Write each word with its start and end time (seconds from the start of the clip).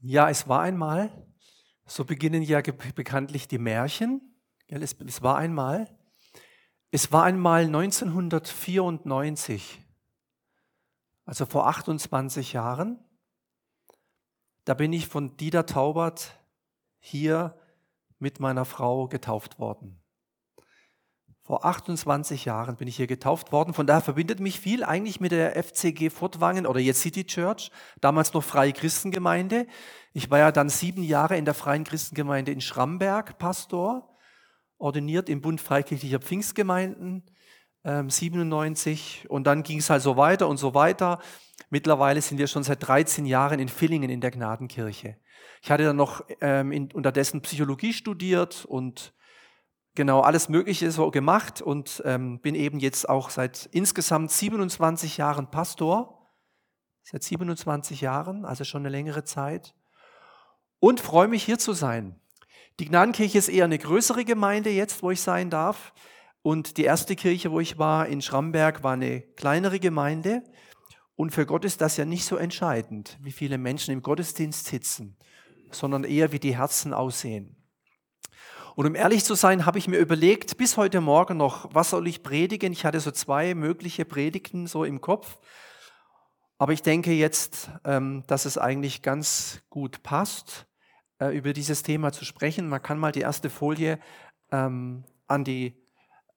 Ja, 0.00 0.30
es 0.30 0.48
war 0.48 0.60
einmal, 0.60 1.10
so 1.84 2.04
beginnen 2.04 2.42
ja 2.42 2.60
bekanntlich 2.60 3.48
die 3.48 3.58
Märchen. 3.58 4.20
Es, 4.68 4.92
es 4.92 5.22
war 5.22 5.36
einmal, 5.36 5.92
es 6.90 7.10
war 7.10 7.24
einmal 7.24 7.64
1994, 7.64 9.82
also 11.24 11.46
vor 11.46 11.66
28 11.66 12.52
Jahren, 12.52 13.04
da 14.64 14.74
bin 14.74 14.92
ich 14.92 15.08
von 15.08 15.36
Dieter 15.36 15.66
Taubert 15.66 16.38
hier 17.00 17.58
mit 18.18 18.38
meiner 18.38 18.64
Frau 18.64 19.08
getauft 19.08 19.58
worden. 19.58 20.00
Vor 21.48 21.64
28 21.64 22.44
Jahren 22.44 22.76
bin 22.76 22.88
ich 22.88 22.96
hier 22.96 23.06
getauft 23.06 23.52
worden. 23.52 23.72
Von 23.72 23.86
daher 23.86 24.02
verbindet 24.02 24.38
mich 24.38 24.60
viel 24.60 24.84
eigentlich 24.84 25.18
mit 25.18 25.32
der 25.32 25.56
FCG 25.56 26.10
Fortwangen 26.10 26.66
oder 26.66 26.78
jetzt 26.78 27.00
City 27.00 27.24
Church, 27.24 27.70
damals 28.02 28.34
noch 28.34 28.44
Freie 28.44 28.74
Christengemeinde. 28.74 29.66
Ich 30.12 30.30
war 30.30 30.40
ja 30.40 30.52
dann 30.52 30.68
sieben 30.68 31.02
Jahre 31.02 31.38
in 31.38 31.46
der 31.46 31.54
Freien 31.54 31.84
Christengemeinde 31.84 32.52
in 32.52 32.60
Schramberg 32.60 33.38
Pastor, 33.38 34.14
ordiniert 34.76 35.30
im 35.30 35.40
Bund 35.40 35.62
Freikirchlicher 35.62 36.18
Pfingstgemeinden, 36.18 37.24
ähm, 37.82 38.10
97. 38.10 39.24
Und 39.30 39.44
dann 39.46 39.62
ging 39.62 39.78
es 39.78 39.88
halt 39.88 40.02
so 40.02 40.18
weiter 40.18 40.48
und 40.48 40.58
so 40.58 40.74
weiter. 40.74 41.18
Mittlerweile 41.70 42.20
sind 42.20 42.36
wir 42.36 42.46
schon 42.46 42.62
seit 42.62 42.86
13 42.86 43.24
Jahren 43.24 43.58
in 43.58 43.70
Villingen 43.70 44.10
in 44.10 44.20
der 44.20 44.32
Gnadenkirche. 44.32 45.16
Ich 45.62 45.70
hatte 45.70 45.84
dann 45.84 45.96
noch 45.96 46.26
ähm, 46.42 46.72
in, 46.72 46.92
unterdessen 46.92 47.40
Psychologie 47.40 47.94
studiert 47.94 48.66
und 48.66 49.14
genau 49.98 50.20
alles 50.20 50.48
Mögliche 50.48 50.92
so 50.92 51.10
gemacht 51.10 51.60
und 51.60 52.00
ähm, 52.06 52.38
bin 52.38 52.54
eben 52.54 52.78
jetzt 52.78 53.08
auch 53.08 53.30
seit 53.30 53.68
insgesamt 53.72 54.30
27 54.30 55.16
Jahren 55.16 55.50
Pastor. 55.50 56.30
Seit 57.02 57.24
27 57.24 58.00
Jahren, 58.00 58.44
also 58.44 58.62
schon 58.62 58.82
eine 58.82 58.90
längere 58.90 59.24
Zeit. 59.24 59.74
Und 60.78 61.00
freue 61.00 61.26
mich 61.26 61.42
hier 61.42 61.58
zu 61.58 61.72
sein. 61.72 62.14
Die 62.78 62.84
Gnadenkirche 62.84 63.38
ist 63.38 63.48
eher 63.48 63.64
eine 63.64 63.78
größere 63.78 64.24
Gemeinde 64.24 64.70
jetzt, 64.70 65.02
wo 65.02 65.10
ich 65.10 65.20
sein 65.20 65.50
darf. 65.50 65.92
Und 66.42 66.76
die 66.76 66.84
erste 66.84 67.16
Kirche, 67.16 67.50
wo 67.50 67.58
ich 67.58 67.76
war, 67.78 68.06
in 68.06 68.22
Schramberg, 68.22 68.84
war 68.84 68.92
eine 68.92 69.22
kleinere 69.22 69.80
Gemeinde. 69.80 70.44
Und 71.16 71.32
für 71.32 71.44
Gott 71.44 71.64
ist 71.64 71.80
das 71.80 71.96
ja 71.96 72.04
nicht 72.04 72.24
so 72.24 72.36
entscheidend, 72.36 73.18
wie 73.20 73.32
viele 73.32 73.58
Menschen 73.58 73.92
im 73.92 74.02
Gottesdienst 74.02 74.66
sitzen, 74.66 75.16
sondern 75.72 76.04
eher, 76.04 76.30
wie 76.30 76.38
die 76.38 76.56
Herzen 76.56 76.94
aussehen. 76.94 77.57
Und 78.78 78.86
um 78.86 78.94
ehrlich 78.94 79.24
zu 79.24 79.34
sein, 79.34 79.66
habe 79.66 79.78
ich 79.78 79.88
mir 79.88 79.98
überlegt, 79.98 80.56
bis 80.56 80.76
heute 80.76 81.00
Morgen 81.00 81.36
noch, 81.36 81.68
was 81.74 81.90
soll 81.90 82.06
ich 82.06 82.22
predigen? 82.22 82.72
Ich 82.72 82.84
hatte 82.84 83.00
so 83.00 83.10
zwei 83.10 83.56
mögliche 83.56 84.04
Predigten 84.04 84.68
so 84.68 84.84
im 84.84 85.00
Kopf. 85.00 85.40
Aber 86.58 86.72
ich 86.72 86.82
denke 86.82 87.10
jetzt, 87.10 87.72
ähm, 87.84 88.22
dass 88.28 88.44
es 88.44 88.56
eigentlich 88.56 89.02
ganz 89.02 89.62
gut 89.68 90.04
passt, 90.04 90.68
äh, 91.18 91.36
über 91.36 91.54
dieses 91.54 91.82
Thema 91.82 92.12
zu 92.12 92.24
sprechen. 92.24 92.68
Man 92.68 92.80
kann 92.80 93.00
mal 93.00 93.10
die 93.10 93.22
erste 93.22 93.50
Folie 93.50 93.98
ähm, 94.52 95.02
an 95.26 95.42
die 95.42 95.74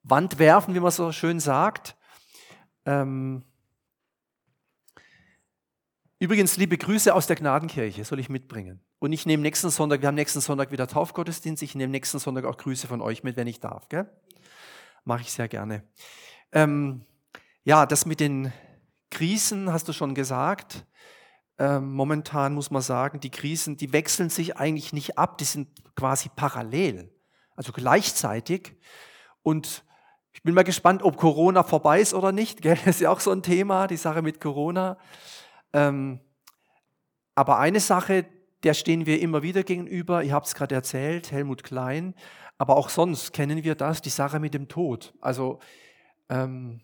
Wand 0.02 0.40
werfen, 0.40 0.74
wie 0.74 0.80
man 0.80 0.90
so 0.90 1.12
schön 1.12 1.40
sagt. 1.40 1.96
Ähm, 2.88 3.44
übrigens, 6.18 6.58
liebe 6.58 6.80
Grüße 6.80 7.14
aus 7.14 7.28
der 7.28 7.36
Gnadenkirche, 7.36 8.04
soll 8.04 8.18
ich 8.18 8.30
mitbringen. 8.30 8.82
Und 9.02 9.14
ich 9.14 9.26
nehme 9.26 9.42
nächsten 9.42 9.72
Sonntag, 9.72 10.02
wir 10.02 10.10
haben 10.10 10.16
nächsten 10.16 10.42
Sonntag 10.42 10.72
wieder 10.72 10.86
Taufgottesdienst, 10.86 11.64
ich 11.64 11.74
nehme 11.74 11.90
nächsten 11.90 12.20
Sonntag 12.20 12.46
auch 12.46 12.56
Grüße 12.56 12.86
von 12.86 13.02
euch 13.02 13.24
mit, 13.24 13.36
wenn 13.36 13.48
ich 13.48 13.60
darf. 13.60 13.90
Gell? 13.90 14.08
Mache 15.06 15.22
ich 15.22 15.32
sehr 15.32 15.48
gerne. 15.48 15.84
Ähm, 16.52 17.04
ja, 17.64 17.88
das 17.88 18.06
mit 18.06 18.20
den 18.20 18.54
Krisen 19.10 19.74
hast 19.74 19.88
du 19.88 19.94
schon 19.94 20.14
gesagt. 20.14 20.86
Ähm, 21.58 21.94
momentan 21.94 22.54
muss 22.54 22.70
man 22.70 22.84
sagen, 22.84 23.20
die 23.20 23.32
Krisen, 23.32 23.76
die 23.76 23.92
wechseln 23.92 24.30
sich 24.30 24.58
eigentlich 24.58 24.94
nicht 24.94 25.18
ab, 25.18 25.40
die 25.40 25.46
sind 25.46 25.70
quasi 25.96 26.30
parallel, 26.30 27.12
also 27.56 27.72
gleichzeitig. 27.72 28.78
Und 29.42 29.84
ich 30.32 30.44
bin 30.44 30.54
mal 30.54 30.64
gespannt, 30.64 31.02
ob 31.02 31.18
Corona 31.18 31.64
vorbei 31.64 32.02
ist 32.02 32.14
oder 32.14 32.32
nicht. 32.32 32.62
Gell? 32.62 32.76
Das 32.86 32.98
ist 32.98 33.02
ja 33.02 33.10
auch 33.10 33.20
so 33.20 33.32
ein 33.32 33.42
Thema, 33.42 33.88
die 33.88 33.98
Sache 33.98 34.22
mit 34.22 34.40
Corona. 34.40 35.00
Ähm, 35.74 36.20
aber 37.34 37.58
eine 37.58 37.80
Sache, 37.80 38.28
der 38.64 38.74
stehen 38.74 39.06
wir 39.06 39.22
immer 39.22 39.42
wieder 39.44 39.64
gegenüber. 39.64 40.24
Ihr 40.24 40.34
habt 40.34 40.48
es 40.48 40.56
gerade 40.56 40.76
erzählt, 40.76 41.32
Helmut 41.32 41.64
Klein. 41.64 42.14
Aber 42.58 42.78
auch 42.78 42.90
sonst 42.90 43.34
kennen 43.34 43.64
wir 43.64 43.76
das, 43.76 44.02
die 44.02 44.10
Sache 44.10 44.40
mit 44.40 44.54
dem 44.54 44.68
Tod. 44.68 45.14
Also 45.20 45.60
ähm, 46.30 46.82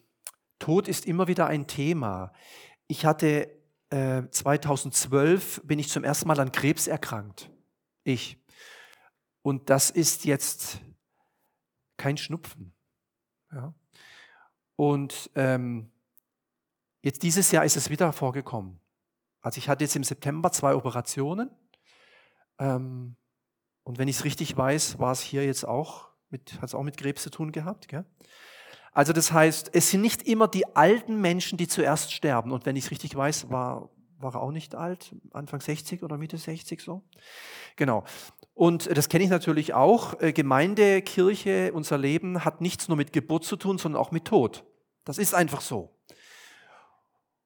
Tod 0.60 0.88
ist 0.88 1.06
immer 1.06 1.28
wieder 1.28 1.46
ein 1.48 1.68
Thema. 1.68 2.34
Ich 2.88 3.06
hatte 3.06 3.52
äh, 3.90 4.24
2012 4.30 5.62
bin 5.64 5.78
ich 5.80 5.90
zum 5.90 6.04
ersten 6.04 6.28
Mal 6.28 6.40
an 6.40 6.52
Krebs 6.52 6.88
erkrankt. 6.88 7.52
Ich. 8.04 8.44
Und 9.44 9.70
das 9.70 9.92
ist 9.92 10.26
jetzt 10.26 10.82
kein 11.96 12.18
Schnupfen. 12.18 12.74
Ja. 13.52 13.74
Und 14.76 15.30
ähm, 15.36 15.92
jetzt 17.02 17.24
dieses 17.24 17.52
Jahr 17.52 17.66
ist 17.66 17.78
es 17.78 17.90
wieder 17.90 18.12
vorgekommen. 18.14 18.80
Also 19.42 19.60
ich 19.60 19.70
hatte 19.70 19.84
jetzt 19.84 19.96
im 19.96 20.04
September 20.04 20.52
zwei 20.52 20.76
Operationen 20.76 21.52
ähm, 22.60 23.16
und 23.84 23.98
wenn 23.98 24.08
ich 24.08 24.18
es 24.18 24.24
richtig 24.26 24.56
weiß, 24.58 25.00
war 25.00 25.12
es 25.12 25.22
hier 25.22 25.46
jetzt 25.46 25.66
auch, 25.66 26.10
hat 26.32 26.64
es 26.64 26.76
auch 26.76 26.84
mit 26.84 26.98
Krebs 26.98 27.24
zu 27.24 27.30
tun 27.30 27.52
gehabt. 27.52 27.88
Gell? 27.88 28.06
Also 28.92 29.14
das 29.14 29.32
heißt, 29.32 29.70
es 29.74 29.92
sind 29.92 30.02
nicht 30.02 30.24
immer 30.24 30.48
die 30.48 30.76
alten 30.76 31.22
Menschen, 31.22 31.58
die 31.58 31.68
zuerst 31.68 32.12
sterben. 32.12 32.52
Und 32.52 32.66
wenn 32.66 32.76
ich 32.76 32.86
es 32.86 32.92
richtig 32.92 33.16
weiß, 33.16 33.50
war, 33.50 33.90
war 34.18 34.36
er 34.36 34.42
auch 34.42 34.52
nicht 34.52 34.76
alt, 34.76 35.16
Anfang 35.32 35.62
60 35.62 36.04
oder 36.04 36.18
Mitte 36.18 36.38
60 36.38 36.82
so. 36.82 37.04
Genau. 37.76 38.04
Und 38.54 38.90
das 38.98 39.08
kenne 39.08 39.24
ich 39.24 39.30
natürlich 39.30 39.74
auch. 39.74 40.20
Äh, 40.20 40.34
Gemeinde, 40.34 41.02
Kirche, 41.04 41.72
unser 41.74 41.98
Leben 41.98 42.44
hat 42.44 42.60
nichts 42.60 42.88
nur 42.88 42.98
mit 42.98 43.14
Geburt 43.14 43.46
zu 43.46 43.56
tun, 43.56 43.78
sondern 43.78 44.02
auch 44.02 44.12
mit 44.12 44.26
Tod. 44.26 44.66
Das 45.06 45.20
ist 45.20 45.36
einfach 45.36 45.62
so. 45.62 45.96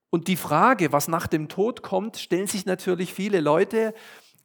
Und 0.09 0.27
die 0.27 0.37
Frage, 0.37 0.91
was 0.91 1.07
nach 1.07 1.27
dem 1.27 1.49
Tod 1.49 1.83
kommt, 1.83 2.17
stellen 2.17 2.47
sich 2.47 2.65
natürlich 2.65 3.13
viele 3.13 3.41
Leute 3.41 3.93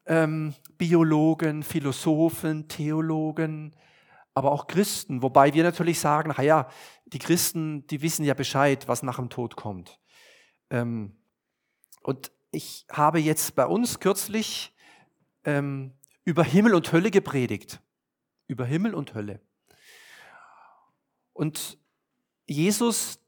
ähm, 0.06 0.54
Biologen, 0.78 1.62
Philosophen, 1.62 2.68
Theologen, 2.68 3.74
aber 4.34 4.52
auch 4.52 4.66
Christen. 4.66 5.22
Wobei 5.22 5.54
wir 5.54 5.62
natürlich 5.62 5.98
sagen, 5.98 6.32
naja, 6.36 6.68
die 7.06 7.18
Christen, 7.18 7.86
die 7.86 8.02
wissen 8.02 8.24
ja 8.24 8.34
Bescheid, 8.34 8.86
was 8.88 9.02
nach 9.02 9.16
dem 9.16 9.30
Tod 9.30 9.56
kommt. 9.56 9.98
Ähm, 10.70 11.16
und 12.02 12.30
ich 12.50 12.86
habe 12.90 13.18
jetzt 13.18 13.54
bei 13.54 13.66
uns 13.66 14.00
kürzlich 14.00 14.72
ähm, 15.44 15.92
über 16.24 16.44
Himmel 16.44 16.74
und 16.74 16.92
Hölle 16.92 17.10
gepredigt. 17.10 17.80
Über 18.46 18.64
Himmel 18.64 18.94
und 18.94 19.14
Hölle. 19.14 19.40
Und 21.32 21.78
Jesus 22.46 23.18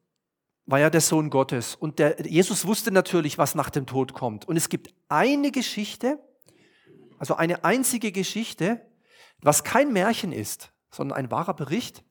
war 0.67 0.78
ja 0.78 0.91
der 0.91 1.00
Sohn 1.00 1.31
Gottes. 1.31 1.75
Und 1.75 1.99
der, 1.99 2.27
Jesus 2.27 2.67
wusste 2.67 2.91
natürlich, 2.91 3.38
was 3.38 3.55
nach 3.55 3.71
dem 3.71 3.87
Tod 3.87 4.12
kommt. 4.12 4.47
Und 4.47 4.56
es 4.56 4.69
gibt 4.69 4.94
eine 5.09 5.50
Geschichte, 5.50 6.19
also 7.19 7.37
eine 7.37 7.65
einzige 7.65 8.12
Geschichte, 8.12 8.81
was 9.41 9.65
kein 9.65 9.93
Märchen 9.93 10.33
ist, 10.33 10.73
sondern 10.91 11.19
ein 11.19 11.31
wahrer 11.31 11.55
Bericht, 11.55 12.05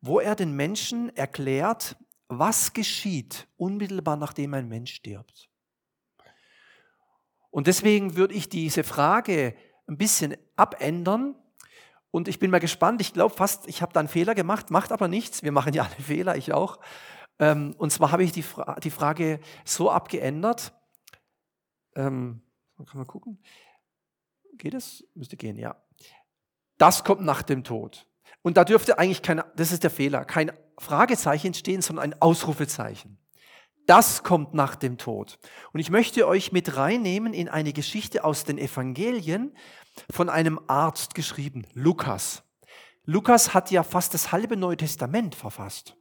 wo 0.00 0.20
er 0.20 0.34
den 0.34 0.54
Menschen 0.54 1.14
erklärt, 1.16 1.96
was 2.28 2.72
geschieht 2.72 3.46
unmittelbar 3.56 4.16
nachdem 4.16 4.54
ein 4.54 4.68
Mensch 4.68 4.94
stirbt. 4.94 5.48
Und 7.50 7.68
deswegen 7.68 8.16
würde 8.16 8.34
ich 8.34 8.48
diese 8.48 8.82
Frage 8.82 9.54
ein 9.86 9.96
bisschen 9.96 10.36
abändern. 10.56 11.36
Und 12.10 12.28
ich 12.28 12.38
bin 12.38 12.50
mal 12.50 12.58
gespannt. 12.58 13.00
Ich 13.00 13.12
glaube 13.12 13.34
fast, 13.34 13.68
ich 13.68 13.80
habe 13.80 13.92
da 13.92 14.00
einen 14.00 14.08
Fehler 14.08 14.34
gemacht, 14.34 14.70
macht 14.70 14.92
aber 14.92 15.08
nichts. 15.08 15.42
Wir 15.42 15.52
machen 15.52 15.72
ja 15.72 15.84
alle 15.84 15.94
Fehler, 16.02 16.36
ich 16.36 16.52
auch. 16.52 16.80
Ähm, 17.38 17.74
und 17.78 17.90
zwar 17.90 18.12
habe 18.12 18.24
ich 18.24 18.32
die, 18.32 18.42
Fra 18.42 18.78
die 18.80 18.90
Frage 18.90 19.40
so 19.64 19.90
abgeändert. 19.90 20.72
Ähm, 21.94 22.42
kann 22.76 22.98
man 22.98 23.06
gucken. 23.06 23.38
Geht 24.58 24.74
es? 24.74 25.04
Müsste 25.14 25.36
gehen, 25.36 25.56
ja. 25.56 25.76
Das 26.78 27.04
kommt 27.04 27.22
nach 27.22 27.42
dem 27.42 27.64
Tod. 27.64 28.06
Und 28.42 28.56
da 28.56 28.64
dürfte 28.64 28.98
eigentlich 28.98 29.22
kein, 29.22 29.42
das 29.56 29.72
ist 29.72 29.82
der 29.82 29.90
Fehler, 29.90 30.24
kein 30.24 30.52
Fragezeichen 30.78 31.48
entstehen, 31.48 31.82
sondern 31.82 32.12
ein 32.12 32.20
Ausrufezeichen. 32.20 33.18
Das 33.86 34.22
kommt 34.22 34.54
nach 34.54 34.76
dem 34.76 34.96
Tod. 34.96 35.38
Und 35.72 35.80
ich 35.80 35.90
möchte 35.90 36.26
euch 36.26 36.52
mit 36.52 36.76
reinnehmen 36.76 37.34
in 37.34 37.48
eine 37.48 37.72
Geschichte 37.72 38.24
aus 38.24 38.44
den 38.44 38.58
Evangelien 38.58 39.54
von 40.10 40.28
einem 40.30 40.58
Arzt 40.66 41.14
geschrieben, 41.14 41.66
Lukas. 41.74 42.42
Lukas 43.04 43.52
hat 43.52 43.70
ja 43.70 43.82
fast 43.82 44.14
das 44.14 44.32
halbe 44.32 44.56
Neue 44.56 44.78
Testament 44.78 45.34
verfasst. 45.34 45.96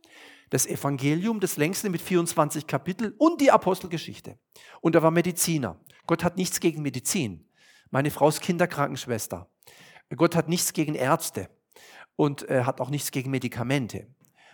Das 0.49 0.65
Evangelium, 0.65 1.39
das 1.39 1.57
längste 1.57 1.89
mit 1.89 2.01
24 2.01 2.67
Kapitel 2.67 3.13
und 3.17 3.41
die 3.41 3.51
Apostelgeschichte. 3.51 4.37
Und 4.79 4.95
er 4.95 5.03
war 5.03 5.11
Mediziner. 5.11 5.79
Gott 6.07 6.23
hat 6.23 6.37
nichts 6.37 6.59
gegen 6.59 6.81
Medizin. 6.81 7.49
Meine 7.93 8.09
Frau 8.09 8.27
ist 8.27 8.41
Kinderkrankenschwester. 8.41 9.47
Gott 10.15 10.35
hat 10.35 10.49
nichts 10.49 10.73
gegen 10.73 10.95
Ärzte 10.95 11.47
und 12.15 12.49
äh, 12.49 12.63
hat 12.63 12.81
auch 12.81 12.89
nichts 12.89 13.11
gegen 13.11 13.29
Medikamente. 13.29 14.07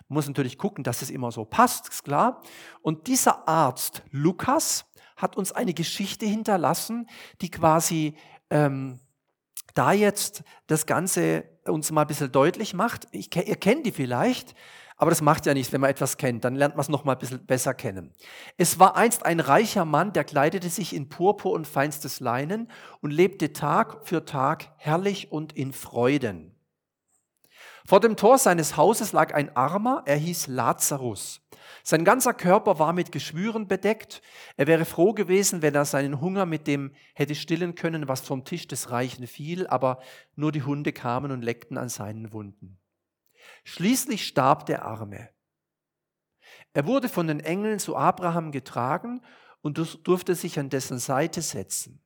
Man 0.09 0.15
muss 0.15 0.27
natürlich 0.27 0.57
gucken, 0.57 0.83
dass 0.83 1.01
es 1.01 1.09
immer 1.09 1.31
so 1.31 1.45
passt, 1.45 1.87
ist 1.87 2.03
klar. 2.03 2.43
Und 2.81 3.07
dieser 3.07 3.47
Arzt, 3.47 4.03
Lukas, 4.11 4.87
hat 5.15 5.37
uns 5.37 5.53
eine 5.53 5.73
Geschichte 5.73 6.25
hinterlassen, 6.25 7.07
die 7.39 7.49
quasi 7.49 8.17
ähm, 8.49 8.99
da 9.73 9.93
jetzt 9.93 10.43
das 10.67 10.85
Ganze 10.85 11.45
uns 11.63 11.91
mal 11.91 12.01
ein 12.01 12.07
bisschen 12.07 12.33
deutlich 12.33 12.73
macht. 12.73 13.07
Ich, 13.11 13.33
ihr 13.33 13.55
kennt 13.55 13.85
die 13.85 13.93
vielleicht, 13.93 14.53
aber 14.99 15.11
das 15.11 15.21
macht 15.21 15.45
ja 15.45 15.53
nichts, 15.53 15.71
wenn 15.71 15.79
man 15.79 15.89
etwas 15.89 16.17
kennt. 16.17 16.43
Dann 16.43 16.55
lernt 16.55 16.75
man 16.75 16.81
es 16.81 16.89
noch 16.89 17.05
mal 17.05 17.13
ein 17.13 17.19
bisschen 17.19 17.45
besser 17.45 17.73
kennen. 17.73 18.13
Es 18.57 18.79
war 18.79 18.97
einst 18.97 19.25
ein 19.25 19.39
reicher 19.39 19.85
Mann, 19.85 20.11
der 20.11 20.25
kleidete 20.25 20.67
sich 20.69 20.93
in 20.93 21.07
Purpur 21.07 21.53
und 21.53 21.65
feinstes 21.65 22.19
Leinen 22.19 22.69
und 22.99 23.11
lebte 23.11 23.53
Tag 23.53 24.05
für 24.05 24.25
Tag 24.25 24.73
herrlich 24.75 25.31
und 25.31 25.53
in 25.53 25.71
Freuden. 25.71 26.53
Vor 27.87 28.01
dem 28.01 28.17
Tor 28.17 28.37
seines 28.37 28.75
Hauses 28.75 29.13
lag 29.13 29.33
ein 29.33 29.55
Armer, 29.55 30.03
er 30.05 30.17
hieß 30.17 30.47
Lazarus. 30.47 31.41
Sein 31.81 32.03
ganzer 32.03 32.33
Körper 32.33 32.77
war 32.77 32.91
mit 32.91 33.13
Geschwüren 33.13 33.69
bedeckt. 33.69 34.21
Er 34.57 34.67
wäre 34.67 34.83
froh 34.83 35.13
gewesen, 35.13 35.61
wenn 35.61 35.75
er 35.75 35.85
seinen 35.85 36.19
Hunger 36.19 36.45
mit 36.45 36.67
dem 36.67 36.91
hätte 37.15 37.35
stillen 37.35 37.75
können, 37.75 38.09
was 38.09 38.19
vom 38.19 38.43
Tisch 38.43 38.67
des 38.67 38.91
Reichen 38.91 39.27
fiel, 39.27 39.65
aber 39.65 39.99
nur 40.35 40.51
die 40.51 40.63
Hunde 40.63 40.91
kamen 40.91 41.31
und 41.31 41.41
leckten 41.41 41.77
an 41.77 41.87
seinen 41.87 42.33
Wunden. 42.33 42.79
Schließlich 43.63 44.25
starb 44.25 44.65
der 44.65 44.85
Arme. 44.85 45.29
Er 46.73 46.85
wurde 46.85 47.09
von 47.09 47.27
den 47.27 47.39
Engeln 47.39 47.79
zu 47.79 47.95
Abraham 47.95 48.51
getragen 48.51 49.21
und 49.61 49.77
durfte 50.03 50.35
sich 50.35 50.59
an 50.59 50.69
dessen 50.69 50.99
Seite 50.99 51.41
setzen. 51.41 52.01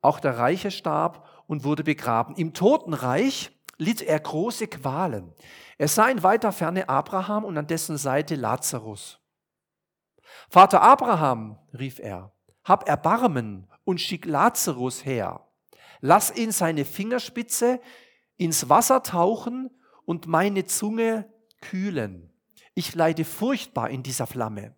Auch 0.00 0.20
der 0.20 0.38
Reiche 0.38 0.70
starb 0.70 1.26
und 1.46 1.64
wurde 1.64 1.84
begraben. 1.84 2.36
Im 2.36 2.54
Totenreich 2.54 3.50
litt 3.78 4.02
er 4.02 4.20
große 4.20 4.68
Qualen. 4.68 5.32
Er 5.78 5.88
sah 5.88 6.08
in 6.08 6.22
weiter 6.22 6.52
Ferne 6.52 6.88
Abraham 6.88 7.44
und 7.44 7.56
an 7.56 7.66
dessen 7.66 7.98
Seite 7.98 8.34
Lazarus. 8.34 9.20
Vater 10.48 10.82
Abraham, 10.82 11.58
rief 11.72 11.98
er, 11.98 12.32
hab 12.64 12.88
Erbarmen 12.88 13.68
und 13.84 14.00
schick 14.00 14.24
Lazarus 14.26 15.04
her. 15.04 15.46
Lass 16.00 16.34
ihn 16.36 16.52
seine 16.52 16.84
Fingerspitze 16.84 17.80
ins 18.36 18.68
Wasser 18.68 19.02
tauchen 19.02 19.70
und 20.06 20.26
meine 20.26 20.64
Zunge 20.64 21.30
kühlen. 21.60 22.32
Ich 22.74 22.94
leide 22.94 23.26
furchtbar 23.26 23.90
in 23.90 24.02
dieser 24.02 24.26
Flamme. 24.26 24.74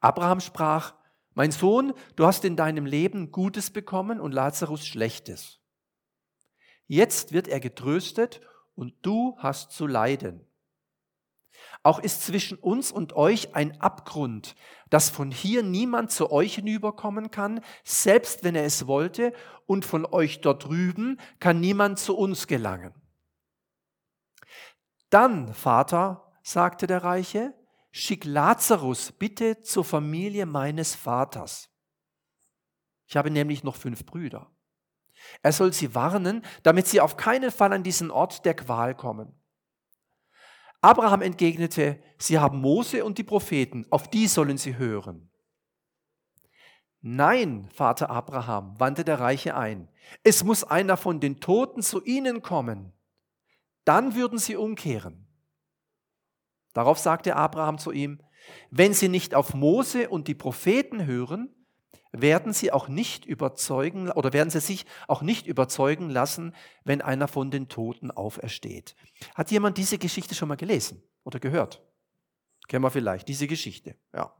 Abraham 0.00 0.40
sprach, 0.40 0.94
mein 1.34 1.52
Sohn, 1.52 1.94
du 2.16 2.26
hast 2.26 2.44
in 2.44 2.56
deinem 2.56 2.84
Leben 2.84 3.32
Gutes 3.32 3.70
bekommen 3.70 4.20
und 4.20 4.32
Lazarus 4.32 4.86
Schlechtes. 4.86 5.60
Jetzt 6.86 7.32
wird 7.32 7.48
er 7.48 7.60
getröstet 7.60 8.42
und 8.74 8.94
du 9.00 9.34
hast 9.38 9.70
zu 9.70 9.86
leiden. 9.86 10.46
Auch 11.82 11.98
ist 11.98 12.22
zwischen 12.22 12.58
uns 12.58 12.92
und 12.92 13.14
euch 13.14 13.54
ein 13.54 13.80
Abgrund, 13.80 14.54
dass 14.90 15.10
von 15.10 15.30
hier 15.30 15.62
niemand 15.62 16.10
zu 16.10 16.30
euch 16.30 16.56
hinüberkommen 16.56 17.30
kann, 17.30 17.60
selbst 17.82 18.44
wenn 18.44 18.54
er 18.54 18.64
es 18.64 18.86
wollte, 18.86 19.32
und 19.66 19.84
von 19.84 20.04
euch 20.04 20.40
dort 20.40 20.64
drüben 20.64 21.18
kann 21.40 21.60
niemand 21.60 21.98
zu 21.98 22.16
uns 22.16 22.46
gelangen. 22.46 22.92
Dann, 25.12 25.52
Vater, 25.52 26.32
sagte 26.42 26.86
der 26.86 27.04
Reiche, 27.04 27.52
schick 27.90 28.24
Lazarus 28.24 29.12
bitte 29.12 29.60
zur 29.60 29.84
Familie 29.84 30.46
meines 30.46 30.94
Vaters. 30.94 31.68
Ich 33.06 33.14
habe 33.18 33.30
nämlich 33.30 33.62
noch 33.62 33.76
fünf 33.76 34.06
Brüder. 34.06 34.50
Er 35.42 35.52
soll 35.52 35.74
sie 35.74 35.94
warnen, 35.94 36.42
damit 36.62 36.86
sie 36.86 37.02
auf 37.02 37.18
keinen 37.18 37.50
Fall 37.50 37.74
an 37.74 37.82
diesen 37.82 38.10
Ort 38.10 38.46
der 38.46 38.54
Qual 38.54 38.94
kommen. 38.94 39.38
Abraham 40.80 41.20
entgegnete, 41.20 42.02
sie 42.16 42.38
haben 42.38 42.62
Mose 42.62 43.04
und 43.04 43.18
die 43.18 43.22
Propheten, 43.22 43.84
auf 43.90 44.08
die 44.08 44.26
sollen 44.26 44.56
sie 44.56 44.78
hören. 44.78 45.30
Nein, 47.02 47.68
Vater 47.74 48.08
Abraham, 48.08 48.80
wandte 48.80 49.04
der 49.04 49.20
Reiche 49.20 49.58
ein, 49.58 49.90
es 50.24 50.42
muss 50.42 50.64
einer 50.64 50.96
von 50.96 51.20
den 51.20 51.38
Toten 51.38 51.82
zu 51.82 52.02
ihnen 52.02 52.40
kommen, 52.40 52.94
dann 53.84 54.14
würden 54.14 54.38
sie 54.38 54.56
umkehren. 54.56 55.26
Darauf 56.72 56.98
sagte 56.98 57.36
Abraham 57.36 57.78
zu 57.78 57.92
ihm, 57.92 58.22
wenn 58.70 58.94
sie 58.94 59.08
nicht 59.08 59.34
auf 59.34 59.54
Mose 59.54 60.08
und 60.08 60.28
die 60.28 60.34
Propheten 60.34 61.06
hören, 61.06 61.54
werden 62.12 62.52
sie 62.52 62.72
auch 62.72 62.88
nicht 62.88 63.24
überzeugen 63.24 64.10
oder 64.10 64.32
werden 64.32 64.50
sie 64.50 64.60
sich 64.60 64.84
auch 65.08 65.22
nicht 65.22 65.46
überzeugen 65.46 66.10
lassen, 66.10 66.54
wenn 66.84 67.00
einer 67.00 67.28
von 67.28 67.50
den 67.50 67.68
Toten 67.68 68.10
aufersteht. 68.10 68.94
Hat 69.34 69.50
jemand 69.50 69.78
diese 69.78 69.98
Geschichte 69.98 70.34
schon 70.34 70.48
mal 70.48 70.56
gelesen 70.56 71.02
oder 71.24 71.40
gehört? 71.40 71.82
Kennen 72.68 72.84
wir 72.84 72.90
vielleicht 72.90 73.28
diese 73.28 73.46
Geschichte, 73.46 73.96
ja. 74.14 74.34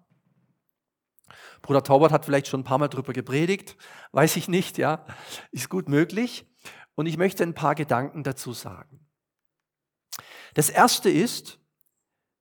Bruder 1.62 1.83
Taubert 1.83 2.12
hat 2.12 2.27
vielleicht 2.27 2.49
schon 2.49 2.61
ein 2.61 2.65
paar 2.65 2.79
Mal 2.79 2.88
drüber 2.88 3.12
gepredigt, 3.12 3.77
weiß 4.12 4.37
ich 4.37 4.49
nicht, 4.49 4.77
ja. 4.79 5.06
Ist 5.50 5.71
gut 5.71 5.88
möglich. 5.88 6.47
Und 6.95 7.06
ich 7.06 7.17
möchte 7.17 7.43
ein 7.43 7.55
paar 7.55 7.75
Gedanken 7.75 8.23
dazu 8.23 8.53
sagen. 8.53 9.06
Das 10.54 10.70
erste 10.70 11.10
ist, 11.10 11.58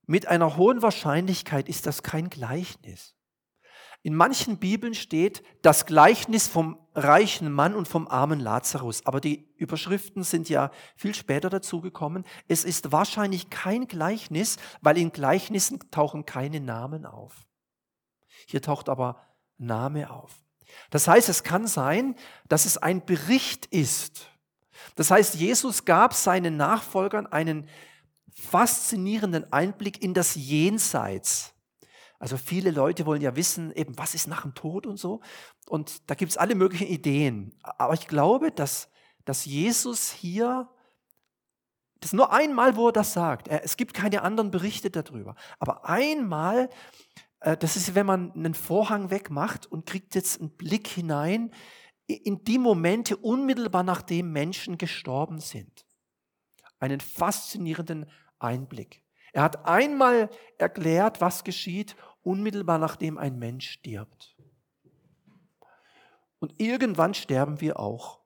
mit 0.05 0.27
einer 0.27 0.57
hohen 0.57 0.81
Wahrscheinlichkeit 0.81 1.69
ist 1.69 1.85
das 1.85 2.03
kein 2.03 2.29
Gleichnis. 2.29 3.15
In 4.03 4.15
manchen 4.15 4.57
Bibeln 4.57 4.95
steht 4.95 5.43
das 5.61 5.85
Gleichnis 5.85 6.47
vom 6.47 6.79
reichen 6.95 7.51
Mann 7.51 7.75
und 7.75 7.87
vom 7.87 8.07
armen 8.07 8.39
Lazarus, 8.39 9.05
aber 9.05 9.21
die 9.21 9.47
Überschriften 9.57 10.23
sind 10.23 10.49
ja 10.49 10.71
viel 10.95 11.13
später 11.13 11.49
dazugekommen. 11.49 12.25
Es 12.47 12.63
ist 12.63 12.91
wahrscheinlich 12.91 13.51
kein 13.51 13.87
Gleichnis, 13.87 14.57
weil 14.81 14.97
in 14.97 15.11
Gleichnissen 15.11 15.79
tauchen 15.91 16.25
keine 16.25 16.59
Namen 16.59 17.05
auf. 17.05 17.47
Hier 18.47 18.61
taucht 18.61 18.89
aber 18.89 19.21
Name 19.59 20.09
auf. 20.09 20.31
Das 20.89 21.07
heißt, 21.07 21.29
es 21.29 21.43
kann 21.43 21.67
sein, 21.67 22.15
dass 22.49 22.65
es 22.65 22.77
ein 22.77 23.05
Bericht 23.05 23.67
ist. 23.67 24.27
Das 24.95 25.11
heißt, 25.11 25.35
Jesus 25.35 25.85
gab 25.85 26.15
seinen 26.15 26.57
Nachfolgern 26.57 27.27
einen 27.27 27.67
faszinierenden 28.33 29.51
Einblick 29.51 30.01
in 30.01 30.13
das 30.13 30.35
Jenseits. 30.35 31.53
Also 32.19 32.37
viele 32.37 32.69
Leute 32.69 33.05
wollen 33.07 33.21
ja 33.21 33.35
wissen, 33.35 33.71
eben, 33.71 33.97
was 33.97 34.13
ist 34.13 34.27
nach 34.27 34.43
dem 34.43 34.53
Tod 34.53 34.85
und 34.85 34.97
so. 34.97 35.21
Und 35.67 36.09
da 36.09 36.15
gibt 36.15 36.31
es 36.31 36.37
alle 36.37 36.53
möglichen 36.53 36.87
Ideen. 36.87 37.57
Aber 37.63 37.95
ich 37.95 38.07
glaube, 38.07 38.51
dass, 38.51 38.89
dass 39.25 39.45
Jesus 39.45 40.11
hier, 40.11 40.69
das 41.99 42.09
ist 42.09 42.13
nur 42.13 42.31
einmal, 42.31 42.75
wo 42.75 42.89
er 42.89 42.93
das 42.93 43.13
sagt. 43.13 43.47
Es 43.47 43.75
gibt 43.75 43.95
keine 43.95 44.21
anderen 44.21 44.51
Berichte 44.51 44.91
darüber. 44.91 45.35
Aber 45.57 45.89
einmal, 45.89 46.69
äh, 47.39 47.57
das 47.57 47.75
ist, 47.75 47.95
wenn 47.95 48.05
man 48.05 48.31
einen 48.33 48.53
Vorhang 48.53 49.09
wegmacht 49.09 49.65
und 49.65 49.87
kriegt 49.87 50.13
jetzt 50.13 50.39
einen 50.39 50.51
Blick 50.51 50.87
hinein 50.87 51.51
in 52.05 52.43
die 52.43 52.59
Momente 52.59 53.17
unmittelbar 53.17 53.83
nachdem 53.83 54.31
Menschen 54.31 54.77
gestorben 54.77 55.39
sind. 55.39 55.85
Einen 56.81 56.99
faszinierenden 56.99 58.11
Einblick. 58.39 59.01
Er 59.31 59.43
hat 59.43 59.65
einmal 59.65 60.29
erklärt, 60.57 61.21
was 61.21 61.45
geschieht 61.45 61.95
unmittelbar 62.23 62.77
nachdem 62.77 63.17
ein 63.17 63.39
Mensch 63.39 63.69
stirbt. 63.69 64.35
Und 66.39 66.59
irgendwann 66.59 67.13
sterben 67.13 67.61
wir 67.61 67.79
auch. 67.79 68.19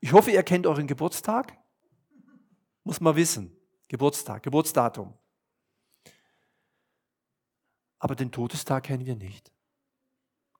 Ich 0.00 0.12
hoffe, 0.12 0.30
ihr 0.30 0.42
kennt 0.42 0.66
euren 0.66 0.86
Geburtstag. 0.86 1.56
Muss 2.84 3.00
man 3.00 3.16
wissen. 3.16 3.56
Geburtstag, 3.88 4.42
Geburtsdatum. 4.42 5.16
Aber 7.98 8.14
den 8.14 8.30
Todestag 8.30 8.84
kennen 8.84 9.06
wir 9.06 9.16
nicht. 9.16 9.52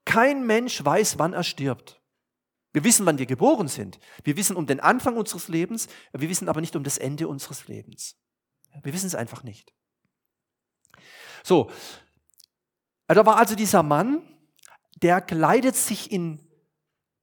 Kein 0.05 0.45
Mensch 0.45 0.83
weiß, 0.83 1.19
wann 1.19 1.33
er 1.33 1.43
stirbt. 1.43 1.96
Wir 2.77 2.83
wissen, 2.83 3.07
wann 3.07 3.17
wir 3.17 3.25
geboren 3.25 3.67
sind. 3.67 3.97
Wir 4.23 4.37
wissen 4.37 4.55
um 4.55 4.67
den 4.67 4.79
Anfang 4.79 5.17
unseres 5.17 5.47
Lebens, 5.47 5.87
wir 6.13 6.29
wissen 6.29 6.47
aber 6.47 6.61
nicht 6.61 6.75
um 6.75 6.83
das 6.83 6.99
Ende 6.99 7.27
unseres 7.27 7.67
Lebens. 7.67 8.17
Wir 8.83 8.93
wissen 8.93 9.07
es 9.07 9.15
einfach 9.15 9.41
nicht. 9.41 9.73
So, 11.43 11.71
da 13.07 13.25
war 13.25 13.37
also 13.37 13.55
dieser 13.55 13.81
Mann, 13.81 14.21
der 15.01 15.21
kleidet 15.21 15.75
sich 15.75 16.11
in 16.11 16.39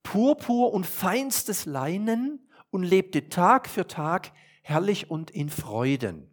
Purpur 0.03 0.73
und 0.73 0.87
feinstes 0.87 1.67
Leinen 1.67 2.51
und 2.73 2.83
lebte 2.83 3.29
Tag 3.29 3.69
für 3.69 3.87
Tag 3.87 4.33
herrlich 4.63 5.09
und 5.09 5.31
in 5.31 5.51
Freuden. 5.51 6.29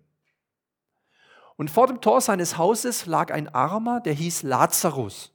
Und 1.57 1.69
vor 1.69 1.85
dem 1.85 2.01
Tor 2.01 2.21
seines 2.21 2.57
Hauses 2.57 3.05
lag 3.05 3.31
ein 3.31 3.49
Armer, 3.49 4.01
der 4.01 4.13
hieß 4.13 4.41
Lazarus. 4.41 5.31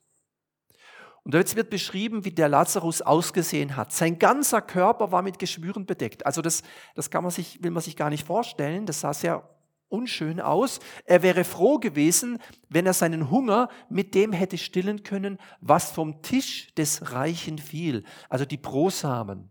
Und 1.26 1.34
jetzt 1.34 1.56
wird 1.56 1.70
beschrieben, 1.70 2.24
wie 2.24 2.30
der 2.30 2.48
Lazarus 2.48 3.02
ausgesehen 3.02 3.74
hat. 3.74 3.90
Sein 3.90 4.20
ganzer 4.20 4.62
Körper 4.62 5.10
war 5.10 5.22
mit 5.22 5.40
Geschwüren 5.40 5.84
bedeckt. 5.84 6.24
Also 6.24 6.40
das, 6.40 6.62
das 6.94 7.10
kann 7.10 7.24
man 7.24 7.32
sich, 7.32 7.60
will 7.64 7.72
man 7.72 7.82
sich 7.82 7.96
gar 7.96 8.10
nicht 8.10 8.24
vorstellen. 8.24 8.86
Das 8.86 9.00
sah 9.00 9.12
sehr 9.12 9.42
unschön 9.88 10.40
aus. 10.40 10.78
Er 11.04 11.24
wäre 11.24 11.42
froh 11.42 11.78
gewesen, 11.78 12.38
wenn 12.68 12.86
er 12.86 12.92
seinen 12.92 13.28
Hunger 13.28 13.70
mit 13.88 14.14
dem 14.14 14.32
hätte 14.32 14.56
stillen 14.56 15.02
können, 15.02 15.38
was 15.60 15.90
vom 15.90 16.22
Tisch 16.22 16.72
des 16.76 17.10
Reichen 17.10 17.58
fiel. 17.58 18.04
Also 18.28 18.44
die 18.44 18.56
Brosamen. 18.56 19.50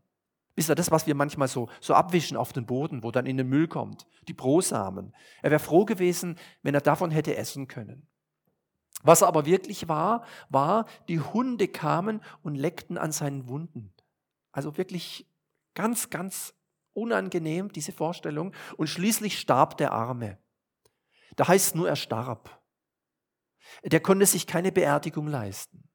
Wisst 0.55 0.69
ihr, 0.69 0.75
das, 0.75 0.91
was 0.91 1.07
wir 1.07 1.15
manchmal 1.15 1.49
so, 1.49 1.67
so 1.81 1.93
abwischen 1.93 2.37
auf 2.37 2.53
den 2.53 2.65
Boden, 2.65 3.03
wo 3.03 3.11
dann 3.11 3.25
in 3.25 3.35
den 3.35 3.49
Müll 3.49 3.67
kommt. 3.67 4.07
Die 4.29 4.33
Brosamen. 4.33 5.13
Er 5.41 5.51
wäre 5.51 5.59
froh 5.59 5.83
gewesen, 5.83 6.37
wenn 6.63 6.73
er 6.73 6.79
davon 6.79 7.11
hätte 7.11 7.35
essen 7.35 7.67
können. 7.67 8.07
Was 9.05 9.21
er 9.21 9.27
aber 9.27 9.45
wirklich 9.45 9.87
war, 9.87 10.25
war, 10.49 10.85
die 11.07 11.19
Hunde 11.19 11.67
kamen 11.67 12.21
und 12.41 12.55
leckten 12.55 12.97
an 12.97 13.11
seinen 13.11 13.47
Wunden. 13.47 13.93
Also 14.51 14.77
wirklich 14.77 15.27
ganz, 15.75 16.09
ganz 16.09 16.55
unangenehm, 16.93 17.71
diese 17.71 17.91
Vorstellung. 17.91 18.53
Und 18.77 18.87
schließlich 18.87 19.39
starb 19.39 19.77
der 19.77 19.91
Arme. 19.91 20.39
Da 21.35 21.47
heißt 21.47 21.75
nur, 21.75 21.87
er 21.87 21.95
starb. 21.95 22.61
Der 23.83 23.99
konnte 23.99 24.25
sich 24.25 24.47
keine 24.47 24.71
Beerdigung 24.71 25.27
leisten. 25.27 25.87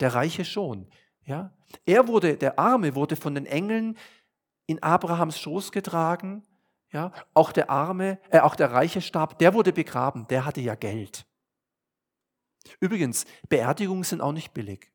Der 0.00 0.14
Reiche 0.14 0.44
schon. 0.44 0.90
Ja? 1.24 1.56
Er 1.86 2.06
wurde, 2.06 2.36
der 2.36 2.58
Arme 2.58 2.94
wurde 2.94 3.16
von 3.16 3.34
den 3.34 3.46
Engeln 3.46 3.96
in 4.66 4.82
Abrahams 4.82 5.38
Schoß 5.38 5.72
getragen. 5.72 6.46
Ja? 6.92 7.12
Auch 7.32 7.52
der 7.52 7.70
Arme, 7.70 8.18
äh, 8.30 8.40
auch 8.40 8.56
der 8.56 8.72
Reiche 8.72 9.00
starb, 9.00 9.38
der 9.38 9.54
wurde 9.54 9.72
begraben, 9.72 10.26
der 10.28 10.44
hatte 10.44 10.60
ja 10.60 10.74
Geld. 10.74 11.26
Übrigens, 12.78 13.24
Beerdigungen 13.48 14.04
sind 14.04 14.20
auch 14.20 14.32
nicht 14.32 14.52
billig. 14.52 14.92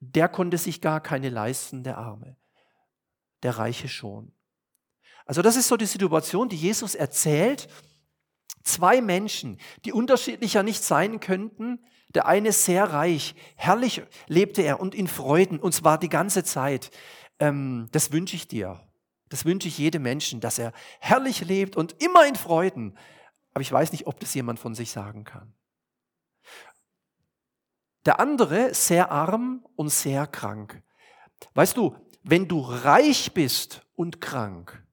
Der 0.00 0.28
konnte 0.28 0.58
sich 0.58 0.80
gar 0.80 1.00
keine 1.00 1.28
leisten, 1.28 1.84
der 1.84 1.98
Arme. 1.98 2.36
Der 3.42 3.58
Reiche 3.58 3.88
schon. 3.88 4.32
Also 5.26 5.42
das 5.42 5.56
ist 5.56 5.68
so 5.68 5.76
die 5.76 5.86
Situation, 5.86 6.48
die 6.48 6.56
Jesus 6.56 6.94
erzählt. 6.94 7.68
Zwei 8.62 9.00
Menschen, 9.00 9.58
die 9.84 9.92
unterschiedlicher 9.92 10.62
nicht 10.62 10.82
sein 10.82 11.20
könnten. 11.20 11.84
Der 12.14 12.26
eine 12.26 12.50
sehr 12.52 12.92
reich, 12.92 13.36
herrlich 13.54 14.02
lebte 14.26 14.62
er 14.62 14.80
und 14.80 14.94
in 14.94 15.06
Freuden, 15.06 15.60
und 15.60 15.72
zwar 15.72 15.98
die 15.98 16.08
ganze 16.08 16.42
Zeit. 16.42 16.90
Ähm, 17.38 17.88
das 17.92 18.10
wünsche 18.10 18.34
ich 18.34 18.48
dir. 18.48 18.80
Das 19.28 19.44
wünsche 19.44 19.68
ich 19.68 19.78
jedem 19.78 20.02
Menschen, 20.02 20.40
dass 20.40 20.58
er 20.58 20.72
herrlich 20.98 21.42
lebt 21.42 21.76
und 21.76 22.02
immer 22.02 22.26
in 22.26 22.34
Freuden. 22.34 22.98
Aber 23.52 23.62
ich 23.62 23.72
weiß 23.72 23.92
nicht, 23.92 24.06
ob 24.06 24.20
das 24.20 24.34
jemand 24.34 24.58
von 24.58 24.74
sich 24.74 24.90
sagen 24.90 25.24
kann. 25.24 25.54
Der 28.06 28.18
andere 28.20 28.74
sehr 28.74 29.10
arm 29.10 29.66
und 29.76 29.90
sehr 29.90 30.26
krank. 30.26 30.82
Weißt 31.54 31.76
du, 31.76 31.96
wenn 32.22 32.48
du 32.48 32.60
reich 32.60 33.32
bist 33.34 33.86
und 33.94 34.20
krank, 34.20 34.86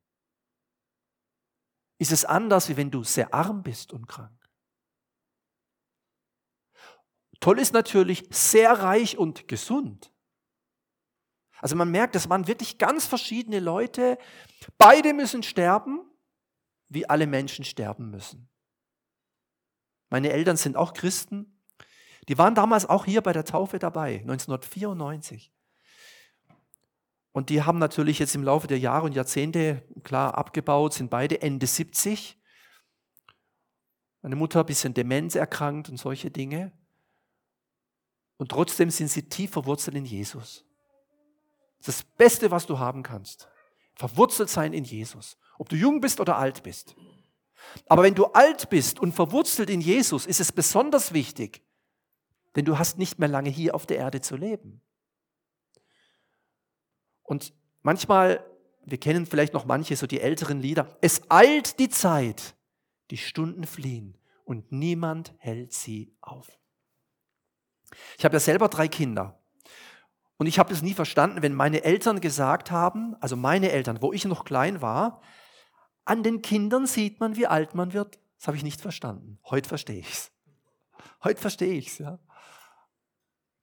ist 1.99 2.11
es 2.11 2.25
anders, 2.25 2.69
wie 2.69 2.77
wenn 2.77 2.91
du 2.91 3.03
sehr 3.03 3.33
arm 3.33 3.63
bist 3.63 3.93
und 3.93 4.07
krank. 4.07 4.37
Toll 7.39 7.59
ist 7.59 7.73
natürlich 7.73 8.27
sehr 8.31 8.71
reich 8.71 9.17
und 9.17 9.47
gesund. 9.47 10.11
Also 11.59 11.75
man 11.75 11.89
merkt, 11.89 12.15
das 12.15 12.29
waren 12.29 12.47
wirklich 12.47 12.77
ganz 12.77 13.05
verschiedene 13.07 13.59
Leute. 13.59 14.17
Beide 14.77 15.13
müssen 15.13 15.43
sterben, 15.43 16.06
wie 16.89 17.10
alle 17.10 17.27
Menschen 17.27 17.65
sterben 17.65 18.10
müssen. 18.10 18.50
Meine 20.10 20.32
Eltern 20.32 20.58
sind 20.58 20.77
auch 20.77 20.94
Christen. 20.94 21.60
Die 22.27 22.38
waren 22.38 22.56
damals 22.56 22.86
auch 22.86 23.06
hier 23.06 23.22
bei 23.22 23.34
der 23.34 23.46
Taufe 23.46 23.79
dabei, 23.79 24.20
1994. 24.20 25.51
Und 27.32 27.50
die 27.50 27.62
haben 27.62 27.77
natürlich 27.77 28.20
jetzt 28.20 28.36
im 28.36 28.44
Laufe 28.44 28.67
der 28.67 28.79
Jahre 28.79 29.06
und 29.06 29.13
Jahrzehnte 29.13 29.84
klar 30.03 30.36
abgebaut, 30.36 30.94
sind 30.94 31.10
beide 31.10 31.41
Ende 31.41 31.67
70. 31.67 32.38
Meine 34.24 34.36
Mutter 34.36 34.62
ein 34.62 34.65
bisschen 34.65 34.94
Demenz 34.94 35.36
erkrankt 35.36 35.89
und 35.89 35.98
solche 35.98 36.32
Dinge. 36.32 36.72
Und 38.38 38.50
trotzdem 38.50 38.89
sind 38.89 39.10
sie 39.10 39.29
tief 39.29 39.51
verwurzelt 39.51 39.96
in 39.96 40.06
Jesus. 40.06 40.65
Das 41.77 41.98
das 41.98 42.03
Beste, 42.03 42.50
was 42.51 42.65
du 42.65 42.79
haben 42.79 43.03
kannst. 43.03 43.48
Verwurzelt 43.96 44.50
sein 44.50 44.74
in 44.74 44.84
Jesus. 44.84 45.38
Ob 45.57 45.69
du 45.69 45.75
jung 45.75 46.01
bist 46.01 46.19
oder 46.19 46.37
alt 46.37 46.63
bist. 46.63 46.95
Aber 47.87 48.03
wenn 48.03 48.15
du 48.15 48.25
alt 48.25 48.69
bist 48.69 48.99
und 48.99 49.13
verwurzelt 49.13 49.69
in 49.69 49.81
Jesus, 49.81 50.25
ist 50.25 50.39
es 50.39 50.51
besonders 50.51 51.13
wichtig, 51.13 51.63
denn 52.55 52.65
du 52.65 52.77
hast 52.77 52.97
nicht 52.97 53.19
mehr 53.19 53.27
lange 53.27 53.49
hier 53.49 53.75
auf 53.75 53.85
der 53.85 53.97
Erde 53.97 54.21
zu 54.21 54.35
leben. 54.35 54.81
Und 57.23 57.53
manchmal, 57.81 58.45
wir 58.85 58.99
kennen 58.99 59.25
vielleicht 59.25 59.53
noch 59.53 59.65
manche, 59.65 59.95
so 59.95 60.07
die 60.07 60.21
älteren 60.21 60.61
Lieder, 60.61 60.97
es 61.01 61.21
eilt 61.29 61.79
die 61.79 61.89
Zeit, 61.89 62.55
die 63.11 63.17
Stunden 63.17 63.65
fliehen 63.65 64.17
und 64.45 64.71
niemand 64.71 65.33
hält 65.39 65.73
sie 65.73 66.15
auf. 66.21 66.57
Ich 68.17 68.25
habe 68.25 68.35
ja 68.35 68.39
selber 68.39 68.69
drei 68.69 68.87
Kinder. 68.87 69.39
Und 70.37 70.45
ich 70.47 70.59
habe 70.59 70.71
es 70.71 70.81
nie 70.81 70.93
verstanden, 70.93 71.41
wenn 71.41 71.53
meine 71.53 71.83
Eltern 71.83 72.21
gesagt 72.21 72.69
haben, 72.69 73.15
also 73.21 73.35
meine 73.35 73.71
Eltern, 73.71 74.01
wo 74.01 74.13
ich 74.13 74.25
noch 74.25 74.45
klein 74.45 74.81
war, 74.81 75.21
an 76.07 76.23
den 76.23 76.41
Kindern 76.41 76.87
sieht 76.87 77.19
man, 77.19 77.35
wie 77.35 77.47
alt 77.47 77.75
man 77.75 77.93
wird. 77.93 78.19
Das 78.37 78.47
habe 78.47 78.57
ich 78.57 78.63
nicht 78.63 78.81
verstanden. 78.81 79.39
Heute 79.45 79.67
verstehe 79.67 79.99
ich 79.99 80.11
es. 80.11 80.31
Heute 81.23 81.41
verstehe 81.41 81.73
ich 81.73 81.87
es. 81.87 81.97
Ja. 81.97 82.19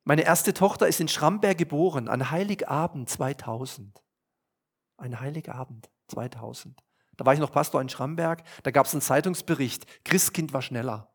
Meine 0.04 0.22
erste 0.22 0.52
Tochter 0.52 0.86
ist 0.86 1.00
in 1.00 1.08
Schramberg 1.08 1.56
geboren, 1.56 2.08
an 2.08 2.30
Heiligabend 2.30 3.08
2000. 3.08 4.02
Ein 4.96 5.20
Heiligabend 5.20 5.90
2000. 6.08 6.78
Da 7.16 7.24
war 7.24 7.32
ich 7.32 7.40
noch 7.40 7.52
Pastor 7.52 7.80
in 7.80 7.88
Schramberg, 7.88 8.42
da 8.64 8.70
gab 8.70 8.86
es 8.86 8.92
einen 8.92 9.00
Zeitungsbericht, 9.00 10.04
Christkind 10.04 10.52
war 10.52 10.62
schneller. 10.62 11.10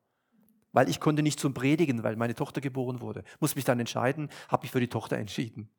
Weil 0.72 0.90
ich 0.90 1.00
konnte 1.00 1.24
nicht 1.24 1.40
zum 1.40 1.54
Predigen, 1.54 2.04
weil 2.04 2.16
meine 2.16 2.36
Tochter 2.36 2.62
geboren 2.62 3.02
wurde. 3.02 3.24
Muss 3.40 3.56
mich 3.56 3.66
dann 3.66 3.80
entscheiden, 3.80 4.30
habe 4.48 4.64
mich 4.64 4.72
für 4.72 4.80
die 4.80 4.88
Tochter 4.88 5.18
entschieden. 5.18 5.70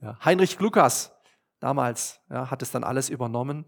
Ja. 0.00 0.18
Heinrich 0.24 0.58
Gluckas, 0.58 1.12
damals, 1.60 2.20
ja, 2.30 2.50
hat 2.50 2.62
es 2.62 2.70
dann 2.70 2.84
alles 2.84 3.08
übernommen. 3.10 3.66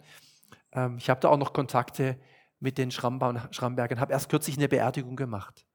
Ähm, 0.72 0.96
ich 0.98 1.10
habe 1.10 1.20
da 1.20 1.28
auch 1.28 1.36
noch 1.36 1.52
Kontakte 1.52 2.18
mit 2.58 2.78
den 2.78 2.90
Schrambergern, 2.90 4.00
habe 4.00 4.12
erst 4.12 4.28
kürzlich 4.28 4.56
eine 4.56 4.68
Beerdigung 4.68 5.16
gemacht 5.16 5.66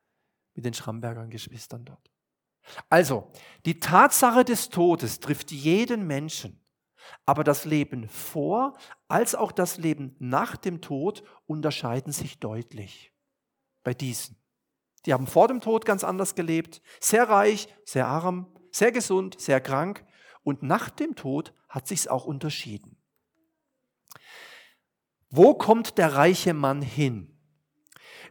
mit 0.54 0.66
den 0.66 0.74
Schrambergern 0.74 1.30
Geschwistern 1.30 1.86
dort. 1.86 2.12
Also, 2.90 3.32
die 3.66 3.80
Tatsache 3.80 4.44
des 4.44 4.70
Todes 4.70 5.20
trifft 5.20 5.52
jeden 5.52 6.06
Menschen, 6.08 6.66
aber 7.26 7.44
das 7.44 7.66
Leben 7.66 8.10
vor 8.10 8.74
als 9.08 9.36
auch 9.36 9.52
das 9.52 9.78
Leben 9.78 10.16
nach 10.20 10.58
dem 10.58 10.82
Tod 10.82 11.24
unterscheiden 11.46 12.12
sich 12.12 12.40
deutlich 12.40 13.14
bei 13.84 13.94
diesen. 13.94 14.38
Die 15.06 15.14
haben 15.14 15.28
vor 15.28 15.48
dem 15.48 15.62
Tod 15.62 15.86
ganz 15.86 16.04
anders 16.04 16.36
gelebt, 16.36 16.82
sehr 17.00 17.30
reich, 17.30 17.74
sehr 17.86 18.08
arm, 18.08 18.54
sehr 18.72 18.92
gesund, 18.92 19.40
sehr 19.40 19.62
krank 19.62 20.06
und 20.44 20.64
nach 20.64 20.90
dem 20.90 21.16
Tod 21.16 21.54
hat 21.70 21.88
sich's 21.88 22.08
auch 22.08 22.26
unterschieden. 22.26 22.97
Wo 25.30 25.54
kommt 25.54 25.98
der 25.98 26.16
reiche 26.16 26.54
Mann 26.54 26.82
hin? 26.82 27.34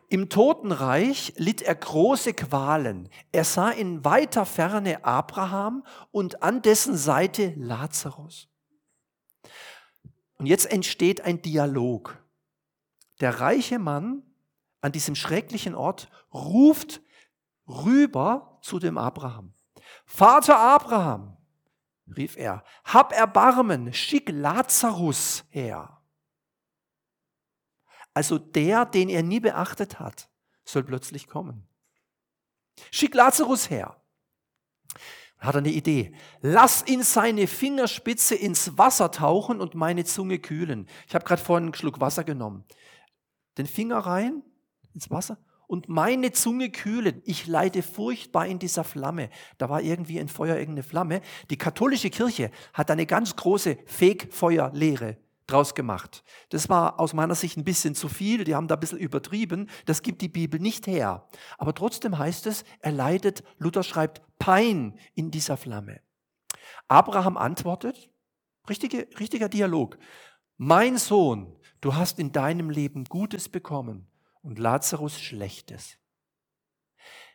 Im 0.08 0.28
Totenreich 0.28 1.34
litt 1.36 1.62
er 1.62 1.74
große 1.74 2.32
Qualen. 2.32 3.08
Er 3.32 3.44
sah 3.44 3.70
in 3.70 4.04
weiter 4.04 4.46
Ferne 4.46 5.04
Abraham 5.04 5.84
und 6.12 6.42
an 6.42 6.62
dessen 6.62 6.96
Seite 6.96 7.54
Lazarus. 7.56 8.48
Und 10.38 10.46
jetzt 10.46 10.70
entsteht 10.70 11.22
ein 11.22 11.42
Dialog. 11.42 12.22
Der 13.20 13.40
reiche 13.40 13.78
Mann 13.78 14.22
an 14.80 14.92
diesem 14.92 15.16
schrecklichen 15.16 15.74
Ort 15.74 16.08
ruft 16.32 17.00
rüber 17.66 18.58
zu 18.62 18.78
dem 18.78 18.98
Abraham. 18.98 19.54
Vater 20.04 20.58
Abraham, 20.58 21.36
rief 22.16 22.36
er, 22.36 22.62
hab 22.84 23.12
Erbarmen, 23.12 23.92
schick 23.92 24.28
Lazarus 24.30 25.44
her. 25.48 25.95
Also 28.16 28.38
der, 28.38 28.86
den 28.86 29.10
er 29.10 29.22
nie 29.22 29.40
beachtet 29.40 30.00
hat, 30.00 30.30
soll 30.64 30.84
plötzlich 30.84 31.26
kommen. 31.26 31.68
Schick 32.90 33.14
Lazarus 33.14 33.68
her. 33.68 34.00
Hat 35.36 35.54
er 35.54 35.58
eine 35.58 35.68
Idee. 35.68 36.14
Lass 36.40 36.86
ihn 36.86 37.02
seine 37.02 37.46
Fingerspitze 37.46 38.34
ins 38.34 38.78
Wasser 38.78 39.10
tauchen 39.10 39.60
und 39.60 39.74
meine 39.74 40.06
Zunge 40.06 40.38
kühlen. 40.38 40.88
Ich 41.06 41.14
habe 41.14 41.26
gerade 41.26 41.42
vorhin 41.42 41.64
einen 41.64 41.74
Schluck 41.74 42.00
Wasser 42.00 42.24
genommen. 42.24 42.64
Den 43.58 43.66
Finger 43.66 43.98
rein 43.98 44.42
ins 44.94 45.10
Wasser 45.10 45.36
und 45.66 45.90
meine 45.90 46.32
Zunge 46.32 46.70
kühlen. 46.70 47.20
Ich 47.26 47.46
leide 47.46 47.82
furchtbar 47.82 48.46
in 48.46 48.58
dieser 48.58 48.84
Flamme. 48.84 49.28
Da 49.58 49.68
war 49.68 49.82
irgendwie 49.82 50.18
ein 50.18 50.28
Feuer, 50.28 50.56
irgendeine 50.56 50.84
Flamme. 50.84 51.20
Die 51.50 51.58
katholische 51.58 52.08
Kirche 52.08 52.50
hat 52.72 52.90
eine 52.90 53.04
ganz 53.04 53.36
große 53.36 53.76
Fegfeuerlehre 53.84 55.18
draus 55.46 55.74
gemacht. 55.74 56.24
Das 56.50 56.68
war 56.68 56.98
aus 56.98 57.12
meiner 57.12 57.34
Sicht 57.34 57.56
ein 57.56 57.64
bisschen 57.64 57.94
zu 57.94 58.08
viel, 58.08 58.44
die 58.44 58.54
haben 58.54 58.68
da 58.68 58.74
ein 58.74 58.80
bisschen 58.80 58.98
übertrieben, 58.98 59.68
das 59.84 60.02
gibt 60.02 60.22
die 60.22 60.28
Bibel 60.28 60.60
nicht 60.60 60.86
her. 60.86 61.28
Aber 61.58 61.74
trotzdem 61.74 62.18
heißt 62.18 62.46
es, 62.46 62.64
er 62.80 62.92
leidet, 62.92 63.44
Luther 63.58 63.82
schreibt, 63.82 64.22
Pein 64.38 64.98
in 65.14 65.30
dieser 65.30 65.56
Flamme. 65.56 66.00
Abraham 66.88 67.36
antwortet, 67.36 68.10
richtige, 68.68 69.08
richtiger 69.18 69.48
Dialog, 69.48 69.98
mein 70.56 70.98
Sohn, 70.98 71.56
du 71.80 71.94
hast 71.94 72.18
in 72.18 72.32
deinem 72.32 72.70
Leben 72.70 73.04
Gutes 73.04 73.48
bekommen 73.48 74.08
und 74.42 74.58
Lazarus 74.58 75.20
Schlechtes. 75.20 75.98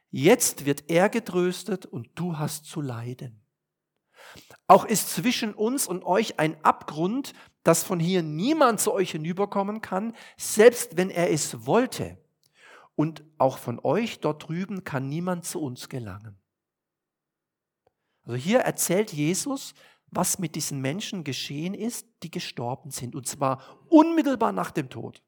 Jetzt 0.09 0.65
wird 0.65 0.89
er 0.89 1.07
getröstet 1.09 1.85
und 1.85 2.09
du 2.15 2.37
hast 2.37 2.65
zu 2.65 2.81
leiden. 2.81 3.40
Auch 4.67 4.85
ist 4.85 5.09
zwischen 5.09 5.53
uns 5.53 5.87
und 5.87 6.03
euch 6.03 6.39
ein 6.39 6.63
Abgrund, 6.63 7.33
dass 7.63 7.83
von 7.83 7.99
hier 7.99 8.23
niemand 8.23 8.79
zu 8.79 8.93
euch 8.93 9.11
hinüberkommen 9.11 9.81
kann, 9.81 10.15
selbst 10.37 10.97
wenn 10.97 11.09
er 11.09 11.31
es 11.31 11.65
wollte. 11.65 12.17
Und 12.95 13.23
auch 13.37 13.57
von 13.57 13.79
euch 13.83 14.19
dort 14.19 14.47
drüben 14.47 14.83
kann 14.83 15.09
niemand 15.09 15.45
zu 15.45 15.61
uns 15.61 15.89
gelangen. 15.89 16.39
Also 18.23 18.35
hier 18.35 18.59
erzählt 18.59 19.11
Jesus, 19.11 19.73
was 20.07 20.39
mit 20.39 20.55
diesen 20.55 20.81
Menschen 20.81 21.23
geschehen 21.23 21.73
ist, 21.73 22.07
die 22.23 22.31
gestorben 22.31 22.91
sind. 22.91 23.15
Und 23.15 23.27
zwar 23.27 23.61
unmittelbar 23.89 24.51
nach 24.51 24.71
dem 24.71 24.89
Tod. 24.89 25.23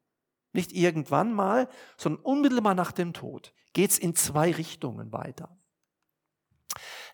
Nicht 0.52 0.72
irgendwann 0.72 1.32
mal, 1.32 1.68
sondern 1.96 2.22
unmittelbar 2.22 2.74
nach 2.74 2.92
dem 2.92 3.12
Tod 3.12 3.52
geht 3.72 3.90
es 3.90 3.98
in 3.98 4.14
zwei 4.14 4.52
Richtungen 4.52 5.12
weiter. 5.12 5.58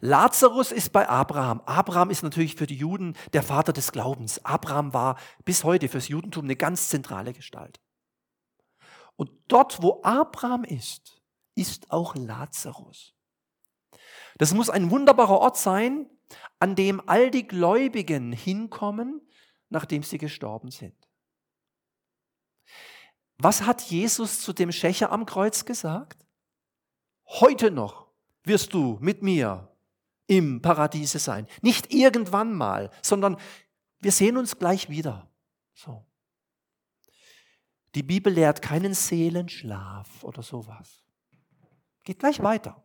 Lazarus 0.00 0.72
ist 0.72 0.92
bei 0.92 1.08
Abraham. 1.08 1.60
Abraham 1.66 2.10
ist 2.10 2.22
natürlich 2.22 2.56
für 2.56 2.66
die 2.66 2.76
Juden 2.76 3.16
der 3.34 3.42
Vater 3.42 3.72
des 3.72 3.92
Glaubens. 3.92 4.44
Abraham 4.44 4.94
war 4.94 5.18
bis 5.44 5.62
heute 5.64 5.88
fürs 5.88 6.08
Judentum 6.08 6.44
eine 6.44 6.56
ganz 6.56 6.88
zentrale 6.88 7.32
Gestalt. 7.32 7.80
Und 9.16 9.30
dort, 9.48 9.82
wo 9.82 10.00
Abraham 10.02 10.64
ist, 10.64 11.20
ist 11.54 11.90
auch 11.90 12.14
Lazarus. 12.14 13.14
Das 14.38 14.54
muss 14.54 14.70
ein 14.70 14.90
wunderbarer 14.90 15.38
Ort 15.38 15.58
sein, 15.58 16.08
an 16.58 16.74
dem 16.74 17.06
all 17.06 17.30
die 17.30 17.46
Gläubigen 17.46 18.32
hinkommen, 18.32 19.20
nachdem 19.68 20.02
sie 20.02 20.16
gestorben 20.16 20.70
sind. 20.70 20.96
Was 23.36 23.62
hat 23.62 23.82
Jesus 23.82 24.40
zu 24.40 24.54
dem 24.54 24.72
Schächer 24.72 25.12
am 25.12 25.26
Kreuz 25.26 25.64
gesagt? 25.66 26.26
Heute 27.26 27.70
noch 27.70 28.08
wirst 28.44 28.72
du 28.72 28.96
mit 29.00 29.22
mir 29.22 29.69
im 30.30 30.62
Paradiese 30.62 31.18
sein. 31.18 31.48
Nicht 31.60 31.92
irgendwann 31.92 32.54
mal, 32.54 32.90
sondern 33.02 33.36
wir 33.98 34.12
sehen 34.12 34.36
uns 34.36 34.58
gleich 34.58 34.88
wieder. 34.88 35.28
So. 35.74 36.06
Die 37.96 38.04
Bibel 38.04 38.32
lehrt 38.32 38.62
keinen 38.62 38.94
Seelenschlaf 38.94 40.22
oder 40.22 40.44
sowas. 40.44 41.04
Geht 42.04 42.20
gleich 42.20 42.40
weiter. 42.44 42.80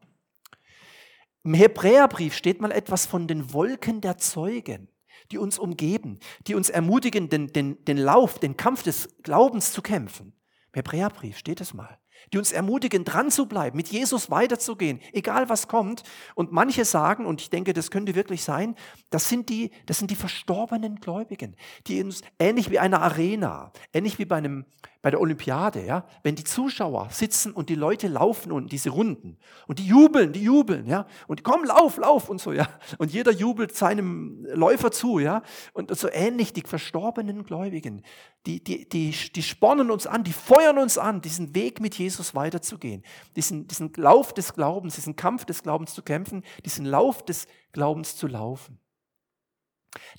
Im 1.43 1.53
Hebräerbrief 1.53 2.33
steht 2.33 2.61
mal 2.61 2.71
etwas 2.71 3.05
von 3.05 3.27
den 3.27 3.53
Wolken 3.53 4.01
der 4.01 4.17
Zeugen, 4.17 4.89
die 5.31 5.37
uns 5.37 5.59
umgeben, 5.59 6.19
die 6.47 6.55
uns 6.55 6.71
ermutigen, 6.71 7.29
den, 7.29 7.53
den, 7.53 7.85
den 7.85 7.97
Lauf, 7.97 8.39
den 8.39 8.57
Kampf 8.57 8.81
des 8.81 9.15
Glaubens 9.21 9.71
zu 9.71 9.83
kämpfen. 9.83 10.33
Im 10.71 10.77
Hebräerbrief 10.77 11.37
steht 11.37 11.61
es 11.61 11.75
mal 11.75 11.99
die 12.33 12.37
uns 12.37 12.51
ermutigen, 12.51 13.03
dran 13.03 13.31
zu 13.31 13.45
bleiben, 13.47 13.77
mit 13.77 13.87
Jesus 13.87 14.29
weiterzugehen, 14.29 14.99
egal 15.13 15.49
was 15.49 15.67
kommt. 15.67 16.03
Und 16.35 16.51
manche 16.51 16.85
sagen, 16.85 17.25
und 17.25 17.41
ich 17.41 17.49
denke, 17.49 17.73
das 17.73 17.91
könnte 17.91 18.15
wirklich 18.15 18.43
sein, 18.43 18.75
das 19.09 19.29
sind 19.29 19.49
die, 19.49 19.71
das 19.85 19.99
sind 19.99 20.11
die 20.11 20.15
verstorbenen 20.15 20.95
Gläubigen, 20.97 21.55
die 21.87 22.03
uns 22.03 22.21
ähnlich 22.39 22.69
wie 22.69 22.79
eine 22.79 23.01
Arena, 23.01 23.71
ähnlich 23.93 24.19
wie 24.19 24.25
bei 24.25 24.37
einem, 24.37 24.65
bei 25.01 25.11
der 25.11 25.21
Olympiade, 25.21 25.85
ja, 25.85 26.05
wenn 26.23 26.35
die 26.35 26.43
Zuschauer 26.43 27.09
sitzen 27.11 27.51
und 27.51 27.69
die 27.69 27.75
Leute 27.75 28.07
laufen 28.07 28.51
und 28.51 28.71
diese 28.71 28.89
Runden 28.89 29.37
und 29.67 29.77
die 29.77 29.85
jubeln, 29.85 30.33
die 30.33 30.41
jubeln, 30.41 30.87
ja, 30.87 31.05
und 31.27 31.43
komm, 31.43 31.63
lauf, 31.63 31.97
lauf 31.97 32.27
und 32.27 32.41
so, 32.41 32.51
ja, 32.51 32.67
und 32.97 33.11
jeder 33.11 33.31
jubelt 33.31 33.75
seinem 33.75 34.45
Läufer 34.51 34.91
zu, 34.91 35.19
ja, 35.19 35.43
und 35.73 35.95
so 35.95 36.09
ähnlich 36.11 36.53
die 36.53 36.63
verstorbenen 36.63 37.43
Gläubigen, 37.43 38.01
die, 38.45 38.63
die, 38.63 38.89
die, 38.89 39.11
die 39.11 39.43
spornen 39.43 39.91
uns 39.91 40.07
an, 40.07 40.23
die 40.23 40.33
feuern 40.33 40.77
uns 40.77 40.97
an, 40.97 41.21
diesen 41.21 41.53
Weg 41.55 41.81
mit 41.81 41.95
Jesus 41.95 42.14
weiterzugehen, 42.35 43.03
diesen, 43.35 43.67
diesen 43.67 43.91
Lauf 43.95 44.33
des 44.33 44.53
Glaubens, 44.53 44.95
diesen 44.95 45.15
Kampf 45.15 45.45
des 45.45 45.63
Glaubens 45.63 45.93
zu 45.93 46.01
kämpfen, 46.01 46.43
diesen 46.63 46.85
Lauf 46.85 47.23
des 47.23 47.47
Glaubens 47.71 48.15
zu 48.15 48.27
laufen. 48.27 48.79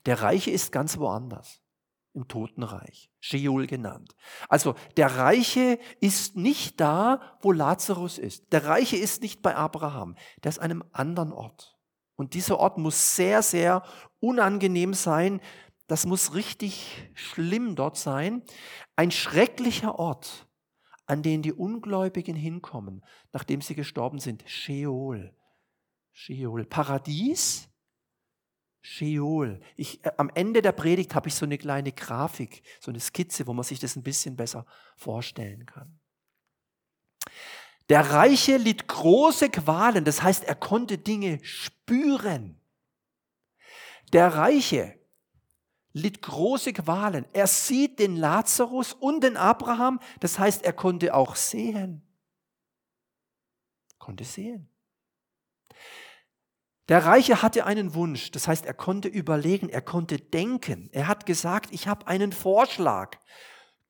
Der 0.06 0.22
Reiche 0.22 0.50
ist 0.50 0.72
ganz 0.72 0.98
woanders 0.98 1.60
im 2.14 2.28
Totenreich, 2.28 3.10
Sheol 3.20 3.66
genannt. 3.66 4.16
Also 4.48 4.74
der 4.96 5.16
Reiche 5.16 5.78
ist 6.00 6.36
nicht 6.36 6.80
da, 6.80 7.20
wo 7.40 7.52
Lazarus 7.52 8.16
ist. 8.16 8.52
Der 8.52 8.64
Reiche 8.64 8.96
ist 8.96 9.22
nicht 9.22 9.42
bei 9.42 9.54
Abraham, 9.54 10.16
der 10.42 10.48
ist 10.48 10.58
einem 10.58 10.82
anderen 10.92 11.32
Ort. 11.32 11.76
Und 12.16 12.32
dieser 12.32 12.58
Ort 12.58 12.78
muss 12.78 13.14
sehr, 13.14 13.42
sehr 13.42 13.82
unangenehm 14.20 14.94
sein. 14.94 15.40
Das 15.86 16.06
muss 16.06 16.34
richtig 16.34 17.10
schlimm 17.14 17.76
dort 17.76 17.98
sein. 17.98 18.42
Ein 18.96 19.10
schrecklicher 19.10 19.98
Ort, 19.98 20.45
an 21.06 21.22
den 21.22 21.42
die 21.42 21.52
Ungläubigen 21.52 22.36
hinkommen, 22.36 23.04
nachdem 23.32 23.60
sie 23.60 23.74
gestorben 23.74 24.18
sind. 24.18 24.44
Sheol. 24.46 25.34
Sheol. 26.12 26.64
Paradies 26.64 27.68
Sheol. 28.86 29.60
Ich, 29.76 30.04
äh, 30.04 30.12
am 30.16 30.30
Ende 30.34 30.62
der 30.62 30.72
Predigt 30.72 31.14
habe 31.14 31.28
ich 31.28 31.34
so 31.34 31.44
eine 31.44 31.58
kleine 31.58 31.92
Grafik, 31.92 32.62
so 32.80 32.90
eine 32.90 33.00
Skizze, 33.00 33.46
wo 33.46 33.52
man 33.52 33.64
sich 33.64 33.80
das 33.80 33.96
ein 33.96 34.02
bisschen 34.02 34.36
besser 34.36 34.64
vorstellen 34.96 35.66
kann. 35.66 35.98
Der 37.88 38.10
Reiche 38.10 38.56
litt 38.56 38.86
große 38.86 39.50
Qualen, 39.50 40.04
das 40.04 40.22
heißt, 40.22 40.44
er 40.44 40.54
konnte 40.54 40.98
Dinge 40.98 41.40
spüren. 41.42 42.60
Der 44.12 44.34
Reiche 44.34 44.98
litt 45.96 46.20
große 46.20 46.74
Qualen. 46.74 47.24
Er 47.32 47.46
sieht 47.46 47.98
den 47.98 48.16
Lazarus 48.16 48.92
und 48.92 49.24
den 49.24 49.36
Abraham, 49.36 49.98
das 50.20 50.38
heißt, 50.38 50.62
er 50.64 50.74
konnte 50.74 51.14
auch 51.14 51.36
sehen. 51.36 52.02
Konnte 53.98 54.24
sehen. 54.24 54.68
Der 56.88 57.04
Reiche 57.04 57.42
hatte 57.42 57.64
einen 57.64 57.94
Wunsch, 57.94 58.30
das 58.30 58.46
heißt, 58.46 58.66
er 58.66 58.74
konnte 58.74 59.08
überlegen, 59.08 59.70
er 59.70 59.80
konnte 59.80 60.18
denken. 60.18 60.90
Er 60.92 61.08
hat 61.08 61.24
gesagt, 61.24 61.72
ich 61.72 61.88
habe 61.88 62.06
einen 62.06 62.30
Vorschlag. 62.30 63.16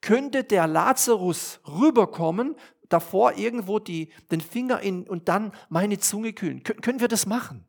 Könnte 0.00 0.44
der 0.44 0.68
Lazarus 0.68 1.60
rüberkommen, 1.66 2.54
davor 2.88 3.36
irgendwo 3.36 3.80
die, 3.80 4.12
den 4.30 4.40
Finger 4.40 4.80
in 4.80 5.08
und 5.08 5.28
dann 5.28 5.52
meine 5.68 5.98
Zunge 5.98 6.32
kühlen? 6.32 6.62
Kön 6.62 6.80
können 6.80 7.00
wir 7.00 7.08
das 7.08 7.26
machen? 7.26 7.65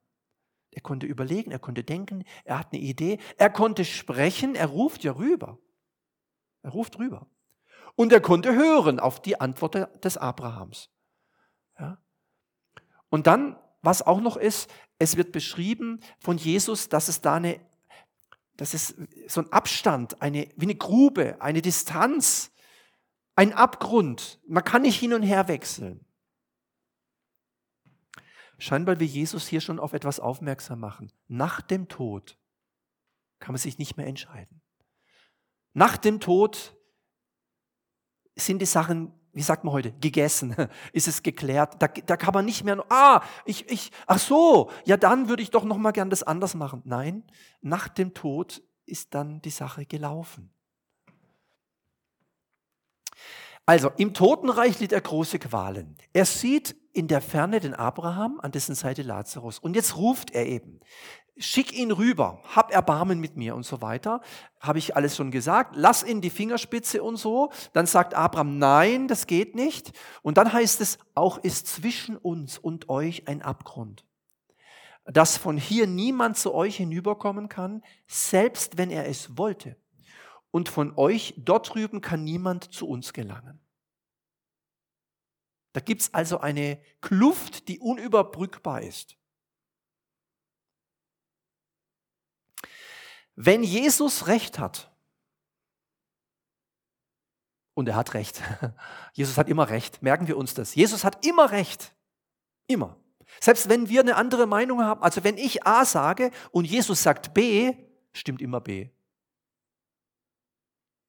Er 0.77 0.81
konnte 0.81 1.07
überlegen, 1.07 1.49
er 1.49 1.57
konnte 1.57 1.83
denken, 1.83 2.23
er 2.45 2.59
hat 2.59 2.71
eine 2.71 2.79
Idee, 2.79 3.17
er 3.37 3.49
konnte 3.49 3.83
sprechen, 3.83 4.53
er 4.53 4.67
ruft 4.67 5.03
ja 5.03 5.13
rüber. 5.13 5.57
Er 6.61 6.69
ruft 6.69 6.99
rüber. 6.99 7.25
Und 7.95 8.13
er 8.13 8.21
konnte 8.21 8.53
hören 8.53 8.99
auf 8.99 9.19
die 9.19 9.41
Antwort 9.41 10.05
des 10.05 10.17
Abrahams. 10.17 10.91
Ja? 11.79 11.97
Und 13.09 13.25
dann 13.25 13.57
was 13.81 14.03
auch 14.03 14.21
noch 14.21 14.37
ist, 14.37 14.69
es 14.99 15.17
wird 15.17 15.31
beschrieben 15.31 15.99
von 16.19 16.37
Jesus, 16.37 16.89
dass 16.89 17.07
es 17.07 17.21
da 17.21 17.37
eine, 17.37 17.59
dass 18.55 18.75
es 18.75 18.93
so 19.25 19.41
ein 19.41 19.51
Abstand, 19.51 20.21
eine, 20.21 20.47
wie 20.57 20.65
eine 20.65 20.75
Grube, 20.75 21.41
eine 21.41 21.63
Distanz, 21.63 22.51
ein 23.35 23.51
Abgrund. 23.51 24.39
Man 24.47 24.63
kann 24.63 24.83
nicht 24.83 24.99
hin 24.99 25.15
und 25.15 25.23
her 25.23 25.47
wechseln. 25.47 26.05
Scheinbar 28.57 28.99
will 28.99 29.07
Jesus 29.07 29.47
hier 29.47 29.61
schon 29.61 29.79
auf 29.79 29.93
etwas 29.93 30.19
aufmerksam 30.19 30.79
machen. 30.79 31.11
Nach 31.27 31.61
dem 31.61 31.87
Tod 31.87 32.37
kann 33.39 33.53
man 33.53 33.59
sich 33.59 33.77
nicht 33.77 33.97
mehr 33.97 34.07
entscheiden. 34.07 34.61
Nach 35.73 35.97
dem 35.97 36.19
Tod 36.19 36.75
sind 38.35 38.59
die 38.59 38.65
Sachen 38.65 39.13
wie 39.37 39.43
sagt 39.43 39.63
man 39.63 39.71
heute, 39.71 39.91
gegessen, 39.91 40.55
ist 40.93 41.07
es 41.07 41.21
geklärt. 41.21 41.75
Da, 41.79 41.87
da 41.87 42.17
kann 42.17 42.33
man 42.33 42.43
nicht 42.43 42.63
mehr, 42.63 42.83
ah, 42.89 43.21
ich, 43.45 43.69
ich, 43.69 43.91
ach 44.07 44.17
so, 44.17 44.71
ja 44.83 44.97
dann 44.97 45.29
würde 45.29 45.43
ich 45.43 45.51
doch 45.51 45.63
noch 45.63 45.77
mal 45.77 45.91
gern 45.91 46.09
das 46.09 46.23
anders 46.23 46.55
machen. 46.55 46.81
Nein, 46.85 47.23
nach 47.61 47.87
dem 47.87 48.15
Tod 48.15 48.63
ist 48.87 49.13
dann 49.13 49.39
die 49.43 49.51
Sache 49.51 49.85
gelaufen. 49.85 50.51
Also 53.67 53.91
im 53.97 54.15
Totenreich 54.15 54.79
litt 54.79 54.91
er 54.91 55.01
große 55.01 55.37
Qualen. 55.37 55.97
Er 56.13 56.25
sieht 56.25 56.75
in 56.97 57.07
der 57.07 57.21
Ferne 57.21 57.60
den 57.60 57.75
Abraham, 57.75 58.39
an 58.41 58.51
dessen 58.51 58.75
Seite 58.75 59.03
Lazarus. 59.03 59.60
Und 59.60 59.75
jetzt 59.75 59.95
ruft 59.95 60.31
er 60.31 60.47
eben, 60.47 60.79
schick 61.38 61.77
ihn 61.77 61.91
rüber, 61.91 62.41
hab 62.55 62.71
Erbarmen 62.71 63.19
mit 63.19 63.38
mir 63.38 63.55
und 63.55 63.63
so 63.63 63.81
weiter. 63.81 64.21
Habe 64.60 64.79
ich 64.79 64.95
alles 64.95 65.15
schon 65.15 65.29
gesagt. 65.29 65.75
Lass 65.75 66.03
ihn 66.03 66.21
die 66.21 66.31
Fingerspitze 66.31 67.03
und 67.03 67.17
so. 67.17 67.51
Dann 67.73 67.86
sagt 67.86 68.15
Abraham, 68.15 68.57
nein, 68.57 69.07
das 69.07 69.27
geht 69.27 69.55
nicht. 69.55 69.91
Und 70.23 70.38
dann 70.38 70.51
heißt 70.51 70.81
es, 70.81 70.97
auch 71.13 71.38
ist 71.38 71.67
zwischen 71.67 72.17
uns 72.17 72.57
und 72.57 72.89
euch 72.89 73.27
ein 73.27 73.43
Abgrund, 73.43 74.03
dass 75.05 75.38
von 75.38 75.57
hier 75.57 75.86
niemand 75.86 76.38
zu 76.38 76.53
euch 76.53 76.77
hinüberkommen 76.77 77.47
kann, 77.47 77.83
selbst 78.07 78.77
wenn 78.77 78.89
er 78.89 79.07
es 79.07 79.38
wollte. 79.38 79.77
Und 80.49 80.69
von 80.69 80.97
euch 80.97 81.36
dort 81.38 81.73
drüben 81.73 82.01
kann 82.01 82.23
niemand 82.23 82.73
zu 82.73 82.88
uns 82.88 83.13
gelangen. 83.13 83.60
Da 85.73 85.80
gibt 85.80 86.01
es 86.01 86.13
also 86.13 86.39
eine 86.39 86.82
Kluft, 87.01 87.67
die 87.67 87.80
unüberbrückbar 87.80 88.82
ist. 88.82 89.17
Wenn 93.36 93.62
Jesus 93.63 94.27
recht 94.27 94.58
hat, 94.58 94.91
und 97.75 97.88
er 97.88 97.95
hat 97.95 98.15
recht, 98.15 98.41
Jesus 99.13 99.38
hat 99.38 99.47
immer 99.47 99.69
recht, 99.69 100.01
merken 100.01 100.27
wir 100.27 100.38
uns 100.38 100.56
das. 100.56 100.73
Jesus 100.73 101.03
hat 101.03 101.23
immer 101.23 101.51
recht, 101.51 101.95
immer. 102.65 102.97
Selbst 103.39 103.69
wenn 103.69 103.88
wir 103.89 104.01
eine 104.01 104.15
andere 104.15 104.47
Meinung 104.47 104.82
haben, 104.82 105.03
also 105.03 105.23
wenn 105.23 105.38
ich 105.38 105.67
A 105.67 105.86
sage 105.86 106.32
und 106.51 106.65
Jesus 106.65 107.03
sagt 107.03 107.36
B, 107.36 107.75
stimmt 108.13 108.41
immer 108.41 108.62
B. 108.62 108.89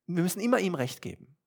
Wir 0.06 0.22
müssen 0.22 0.40
immer 0.40 0.58
ihm 0.58 0.74
recht 0.74 1.00
geben. 1.00 1.37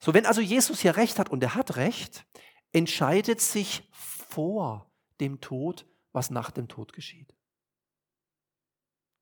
So, 0.00 0.14
wenn 0.14 0.26
also 0.26 0.40
Jesus 0.40 0.80
hier 0.80 0.96
recht 0.96 1.18
hat 1.18 1.28
und 1.28 1.42
er 1.42 1.54
hat 1.54 1.76
recht, 1.76 2.26
entscheidet 2.72 3.40
sich 3.40 3.88
vor 3.92 4.90
dem 5.20 5.40
Tod 5.40 5.86
was 6.12 6.30
nach 6.30 6.50
dem 6.50 6.68
Tod 6.68 6.92
geschieht. 6.92 7.34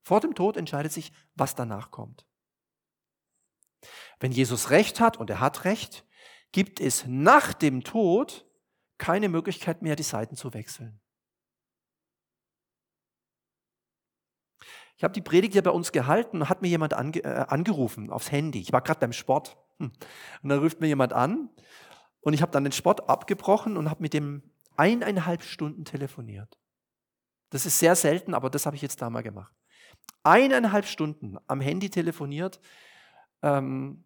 Vor 0.02 0.20
dem 0.20 0.34
Tod 0.34 0.56
entscheidet 0.56 0.92
sich, 0.92 1.12
was 1.34 1.54
danach 1.54 1.90
kommt. 1.90 2.26
Wenn 4.20 4.32
Jesus 4.32 4.70
recht 4.70 5.00
hat, 5.00 5.18
und 5.18 5.30
er 5.30 5.40
hat 5.40 5.64
recht, 5.64 6.06
gibt 6.50 6.80
es 6.80 7.04
nach 7.06 7.52
dem 7.52 7.84
Tod 7.84 8.46
keine 8.96 9.28
Möglichkeit 9.28 9.82
mehr, 9.82 9.96
die 9.96 10.02
Seiten 10.02 10.34
zu 10.34 10.54
wechseln. 10.54 11.00
Ich 14.96 15.04
habe 15.04 15.14
die 15.14 15.20
Predigt 15.20 15.54
ja 15.54 15.62
bei 15.62 15.70
uns 15.70 15.92
gehalten 15.92 16.40
und 16.40 16.48
hat 16.48 16.62
mir 16.62 16.68
jemand 16.68 16.94
ange, 16.94 17.22
äh, 17.22 17.44
angerufen 17.48 18.10
aufs 18.10 18.32
Handy. 18.32 18.60
Ich 18.60 18.72
war 18.72 18.80
gerade 18.80 18.98
beim 18.98 19.12
Sport. 19.12 19.56
Hm. 19.78 19.92
Und 20.42 20.48
dann 20.48 20.58
ruft 20.58 20.80
mir 20.80 20.86
jemand 20.86 21.12
an 21.12 21.50
und 22.20 22.32
ich 22.32 22.42
habe 22.42 22.52
dann 22.52 22.64
den 22.64 22.72
Sport 22.72 23.08
abgebrochen 23.08 23.76
und 23.76 23.88
habe 23.88 24.02
mit 24.02 24.12
dem 24.12 24.42
eineinhalb 24.76 25.42
Stunden 25.42 25.84
telefoniert. 25.84 26.58
Das 27.50 27.66
ist 27.66 27.78
sehr 27.78 27.96
selten, 27.96 28.34
aber 28.34 28.50
das 28.50 28.66
habe 28.66 28.76
ich 28.76 28.82
jetzt 28.82 29.00
da 29.00 29.10
mal 29.10 29.22
gemacht. 29.22 29.54
Eineinhalb 30.22 30.86
Stunden 30.86 31.36
am 31.46 31.60
Handy 31.60 31.90
telefoniert. 31.90 32.60
Ähm, 33.42 34.04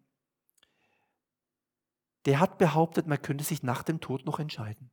der 2.25 2.39
hat 2.39 2.57
behauptet, 2.57 3.07
man 3.07 3.21
könnte 3.21 3.43
sich 3.43 3.63
nach 3.63 3.83
dem 3.83 3.99
Tod 3.99 4.25
noch 4.25 4.39
entscheiden. 4.39 4.91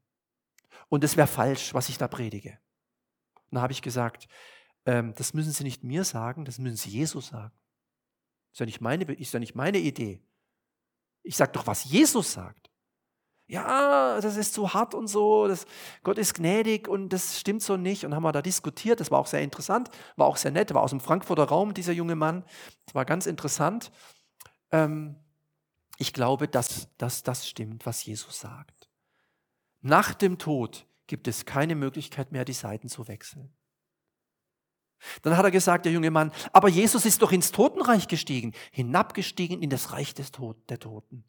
Und 0.89 1.05
es 1.05 1.17
wäre 1.17 1.29
falsch, 1.29 1.75
was 1.75 1.89
ich 1.89 1.99
da 1.99 2.09
predige. 2.09 2.59
Und 3.51 3.57
da 3.57 3.63
habe 3.63 3.73
ich 3.73 3.83
gesagt, 3.83 4.29
ähm, 4.87 5.15
das 5.17 5.35
müssen 5.35 5.53
Sie 5.53 5.63
nicht 5.63 5.85
mir 5.85 6.05
sagen, 6.05 6.45
das 6.45 6.59
müssen 6.59 6.77
Sie 6.77 6.91
Jesus 6.91 7.29
sagen. 7.29 7.55
Ist 8.53 8.59
ja 8.59 8.67
nicht 8.67 8.81
meine, 8.81 9.05
ist 9.05 9.33
ja 9.33 9.39
nicht 9.39 9.55
meine 9.55 9.79
Idee. 9.79 10.21
Ich 11.23 11.37
sage 11.37 11.53
doch, 11.53 11.67
was 11.67 11.85
Jesus 11.85 12.33
sagt. 12.33 12.71
Ja, 13.47 14.21
das 14.21 14.37
ist 14.37 14.55
zu 14.55 14.75
hart 14.75 14.95
und 14.95 15.09
so, 15.09 15.49
das, 15.49 15.67
Gott 16.05 16.19
ist 16.19 16.35
gnädig 16.35 16.87
und 16.87 17.09
das 17.09 17.41
stimmt 17.41 17.63
so 17.63 17.77
nicht. 17.77 18.05
Und 18.05 18.15
haben 18.15 18.23
wir 18.23 18.31
da 18.31 18.43
diskutiert, 18.43 19.01
das 19.01 19.11
war 19.11 19.19
auch 19.19 19.27
sehr 19.27 19.43
interessant, 19.43 19.91
war 20.15 20.29
auch 20.29 20.37
sehr 20.37 20.53
nett, 20.53 20.73
war 20.73 20.83
aus 20.83 20.91
dem 20.91 21.01
Frankfurter 21.01 21.45
Raum, 21.45 21.75
dieser 21.75 21.93
junge 21.93 22.15
Mann. 22.15 22.45
Das 22.87 22.95
war 22.95 23.05
ganz 23.05 23.27
interessant. 23.27 23.91
Ähm, 24.71 25.17
ich 25.99 26.13
glaube, 26.13 26.47
dass, 26.47 26.89
dass 26.97 27.25
das 27.25 27.49
stimmt, 27.49 27.87
was 27.87 28.05
Jesus 28.05 28.39
sagt. 28.39 28.89
Nach 29.81 30.15
dem 30.15 30.39
Tod 30.39 30.87
gibt 31.09 31.27
es 31.27 31.45
keine 31.45 31.75
Möglichkeit 31.75 32.31
mehr, 32.31 32.45
die 32.45 32.53
Seiten 32.53 32.89
zu 32.89 33.09
wechseln. 33.09 33.53
Dann 35.23 35.37
hat 35.37 35.45
er 35.45 35.51
gesagt, 35.51 35.85
der 35.85 35.93
junge 35.93 36.11
Mann, 36.11 36.33
aber 36.53 36.69
Jesus 36.69 37.05
ist 37.05 37.23
doch 37.23 37.33
ins 37.33 37.53
Totenreich 37.53 38.09
gestiegen, 38.09 38.53
hinabgestiegen 38.71 39.63
in 39.63 39.71
das 39.71 39.93
Reich 39.93 40.15
des 40.15 40.33
Tod, 40.33 40.57
der 40.69 40.79
Toten. 40.79 41.25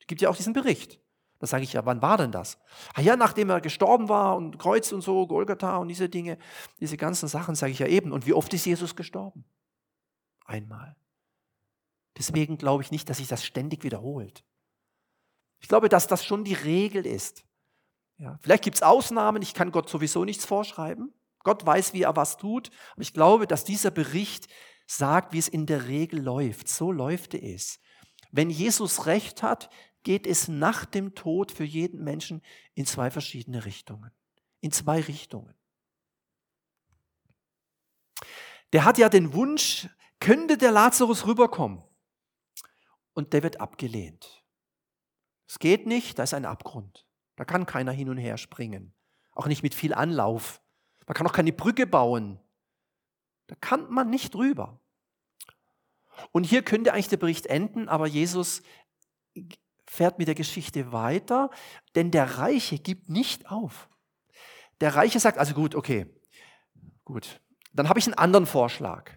Es 0.00 0.06
gibt 0.06 0.20
ja 0.20 0.28
auch 0.28 0.36
diesen 0.36 0.52
Bericht. 0.52 1.00
Da 1.38 1.46
sage 1.46 1.64
ich 1.64 1.72
ja, 1.72 1.84
wann 1.84 2.00
war 2.00 2.16
denn 2.16 2.32
das? 2.32 2.58
Ah 2.94 3.00
ja, 3.00 3.16
nachdem 3.16 3.50
er 3.50 3.60
gestorben 3.60 4.08
war 4.08 4.36
und 4.36 4.58
Kreuz 4.58 4.92
und 4.92 5.02
so, 5.02 5.26
Golgatha 5.26 5.76
und 5.76 5.88
diese 5.88 6.08
Dinge, 6.08 6.38
diese 6.80 6.96
ganzen 6.96 7.28
Sachen, 7.28 7.54
sage 7.54 7.72
ich 7.72 7.78
ja 7.78 7.86
eben. 7.86 8.12
Und 8.12 8.26
wie 8.26 8.32
oft 8.32 8.52
ist 8.54 8.64
Jesus 8.64 8.96
gestorben? 8.96 9.44
Einmal. 10.44 10.96
Deswegen 12.16 12.58
glaube 12.58 12.82
ich 12.82 12.90
nicht, 12.90 13.10
dass 13.10 13.16
sich 13.18 13.28
das 13.28 13.44
ständig 13.44 13.82
wiederholt. 13.82 14.44
Ich 15.60 15.68
glaube, 15.68 15.88
dass 15.88 16.06
das 16.06 16.24
schon 16.24 16.44
die 16.44 16.54
Regel 16.54 17.06
ist. 17.06 17.44
Ja, 18.18 18.38
vielleicht 18.40 18.64
gibt 18.64 18.76
es 18.76 18.82
Ausnahmen, 18.82 19.42
ich 19.42 19.54
kann 19.54 19.72
Gott 19.72 19.88
sowieso 19.88 20.24
nichts 20.24 20.44
vorschreiben. 20.44 21.12
Gott 21.44 21.64
weiß, 21.64 21.92
wie 21.92 22.02
er 22.02 22.16
was 22.16 22.36
tut. 22.36 22.70
Aber 22.92 23.02
ich 23.02 23.12
glaube, 23.12 23.46
dass 23.46 23.64
dieser 23.64 23.92
Bericht 23.92 24.48
sagt, 24.86 25.32
wie 25.32 25.38
es 25.38 25.48
in 25.48 25.66
der 25.66 25.86
Regel 25.86 26.20
läuft. 26.20 26.68
So 26.68 26.90
läuft 26.90 27.34
es. 27.34 27.80
Wenn 28.32 28.50
Jesus 28.50 29.06
recht 29.06 29.42
hat, 29.42 29.70
geht 30.02 30.26
es 30.26 30.48
nach 30.48 30.84
dem 30.84 31.14
Tod 31.14 31.52
für 31.52 31.64
jeden 31.64 32.02
Menschen 32.02 32.42
in 32.74 32.86
zwei 32.86 33.10
verschiedene 33.10 33.64
Richtungen. 33.64 34.10
In 34.60 34.72
zwei 34.72 35.00
Richtungen. 35.00 35.54
Der 38.72 38.84
hat 38.84 38.98
ja 38.98 39.08
den 39.08 39.32
Wunsch, 39.34 39.88
könnte 40.18 40.58
der 40.58 40.72
Lazarus 40.72 41.26
rüberkommen? 41.26 41.82
Und 43.12 43.32
der 43.32 43.44
wird 43.44 43.60
abgelehnt. 43.60 44.42
Es 45.46 45.58
geht 45.58 45.86
nicht, 45.86 46.18
da 46.18 46.24
ist 46.24 46.34
ein 46.34 46.44
Abgrund. 46.46 47.06
Da 47.36 47.44
kann 47.44 47.66
keiner 47.66 47.92
hin 47.92 48.08
und 48.08 48.18
her 48.18 48.36
springen. 48.38 48.94
Auch 49.32 49.46
nicht 49.46 49.62
mit 49.62 49.74
viel 49.74 49.94
Anlauf. 49.94 50.60
Man 51.06 51.14
kann 51.14 51.26
auch 51.26 51.32
keine 51.32 51.52
Brücke 51.52 51.86
bauen. 51.86 52.40
Da 53.46 53.54
kann 53.56 53.90
man 53.90 54.10
nicht 54.10 54.34
drüber. 54.34 54.80
Und 56.32 56.44
hier 56.44 56.62
könnte 56.62 56.92
eigentlich 56.92 57.08
der 57.08 57.16
Bericht 57.16 57.46
enden, 57.46 57.88
aber 57.88 58.06
Jesus 58.06 58.62
fährt 59.86 60.18
mit 60.18 60.28
der 60.28 60.34
Geschichte 60.34 60.92
weiter, 60.92 61.50
denn 61.94 62.10
der 62.10 62.38
Reiche 62.38 62.78
gibt 62.78 63.08
nicht 63.08 63.50
auf. 63.50 63.88
Der 64.80 64.94
Reiche 64.94 65.20
sagt, 65.20 65.38
also 65.38 65.54
gut, 65.54 65.74
okay, 65.74 66.06
gut, 67.04 67.40
dann 67.72 67.88
habe 67.88 67.98
ich 67.98 68.06
einen 68.06 68.14
anderen 68.14 68.46
Vorschlag. 68.46 69.10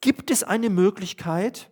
Gibt 0.00 0.30
es 0.30 0.42
eine 0.42 0.70
Möglichkeit, 0.70 1.70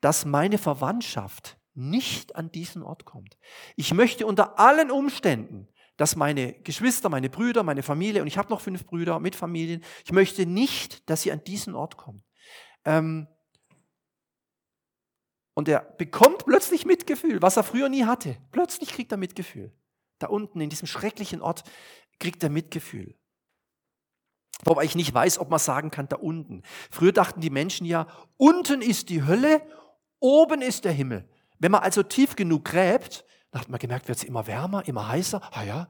dass 0.00 0.24
meine 0.24 0.58
Verwandtschaft 0.58 1.58
nicht 1.74 2.36
an 2.36 2.52
diesen 2.52 2.82
Ort 2.82 3.04
kommt? 3.04 3.38
Ich 3.76 3.92
möchte 3.92 4.26
unter 4.26 4.58
allen 4.58 4.90
Umständen 4.90 5.68
dass 5.96 6.16
meine 6.16 6.54
Geschwister, 6.60 7.08
meine 7.08 7.30
Brüder, 7.30 7.62
meine 7.62 7.82
Familie, 7.82 8.22
und 8.22 8.26
ich 8.26 8.38
habe 8.38 8.50
noch 8.50 8.60
fünf 8.60 8.84
Brüder 8.84 9.20
mit 9.20 9.36
Familien, 9.36 9.84
ich 10.04 10.12
möchte 10.12 10.46
nicht, 10.46 11.08
dass 11.08 11.22
sie 11.22 11.32
an 11.32 11.44
diesen 11.44 11.74
Ort 11.74 11.96
kommen. 11.96 12.24
Ähm, 12.84 13.28
und 15.54 15.68
er 15.68 15.82
bekommt 15.98 16.44
plötzlich 16.46 16.84
Mitgefühl, 16.84 17.40
was 17.40 17.56
er 17.56 17.62
früher 17.62 17.88
nie 17.88 18.04
hatte. 18.04 18.36
Plötzlich 18.50 18.88
kriegt 18.90 19.12
er 19.12 19.18
Mitgefühl. 19.18 19.72
Da 20.18 20.26
unten 20.26 20.60
in 20.60 20.68
diesem 20.68 20.88
schrecklichen 20.88 21.40
Ort 21.40 21.62
kriegt 22.18 22.42
er 22.42 22.50
Mitgefühl. 22.50 23.16
Wobei 24.64 24.84
ich 24.84 24.94
nicht 24.94 25.12
weiß, 25.12 25.38
ob 25.38 25.50
man 25.50 25.58
sagen 25.58 25.90
kann, 25.90 26.08
da 26.08 26.16
unten. 26.16 26.62
Früher 26.90 27.12
dachten 27.12 27.40
die 27.40 27.50
Menschen 27.50 27.86
ja, 27.86 28.06
unten 28.36 28.82
ist 28.82 29.10
die 29.10 29.24
Hölle, 29.24 29.62
oben 30.18 30.62
ist 30.62 30.84
der 30.84 30.92
Himmel. 30.92 31.28
Wenn 31.58 31.72
man 31.72 31.82
also 31.82 32.02
tief 32.02 32.34
genug 32.34 32.64
gräbt, 32.64 33.24
da 33.54 33.60
hat 33.60 33.68
man 33.68 33.78
gemerkt, 33.78 34.08
wird 34.08 34.18
es 34.18 34.24
immer 34.24 34.48
wärmer, 34.48 34.88
immer 34.88 35.06
heißer. 35.06 35.40
Ah 35.52 35.62
ja. 35.62 35.88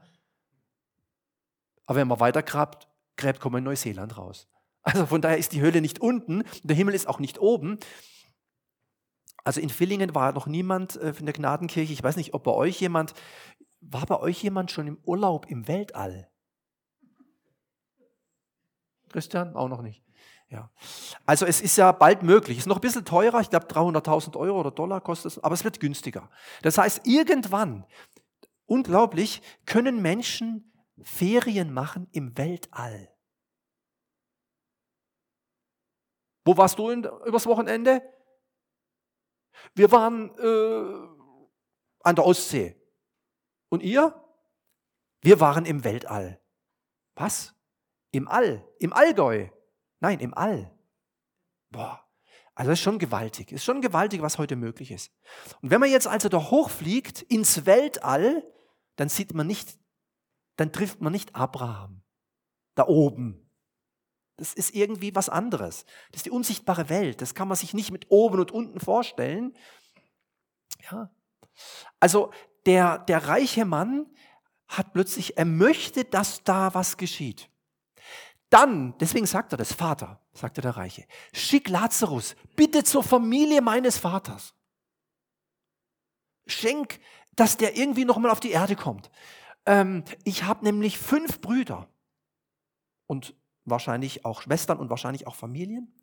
Aber 1.87 1.97
wenn 1.97 2.07
man 2.07 2.19
weiter 2.19 2.43
gräbt, 2.43 2.87
gräbt 3.17 3.39
kommt 3.39 3.53
man 3.53 3.61
in 3.61 3.63
Neuseeland 3.63 4.17
raus. 4.17 4.47
Also 4.83 5.07
von 5.07 5.19
daher 5.19 5.39
ist 5.39 5.51
die 5.51 5.61
Höhle 5.61 5.81
nicht 5.81 5.99
unten, 5.99 6.43
der 6.61 6.75
Himmel 6.75 6.93
ist 6.93 7.07
auch 7.07 7.17
nicht 7.17 7.39
oben. 7.39 7.79
Also 9.43 9.61
in 9.61 9.69
Villingen 9.69 10.13
war 10.13 10.31
noch 10.33 10.45
niemand 10.45 10.97
äh, 10.97 11.15
in 11.17 11.25
der 11.25 11.33
Gnadenkirche. 11.33 11.91
Ich 11.91 12.03
weiß 12.03 12.17
nicht, 12.17 12.35
ob 12.35 12.43
bei 12.43 12.51
euch 12.51 12.79
jemand, 12.79 13.15
war 13.81 14.05
bei 14.05 14.19
euch 14.19 14.43
jemand 14.43 14.69
schon 14.69 14.85
im 14.85 14.99
Urlaub 15.03 15.47
im 15.49 15.67
Weltall? 15.67 16.29
Christian? 19.09 19.55
Auch 19.55 19.69
noch 19.69 19.81
nicht. 19.81 20.04
Ja. 20.49 20.69
Also 21.25 21.45
es 21.45 21.61
ist 21.61 21.75
ja 21.77 21.91
bald 21.91 22.23
möglich. 22.23 22.57
Es 22.57 22.63
ist 22.63 22.67
noch 22.67 22.77
ein 22.77 22.81
bisschen 22.81 23.05
teurer, 23.05 23.41
ich 23.41 23.49
glaube 23.49 23.65
300.000 23.65 24.37
Euro 24.37 24.59
oder 24.59 24.71
Dollar 24.71 25.01
kostet 25.01 25.33
es, 25.33 25.43
aber 25.43 25.53
es 25.53 25.63
wird 25.63 25.79
günstiger. 25.79 26.29
Das 26.61 26.77
heißt, 26.77 27.01
irgendwann, 27.05 27.85
unglaublich, 28.65 29.41
können 29.65 30.01
Menschen 30.01 30.71
Ferien 31.01 31.73
machen 31.73 32.07
im 32.11 32.37
Weltall. 32.37 33.11
Wo 36.45 36.55
warst 36.55 36.77
du 36.77 36.89
in, 36.89 37.03
übers 37.25 37.47
Wochenende? 37.47 38.01
Wir 39.73 39.91
waren 39.91 40.29
äh, 40.37 41.15
an 42.03 42.15
der 42.15 42.25
Ostsee. 42.25 42.79
Und 43.69 43.81
ihr? 43.81 44.13
Wir 45.21 45.39
waren 45.39 45.65
im 45.65 45.83
Weltall. 45.83 46.39
Was? 47.15 47.55
Im 48.11 48.27
All, 48.27 48.63
im 48.77 48.93
Allgäu. 48.93 49.49
Nein, 50.05 50.19
im 50.19 50.35
All. 50.35 50.71
Boah. 51.71 51.99
Also 52.53 52.73
ist 52.73 52.81
schon 52.81 52.99
gewaltig. 52.99 53.51
Ist 53.51 53.63
schon 53.65 53.81
gewaltig, 53.81 54.21
was 54.21 54.37
heute 54.37 54.55
möglich 54.55 54.91
ist. 54.91 55.11
Und 55.63 55.71
wenn 55.71 55.79
man 55.79 55.89
jetzt 55.89 56.05
also 56.05 56.29
da 56.29 56.37
hochfliegt 56.37 57.23
ins 57.23 57.65
Weltall, 57.65 58.43
dann 58.97 59.09
sieht 59.09 59.33
man 59.33 59.47
nicht, 59.47 59.79
dann 60.57 60.71
trifft 60.71 61.01
man 61.01 61.11
nicht 61.11 61.33
Abraham 61.33 62.03
da 62.75 62.85
oben. 62.85 63.49
Das 64.37 64.53
ist 64.53 64.75
irgendwie 64.75 65.15
was 65.15 65.27
anderes. 65.27 65.85
Das 66.11 66.19
ist 66.19 66.27
die 66.27 66.31
unsichtbare 66.31 66.87
Welt. 66.89 67.19
Das 67.19 67.33
kann 67.33 67.47
man 67.47 67.57
sich 67.57 67.73
nicht 67.73 67.89
mit 67.89 68.11
oben 68.11 68.39
und 68.39 68.51
unten 68.51 68.79
vorstellen. 68.79 69.57
Ja. 70.91 71.09
Also 71.99 72.31
der, 72.67 72.99
der 72.99 73.27
reiche 73.27 73.65
Mann 73.65 74.05
hat 74.67 74.93
plötzlich, 74.93 75.39
er 75.39 75.45
möchte, 75.45 76.05
dass 76.05 76.43
da 76.43 76.75
was 76.75 76.97
geschieht. 76.97 77.49
Dann, 78.55 78.97
deswegen 78.99 79.25
sagt 79.25 79.51
er 79.51 79.57
das, 79.57 79.73
Vater, 79.73 80.21
sagte 80.31 80.61
der 80.61 80.77
Reiche, 80.77 81.05
schick 81.33 81.67
Lazarus 81.67 82.37
bitte 82.55 82.85
zur 82.85 83.03
Familie 83.03 83.61
meines 83.61 83.97
Vaters. 83.97 84.53
Schenk, 86.47 87.01
dass 87.35 87.57
der 87.57 87.75
irgendwie 87.75 88.05
nochmal 88.05 88.31
auf 88.31 88.39
die 88.39 88.51
Erde 88.51 88.77
kommt. 88.77 89.11
Ähm, 89.65 90.05
ich 90.23 90.43
habe 90.43 90.63
nämlich 90.63 90.97
fünf 90.97 91.41
Brüder 91.41 91.89
und 93.07 93.35
wahrscheinlich 93.65 94.23
auch 94.23 94.43
Schwestern 94.43 94.79
und 94.79 94.89
wahrscheinlich 94.89 95.27
auch 95.27 95.35
Familien. 95.35 95.93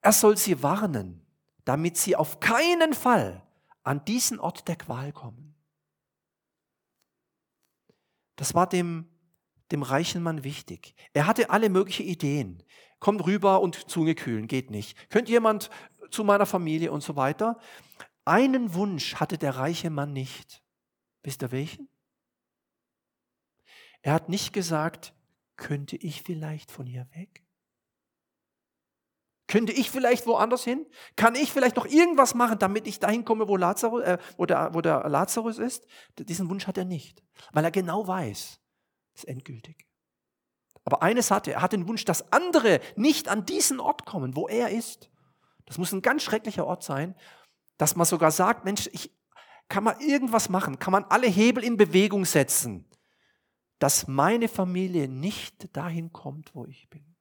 Er 0.00 0.12
soll 0.12 0.38
sie 0.38 0.62
warnen, 0.62 1.26
damit 1.66 1.98
sie 1.98 2.16
auf 2.16 2.40
keinen 2.40 2.94
Fall 2.94 3.46
an 3.82 4.02
diesen 4.06 4.40
Ort 4.40 4.68
der 4.68 4.76
Qual 4.76 5.12
kommen. 5.12 5.54
Das 8.36 8.54
war 8.54 8.66
dem, 8.66 9.06
dem 9.72 9.82
reichen 9.82 10.22
Mann 10.22 10.44
wichtig. 10.44 10.94
Er 11.12 11.26
hatte 11.26 11.50
alle 11.50 11.68
möglichen 11.68 12.06
Ideen. 12.06 12.62
Kommt 13.00 13.24
rüber 13.26 13.60
und 13.60 13.90
Zunge 13.90 14.14
kühlen, 14.14 14.48
geht 14.48 14.70
nicht. 14.70 15.10
Könnt 15.10 15.28
jemand 15.28 15.70
zu 16.10 16.24
meiner 16.24 16.46
Familie 16.46 16.90
und 16.90 17.02
so 17.02 17.16
weiter? 17.16 17.58
Einen 18.24 18.74
Wunsch 18.74 19.16
hatte 19.16 19.38
der 19.38 19.56
reiche 19.56 19.90
Mann 19.90 20.12
nicht. 20.12 20.62
Wisst 21.22 21.42
ihr 21.42 21.52
welchen? 21.52 21.88
Er 24.02 24.12
hat 24.12 24.28
nicht 24.28 24.52
gesagt, 24.52 25.14
könnte 25.56 25.96
ich 25.96 26.22
vielleicht 26.22 26.70
von 26.70 26.86
hier 26.86 27.06
weg? 27.14 27.44
Könnte 29.48 29.72
ich 29.72 29.90
vielleicht 29.90 30.26
woanders 30.26 30.62
hin? 30.62 30.86
Kann 31.16 31.34
ich 31.34 31.50
vielleicht 31.50 31.76
noch 31.76 31.86
irgendwas 31.86 32.34
machen, 32.34 32.58
damit 32.58 32.86
ich 32.86 33.00
dahin 33.00 33.24
komme, 33.24 33.48
wo, 33.48 33.56
Lazarus, 33.56 34.02
äh, 34.02 34.18
wo, 34.36 34.44
der, 34.44 34.74
wo 34.74 34.82
der 34.82 35.08
Lazarus 35.08 35.58
ist? 35.58 35.86
Diesen 36.18 36.50
Wunsch 36.50 36.66
hat 36.66 36.76
er 36.76 36.84
nicht, 36.84 37.24
weil 37.52 37.64
er 37.64 37.70
genau 37.70 38.06
weiß, 38.06 38.60
ist 39.18 39.28
endgültig. 39.28 39.86
Aber 40.84 41.02
eines 41.02 41.30
hatte 41.30 41.52
er, 41.52 41.62
hat 41.62 41.72
den 41.72 41.86
Wunsch, 41.86 42.04
dass 42.04 42.32
andere 42.32 42.80
nicht 42.96 43.28
an 43.28 43.44
diesen 43.44 43.80
Ort 43.80 44.06
kommen, 44.06 44.36
wo 44.36 44.48
er 44.48 44.70
ist. 44.70 45.10
Das 45.66 45.76
muss 45.76 45.92
ein 45.92 46.02
ganz 46.02 46.22
schrecklicher 46.22 46.66
Ort 46.66 46.82
sein, 46.82 47.14
dass 47.76 47.94
man 47.94 48.06
sogar 48.06 48.30
sagt, 48.30 48.64
Mensch, 48.64 48.88
ich, 48.92 49.12
kann 49.68 49.84
man 49.84 50.00
irgendwas 50.00 50.48
machen? 50.48 50.78
Kann 50.78 50.92
man 50.92 51.04
alle 51.04 51.26
Hebel 51.26 51.62
in 51.62 51.76
Bewegung 51.76 52.24
setzen, 52.24 52.88
dass 53.78 54.08
meine 54.08 54.48
Familie 54.48 55.08
nicht 55.08 55.76
dahin 55.76 56.10
kommt, 56.10 56.54
wo 56.54 56.64
ich 56.64 56.88
bin? 56.88 57.14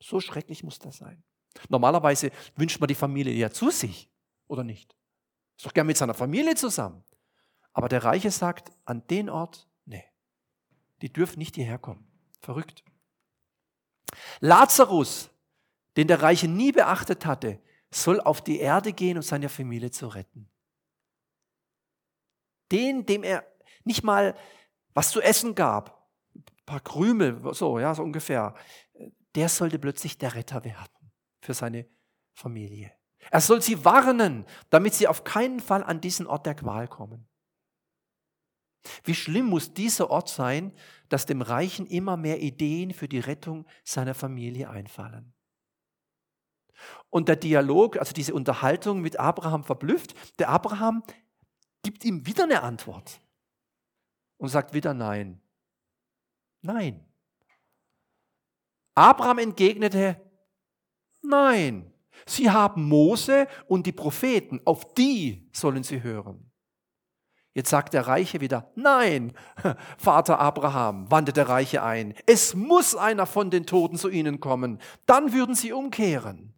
So 0.00 0.20
schrecklich 0.20 0.62
muss 0.62 0.78
das 0.78 0.98
sein. 0.98 1.24
Normalerweise 1.68 2.30
wünscht 2.56 2.78
man 2.78 2.86
die 2.86 2.94
Familie 2.94 3.34
ja 3.34 3.50
zu 3.50 3.70
sich, 3.70 4.10
oder 4.46 4.62
nicht? 4.64 4.96
Ist 5.56 5.66
doch 5.66 5.74
gern 5.74 5.86
mit 5.86 5.96
seiner 5.96 6.14
Familie 6.14 6.54
zusammen. 6.54 7.04
Aber 7.72 7.88
der 7.88 8.04
Reiche 8.04 8.30
sagt, 8.30 8.70
an 8.84 9.06
den 9.08 9.28
Ort, 9.28 9.68
die 11.02 11.12
dürfen 11.12 11.38
nicht 11.38 11.56
hierher 11.56 11.78
kommen. 11.78 12.06
Verrückt. 12.40 12.84
Lazarus, 14.40 15.30
den 15.96 16.08
der 16.08 16.22
Reiche 16.22 16.48
nie 16.48 16.72
beachtet 16.72 17.26
hatte, 17.26 17.60
soll 17.90 18.20
auf 18.20 18.42
die 18.42 18.58
Erde 18.58 18.92
gehen, 18.92 19.18
um 19.18 19.22
seine 19.22 19.48
Familie 19.48 19.90
zu 19.90 20.08
retten. 20.08 20.48
Den, 22.70 23.04
dem 23.04 23.22
er 23.22 23.44
nicht 23.84 24.02
mal 24.02 24.34
was 24.94 25.10
zu 25.10 25.20
essen 25.20 25.54
gab, 25.54 26.08
ein 26.34 26.44
paar 26.64 26.80
Krümel, 26.80 27.54
so, 27.54 27.78
ja, 27.78 27.94
so 27.94 28.02
ungefähr, 28.02 28.54
der 29.34 29.48
sollte 29.48 29.78
plötzlich 29.78 30.16
der 30.18 30.34
Retter 30.34 30.64
werden 30.64 31.12
für 31.40 31.54
seine 31.54 31.86
Familie. 32.32 32.92
Er 33.30 33.40
soll 33.40 33.62
sie 33.62 33.84
warnen, 33.84 34.46
damit 34.70 34.94
sie 34.94 35.08
auf 35.08 35.24
keinen 35.24 35.60
Fall 35.60 35.84
an 35.84 36.00
diesen 36.00 36.26
Ort 36.26 36.46
der 36.46 36.54
Qual 36.54 36.88
kommen. 36.88 37.28
Wie 39.04 39.14
schlimm 39.14 39.46
muss 39.46 39.74
dieser 39.74 40.10
Ort 40.10 40.28
sein, 40.28 40.72
dass 41.08 41.26
dem 41.26 41.42
Reichen 41.42 41.86
immer 41.86 42.16
mehr 42.16 42.40
Ideen 42.40 42.92
für 42.92 43.08
die 43.08 43.20
Rettung 43.20 43.66
seiner 43.84 44.14
Familie 44.14 44.70
einfallen. 44.70 45.32
Und 47.10 47.28
der 47.28 47.36
Dialog, 47.36 47.96
also 47.98 48.12
diese 48.12 48.34
Unterhaltung 48.34 49.00
mit 49.00 49.18
Abraham 49.18 49.64
verblüfft. 49.64 50.14
Der 50.38 50.48
Abraham 50.48 51.02
gibt 51.82 52.04
ihm 52.04 52.26
wieder 52.26 52.44
eine 52.44 52.62
Antwort 52.62 53.20
und 54.38 54.48
sagt 54.48 54.72
wieder 54.72 54.94
Nein. 54.94 55.40
Nein. 56.62 57.04
Abraham 58.94 59.38
entgegnete, 59.38 60.20
Nein, 61.22 61.92
sie 62.26 62.50
haben 62.50 62.88
Mose 62.88 63.46
und 63.66 63.86
die 63.86 63.92
Propheten, 63.92 64.60
auf 64.64 64.94
die 64.94 65.48
sollen 65.52 65.82
sie 65.82 66.02
hören. 66.02 66.51
Jetzt 67.54 67.68
sagt 67.70 67.92
der 67.92 68.06
Reiche 68.06 68.40
wieder, 68.40 68.70
nein, 68.76 69.32
Vater 69.98 70.38
Abraham, 70.38 71.10
wandte 71.10 71.32
der 71.32 71.48
Reiche 71.48 71.82
ein, 71.82 72.14
es 72.26 72.54
muss 72.54 72.94
einer 72.96 73.26
von 73.26 73.50
den 73.50 73.66
Toten 73.66 73.98
zu 73.98 74.08
ihnen 74.08 74.40
kommen, 74.40 74.78
dann 75.04 75.32
würden 75.32 75.54
sie 75.54 75.72
umkehren. 75.72 76.54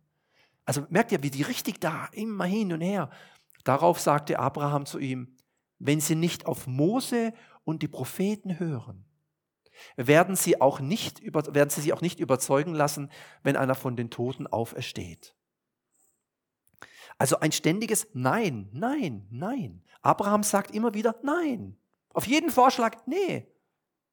Also 0.64 0.86
merkt 0.90 1.12
ihr, 1.12 1.22
wie 1.22 1.30
die 1.30 1.42
richtig 1.42 1.80
da, 1.80 2.08
immer 2.12 2.44
hin 2.44 2.72
und 2.72 2.80
her. 2.80 3.10
Darauf 3.64 3.98
sagte 3.98 4.38
Abraham 4.38 4.86
zu 4.86 4.98
ihm, 4.98 5.36
wenn 5.78 6.00
sie 6.00 6.14
nicht 6.14 6.46
auf 6.46 6.66
Mose 6.66 7.32
und 7.64 7.82
die 7.82 7.88
Propheten 7.88 8.60
hören, 8.60 9.04
werden 9.96 10.36
sie, 10.36 10.60
auch 10.60 10.78
nicht, 10.78 11.22
werden 11.24 11.70
sie 11.70 11.80
sich 11.80 11.92
auch 11.92 12.00
nicht 12.00 12.20
überzeugen 12.20 12.74
lassen, 12.74 13.10
wenn 13.42 13.56
einer 13.56 13.74
von 13.74 13.96
den 13.96 14.10
Toten 14.10 14.46
aufersteht. 14.46 15.34
Also 17.18 17.40
ein 17.40 17.52
ständiges 17.52 18.08
Nein, 18.12 18.68
Nein, 18.72 19.26
Nein. 19.30 19.82
Abraham 20.02 20.42
sagt 20.42 20.72
immer 20.72 20.94
wieder 20.94 21.18
Nein. 21.22 21.76
Auf 22.10 22.26
jeden 22.26 22.50
Vorschlag, 22.50 23.06
nee, 23.06 23.48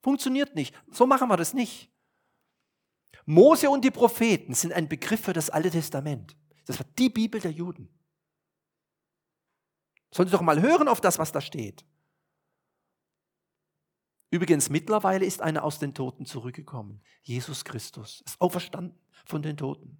funktioniert 0.01 0.55
nicht. 0.55 0.75
So 0.91 1.05
machen 1.05 1.29
wir 1.29 1.37
das 1.37 1.53
nicht. 1.53 1.91
Mose 3.25 3.69
und 3.69 3.85
die 3.85 3.91
Propheten 3.91 4.53
sind 4.53 4.73
ein 4.73 4.89
Begriff 4.89 5.21
für 5.21 5.33
das 5.33 5.49
Alte 5.49 5.69
Testament. 5.69 6.35
Das 6.65 6.79
war 6.79 6.85
die 6.97 7.09
Bibel 7.09 7.39
der 7.39 7.51
Juden. 7.51 7.89
Sollen 10.13 10.27
Sie 10.27 10.33
doch 10.33 10.41
mal 10.41 10.61
hören 10.61 10.87
auf 10.87 10.99
das, 10.99 11.19
was 11.19 11.31
da 11.31 11.39
steht. 11.39 11.85
Übrigens, 14.31 14.69
mittlerweile 14.69 15.25
ist 15.25 15.41
einer 15.41 15.63
aus 15.63 15.79
den 15.79 15.93
Toten 15.93 16.25
zurückgekommen. 16.25 17.01
Jesus 17.21 17.65
Christus 17.65 18.21
ist 18.25 18.39
auferstanden 18.39 18.97
von 19.25 19.41
den 19.41 19.57
Toten. 19.57 19.97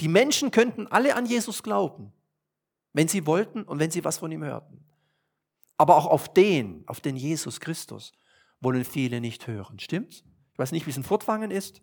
Die 0.00 0.08
Menschen 0.08 0.50
könnten 0.50 0.86
alle 0.86 1.14
an 1.14 1.26
Jesus 1.26 1.62
glauben, 1.62 2.12
wenn 2.92 3.08
sie 3.08 3.26
wollten 3.26 3.62
und 3.62 3.78
wenn 3.78 3.90
sie 3.90 4.04
was 4.04 4.18
von 4.18 4.32
ihm 4.32 4.42
hörten. 4.42 4.84
Aber 5.76 5.96
auch 5.96 6.06
auf 6.06 6.32
den, 6.32 6.84
auf 6.86 7.00
den 7.00 7.16
Jesus 7.16 7.60
Christus, 7.60 8.12
wollen 8.60 8.84
viele 8.84 9.20
nicht 9.20 9.46
hören. 9.46 9.78
Stimmt's? 9.78 10.24
Ich 10.52 10.58
weiß 10.58 10.72
nicht, 10.72 10.86
wie 10.86 10.90
es 10.90 10.96
in 10.96 11.04
Furtwangen 11.04 11.50
ist, 11.50 11.82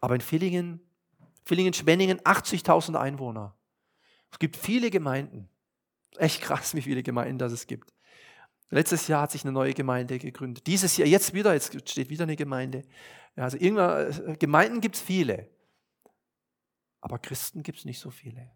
aber 0.00 0.14
in 0.14 0.20
Villingen, 0.20 0.80
Villingen-Schwenningen 1.44 2.20
80.000 2.20 2.96
Einwohner. 2.96 3.56
Es 4.30 4.38
gibt 4.38 4.56
viele 4.56 4.90
Gemeinden. 4.90 5.48
Echt 6.16 6.40
krass, 6.42 6.74
wie 6.74 6.82
viele 6.82 7.02
Gemeinden 7.02 7.38
das 7.38 7.52
es 7.52 7.66
gibt. 7.66 7.92
Letztes 8.70 9.06
Jahr 9.06 9.22
hat 9.22 9.30
sich 9.30 9.44
eine 9.44 9.52
neue 9.52 9.74
Gemeinde 9.74 10.18
gegründet. 10.18 10.66
Dieses 10.66 10.96
Jahr, 10.96 11.06
jetzt 11.06 11.34
wieder, 11.34 11.52
jetzt 11.52 11.88
steht 11.88 12.08
wieder 12.08 12.22
eine 12.22 12.36
Gemeinde. 12.36 12.82
Also 13.36 13.58
äh, 13.58 14.36
Gemeinden 14.38 14.80
gibt 14.80 14.96
es 14.96 15.02
viele. 15.02 15.50
Aber 17.02 17.18
Christen 17.18 17.62
gibt 17.62 17.78
es 17.78 17.84
nicht 17.84 17.98
so 17.98 18.10
viele. 18.10 18.50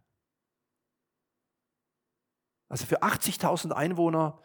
Also 2.68 2.86
für 2.86 3.02
80.000 3.02 3.72
Einwohner, 3.72 4.40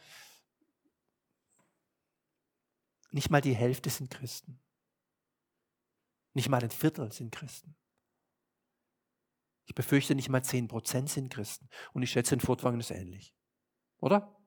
nicht 3.12 3.30
mal 3.30 3.42
die 3.42 3.56
Hälfte 3.56 3.90
sind 3.90 4.10
Christen. 4.10 4.60
Nicht 6.34 6.50
mal 6.50 6.62
ein 6.64 6.72
Viertel 6.72 7.12
sind 7.12 7.32
Christen. 7.32 7.76
Ich 9.66 9.76
befürchte, 9.76 10.16
nicht 10.16 10.30
mal 10.30 10.42
10% 10.42 11.08
sind 11.08 11.32
Christen. 11.32 11.70
Und 11.94 12.04
ich 12.04 12.12
schätze, 12.12 12.34
in 12.34 12.42
Furtwangen 12.42 12.80
ist 12.80 12.92
ähnlich. 12.92 13.36
Oder? 14.00 14.38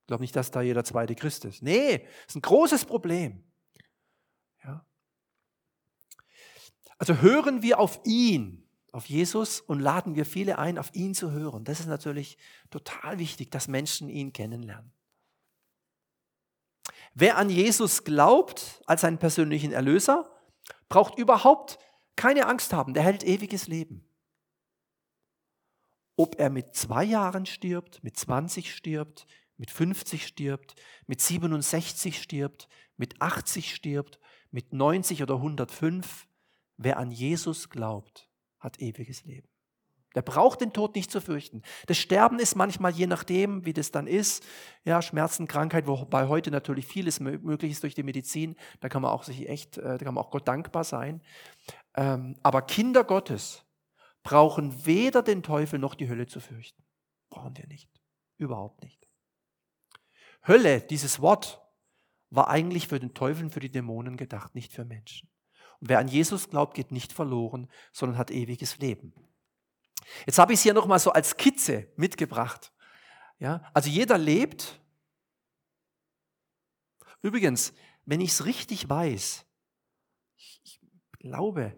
Ich 0.00 0.06
glaube 0.06 0.22
nicht, 0.22 0.36
dass 0.36 0.50
da 0.50 0.62
jeder 0.62 0.84
zweite 0.84 1.14
Christ 1.14 1.44
ist. 1.44 1.62
Nee, 1.62 2.08
ist 2.26 2.36
ein 2.36 2.42
großes 2.42 2.84
Problem. 2.84 3.52
Ja. 4.62 4.86
Also 6.98 7.20
hören 7.20 7.62
wir 7.62 7.78
auf 7.78 8.00
ihn, 8.04 8.63
auf 8.94 9.06
Jesus 9.06 9.60
und 9.60 9.80
laden 9.80 10.14
wir 10.14 10.24
viele 10.24 10.58
ein, 10.58 10.78
auf 10.78 10.94
ihn 10.94 11.14
zu 11.14 11.32
hören. 11.32 11.64
Das 11.64 11.80
ist 11.80 11.86
natürlich 11.86 12.38
total 12.70 13.18
wichtig, 13.18 13.50
dass 13.50 13.66
Menschen 13.66 14.08
ihn 14.08 14.32
kennenlernen. 14.32 14.92
Wer 17.14 17.36
an 17.36 17.50
Jesus 17.50 18.04
glaubt 18.04 18.82
als 18.86 19.00
seinen 19.00 19.18
persönlichen 19.18 19.72
Erlöser, 19.72 20.30
braucht 20.88 21.18
überhaupt 21.18 21.78
keine 22.16 22.46
Angst 22.46 22.72
haben, 22.72 22.94
der 22.94 23.02
hält 23.02 23.24
ewiges 23.24 23.66
Leben. 23.66 24.08
Ob 26.16 26.38
er 26.38 26.50
mit 26.50 26.76
zwei 26.76 27.04
Jahren 27.04 27.46
stirbt, 27.46 28.02
mit 28.04 28.16
20 28.16 28.72
stirbt, 28.72 29.26
mit 29.56 29.70
50 29.72 30.26
stirbt, 30.26 30.76
mit 31.06 31.20
67 31.20 32.22
stirbt, 32.22 32.68
mit 32.96 33.20
80 33.20 33.74
stirbt, 33.74 34.20
mit 34.52 34.72
90 34.72 35.22
oder 35.22 35.34
105. 35.34 36.28
Wer 36.76 36.98
an 36.98 37.10
Jesus 37.10 37.70
glaubt, 37.70 38.28
hat 38.64 38.80
ewiges 38.80 39.24
Leben. 39.24 39.48
Der 40.14 40.22
braucht 40.22 40.60
den 40.60 40.72
Tod 40.72 40.94
nicht 40.94 41.10
zu 41.10 41.20
fürchten. 41.20 41.62
Das 41.86 41.98
Sterben 41.98 42.38
ist 42.38 42.54
manchmal, 42.54 42.92
je 42.92 43.06
nachdem, 43.06 43.64
wie 43.66 43.72
das 43.72 43.90
dann 43.90 44.06
ist, 44.06 44.44
ja, 44.84 45.02
Schmerzen, 45.02 45.48
Krankheit, 45.48 45.86
wobei 45.86 46.28
heute 46.28 46.50
natürlich 46.52 46.86
vieles 46.86 47.18
möglich 47.18 47.72
ist 47.72 47.82
durch 47.82 47.94
die 47.94 48.04
Medizin. 48.04 48.54
Da 48.80 48.88
kann 48.88 49.02
man 49.02 49.10
auch 49.10 49.24
sich 49.24 49.48
echt, 49.48 49.78
äh, 49.78 49.98
da 49.98 49.98
kann 49.98 50.14
man 50.14 50.24
auch 50.24 50.30
Gott 50.30 50.46
dankbar 50.46 50.84
sein. 50.84 51.20
Ähm, 51.96 52.36
aber 52.42 52.62
Kinder 52.62 53.02
Gottes 53.02 53.64
brauchen 54.22 54.86
weder 54.86 55.22
den 55.22 55.42
Teufel 55.42 55.78
noch 55.78 55.94
die 55.96 56.08
Hölle 56.08 56.26
zu 56.26 56.40
fürchten. 56.40 56.82
Brauchen 57.28 57.56
wir 57.56 57.66
nicht. 57.66 57.90
Überhaupt 58.38 58.82
nicht. 58.82 59.08
Hölle, 60.46 60.80
dieses 60.80 61.20
Wort, 61.20 61.60
war 62.30 62.48
eigentlich 62.48 62.88
für 62.88 63.00
den 63.00 63.14
Teufel 63.14 63.44
und 63.44 63.50
für 63.50 63.60
die 63.60 63.70
Dämonen 63.70 64.16
gedacht, 64.16 64.54
nicht 64.54 64.72
für 64.72 64.84
Menschen. 64.84 65.28
Wer 65.86 65.98
an 65.98 66.08
Jesus 66.08 66.48
glaubt, 66.48 66.74
geht 66.74 66.92
nicht 66.92 67.12
verloren, 67.12 67.68
sondern 67.92 68.18
hat 68.18 68.30
ewiges 68.30 68.78
Leben. 68.78 69.12
Jetzt 70.26 70.38
habe 70.38 70.52
ich 70.52 70.58
es 70.58 70.62
hier 70.62 70.74
nochmal 70.74 70.98
so 70.98 71.12
als 71.12 71.30
Skizze 71.30 71.88
mitgebracht. 71.96 72.72
Ja, 73.38 73.62
also 73.72 73.88
jeder 73.88 74.18
lebt 74.18 74.80
Übrigens, 77.24 77.72
wenn 78.04 78.20
ich 78.20 78.32
es 78.32 78.44
richtig 78.44 78.86
weiß, 78.86 79.46
ich, 80.36 80.60
ich 80.62 80.80
glaube, 81.12 81.74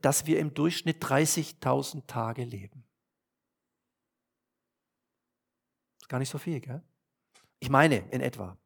dass 0.00 0.26
wir 0.26 0.40
im 0.40 0.52
Durchschnitt 0.52 1.00
30.000 1.00 2.08
Tage 2.08 2.42
leben. 2.42 2.84
Ist 6.00 6.08
gar 6.08 6.18
nicht 6.18 6.28
so 6.28 6.38
viel, 6.38 6.58
gell? 6.58 6.82
Ich 7.60 7.70
meine, 7.70 7.98
in 8.10 8.20
etwa. 8.20 8.58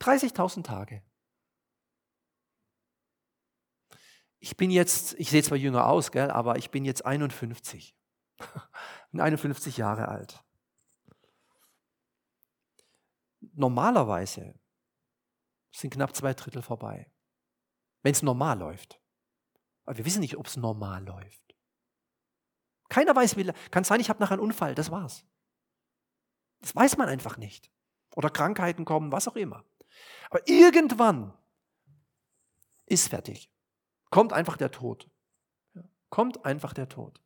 30.000 0.00 0.62
Tage. 0.62 1.02
Ich 4.40 4.56
bin 4.56 4.70
jetzt, 4.70 5.14
ich 5.14 5.30
sehe 5.30 5.42
zwar 5.42 5.58
jünger 5.58 5.86
aus, 5.86 6.12
gell, 6.12 6.30
aber 6.30 6.56
ich 6.56 6.70
bin 6.70 6.84
jetzt 6.84 7.04
51. 7.04 7.94
bin 9.10 9.20
51 9.20 9.76
Jahre 9.76 10.08
alt. 10.08 10.44
Normalerweise 13.40 14.54
sind 15.72 15.92
knapp 15.92 16.14
zwei 16.14 16.34
Drittel 16.34 16.62
vorbei, 16.62 17.10
wenn 18.02 18.12
es 18.12 18.22
normal 18.22 18.58
läuft. 18.58 19.00
Aber 19.84 19.98
wir 19.98 20.04
wissen 20.04 20.20
nicht, 20.20 20.36
ob 20.36 20.46
es 20.46 20.56
normal 20.56 21.04
läuft. 21.04 21.56
Keiner 22.88 23.14
weiß, 23.14 23.36
wie. 23.36 23.50
Kann 23.70 23.84
sein, 23.84 24.00
ich 24.00 24.08
habe 24.08 24.20
nachher 24.20 24.34
einen 24.34 24.42
Unfall, 24.42 24.74
das 24.74 24.90
war's. 24.90 25.24
Das 26.60 26.74
weiß 26.74 26.96
man 26.96 27.08
einfach 27.08 27.36
nicht. 27.36 27.70
Oder 28.16 28.30
Krankheiten 28.30 28.84
kommen, 28.84 29.12
was 29.12 29.28
auch 29.28 29.36
immer. 29.36 29.64
Aber 30.30 30.46
irgendwann 30.48 31.32
ist 32.86 33.08
fertig. 33.08 33.50
Kommt 34.10 34.32
einfach 34.32 34.56
der 34.56 34.70
Tod. 34.70 35.10
Kommt 36.10 36.44
einfach 36.44 36.72
der 36.72 36.88
Tod. 36.88 37.20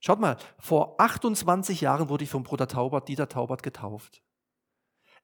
Schaut 0.00 0.20
mal, 0.20 0.36
vor 0.58 1.00
28 1.00 1.80
Jahren 1.80 2.08
wurde 2.08 2.24
ich 2.24 2.30
vom 2.30 2.44
Bruder 2.44 2.68
Taubert, 2.68 3.08
Dieter 3.08 3.28
Taubert, 3.28 3.62
getauft. 3.62 4.22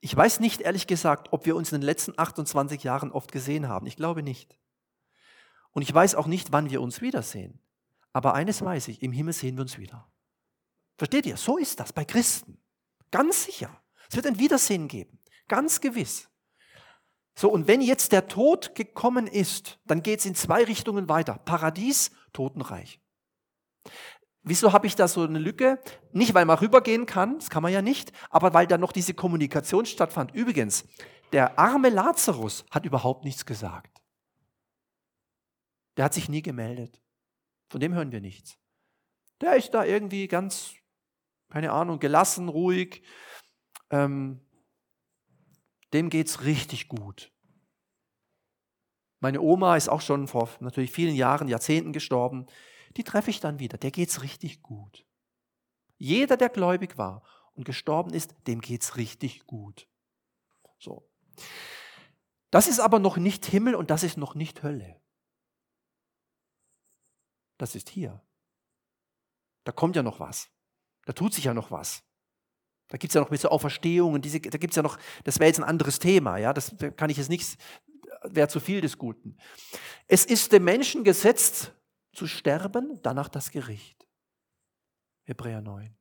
Ich 0.00 0.16
weiß 0.16 0.40
nicht 0.40 0.60
ehrlich 0.60 0.88
gesagt, 0.88 1.32
ob 1.32 1.46
wir 1.46 1.54
uns 1.54 1.70
in 1.70 1.80
den 1.80 1.86
letzten 1.86 2.18
28 2.18 2.82
Jahren 2.82 3.12
oft 3.12 3.30
gesehen 3.30 3.68
haben. 3.68 3.86
Ich 3.86 3.96
glaube 3.96 4.24
nicht. 4.24 4.58
Und 5.70 5.82
ich 5.82 5.94
weiß 5.94 6.16
auch 6.16 6.26
nicht, 6.26 6.50
wann 6.50 6.70
wir 6.70 6.82
uns 6.82 7.00
wiedersehen. 7.00 7.60
Aber 8.12 8.34
eines 8.34 8.62
weiß 8.62 8.88
ich, 8.88 9.02
im 9.02 9.12
Himmel 9.12 9.32
sehen 9.32 9.56
wir 9.56 9.62
uns 9.62 9.78
wieder. 9.78 10.10
Versteht 10.98 11.26
ihr? 11.26 11.36
So 11.36 11.56
ist 11.56 11.78
das 11.78 11.92
bei 11.92 12.04
Christen. 12.04 12.60
Ganz 13.12 13.44
sicher. 13.44 13.82
Es 14.08 14.16
wird 14.16 14.26
ein 14.26 14.38
Wiedersehen 14.38 14.88
geben. 14.88 15.20
Ganz 15.46 15.80
gewiss. 15.80 16.28
So, 17.34 17.50
und 17.50 17.66
wenn 17.66 17.80
jetzt 17.80 18.12
der 18.12 18.28
Tod 18.28 18.74
gekommen 18.74 19.26
ist, 19.26 19.78
dann 19.86 20.02
geht 20.02 20.20
es 20.20 20.26
in 20.26 20.34
zwei 20.34 20.64
Richtungen 20.64 21.08
weiter. 21.08 21.40
Paradies, 21.44 22.10
Totenreich. 22.32 23.00
Wieso 24.42 24.72
habe 24.72 24.86
ich 24.86 24.96
da 24.96 25.06
so 25.06 25.22
eine 25.22 25.38
Lücke? 25.38 25.80
Nicht, 26.12 26.34
weil 26.34 26.44
man 26.44 26.58
rübergehen 26.58 27.06
kann, 27.06 27.38
das 27.38 27.48
kann 27.48 27.62
man 27.62 27.72
ja 27.72 27.80
nicht, 27.80 28.12
aber 28.28 28.52
weil 28.52 28.66
da 28.66 28.76
noch 28.76 28.92
diese 28.92 29.14
Kommunikation 29.14 29.86
stattfand. 29.86 30.34
Übrigens, 30.34 30.84
der 31.32 31.58
arme 31.58 31.90
Lazarus 31.90 32.64
hat 32.70 32.84
überhaupt 32.84 33.24
nichts 33.24 33.46
gesagt. 33.46 34.02
Der 35.96 36.04
hat 36.04 36.14
sich 36.14 36.28
nie 36.28 36.42
gemeldet. 36.42 37.00
Von 37.68 37.80
dem 37.80 37.94
hören 37.94 38.12
wir 38.12 38.20
nichts. 38.20 38.58
Der 39.40 39.56
ist 39.56 39.70
da 39.70 39.84
irgendwie 39.84 40.26
ganz, 40.26 40.74
keine 41.50 41.72
Ahnung, 41.72 42.00
gelassen, 42.00 42.48
ruhig. 42.48 43.02
Ähm, 43.90 44.40
dem 45.92 46.10
geht's 46.10 46.44
richtig 46.44 46.88
gut. 46.88 47.32
Meine 49.20 49.40
Oma 49.40 49.76
ist 49.76 49.88
auch 49.88 50.00
schon 50.00 50.26
vor 50.26 50.48
natürlich 50.60 50.90
vielen 50.90 51.14
Jahren, 51.14 51.48
Jahrzehnten 51.48 51.92
gestorben. 51.92 52.46
Die 52.96 53.04
treffe 53.04 53.30
ich 53.30 53.40
dann 53.40 53.58
wieder. 53.58 53.78
Der 53.78 53.90
geht's 53.90 54.22
richtig 54.22 54.62
gut. 54.62 55.06
Jeder, 55.96 56.36
der 56.36 56.48
gläubig 56.48 56.98
war 56.98 57.22
und 57.54 57.64
gestorben 57.64 58.12
ist, 58.12 58.34
dem 58.46 58.60
geht's 58.60 58.96
richtig 58.96 59.46
gut. 59.46 59.88
So. 60.78 61.08
Das 62.50 62.66
ist 62.66 62.80
aber 62.80 62.98
noch 62.98 63.16
nicht 63.16 63.46
Himmel 63.46 63.74
und 63.76 63.90
das 63.90 64.02
ist 64.02 64.16
noch 64.16 64.34
nicht 64.34 64.62
Hölle. 64.62 65.00
Das 67.58 67.76
ist 67.76 67.88
hier. 67.88 68.20
Da 69.62 69.70
kommt 69.70 69.94
ja 69.94 70.02
noch 70.02 70.18
was. 70.18 70.50
Da 71.04 71.12
tut 71.12 71.32
sich 71.32 71.44
ja 71.44 71.54
noch 71.54 71.70
was. 71.70 72.02
Da 72.88 72.98
gibt 72.98 73.10
es 73.10 73.14
ja 73.14 73.20
noch 73.20 73.30
diese 73.30 73.50
Auferstehung 73.50 74.12
und 74.14 74.24
diese, 74.24 74.40
da 74.40 74.58
gibt 74.58 74.72
es 74.72 74.76
ja 74.76 74.82
noch, 74.82 74.98
das 75.24 75.38
wäre 75.38 75.48
jetzt 75.48 75.58
ein 75.58 75.64
anderes 75.64 75.98
Thema, 75.98 76.36
ja, 76.36 76.52
das 76.52 76.74
kann 76.96 77.10
ich 77.10 77.16
jetzt 77.16 77.30
nicht, 77.30 77.56
wäre 78.24 78.48
zu 78.48 78.60
viel 78.60 78.80
des 78.80 78.98
Guten. 78.98 79.36
Es 80.08 80.24
ist 80.24 80.52
dem 80.52 80.64
Menschen 80.64 81.04
gesetzt 81.04 81.74
zu 82.12 82.26
sterben, 82.26 83.00
danach 83.02 83.28
das 83.28 83.50
Gericht. 83.50 84.06
Hebräer 85.24 85.62
9. 85.62 85.96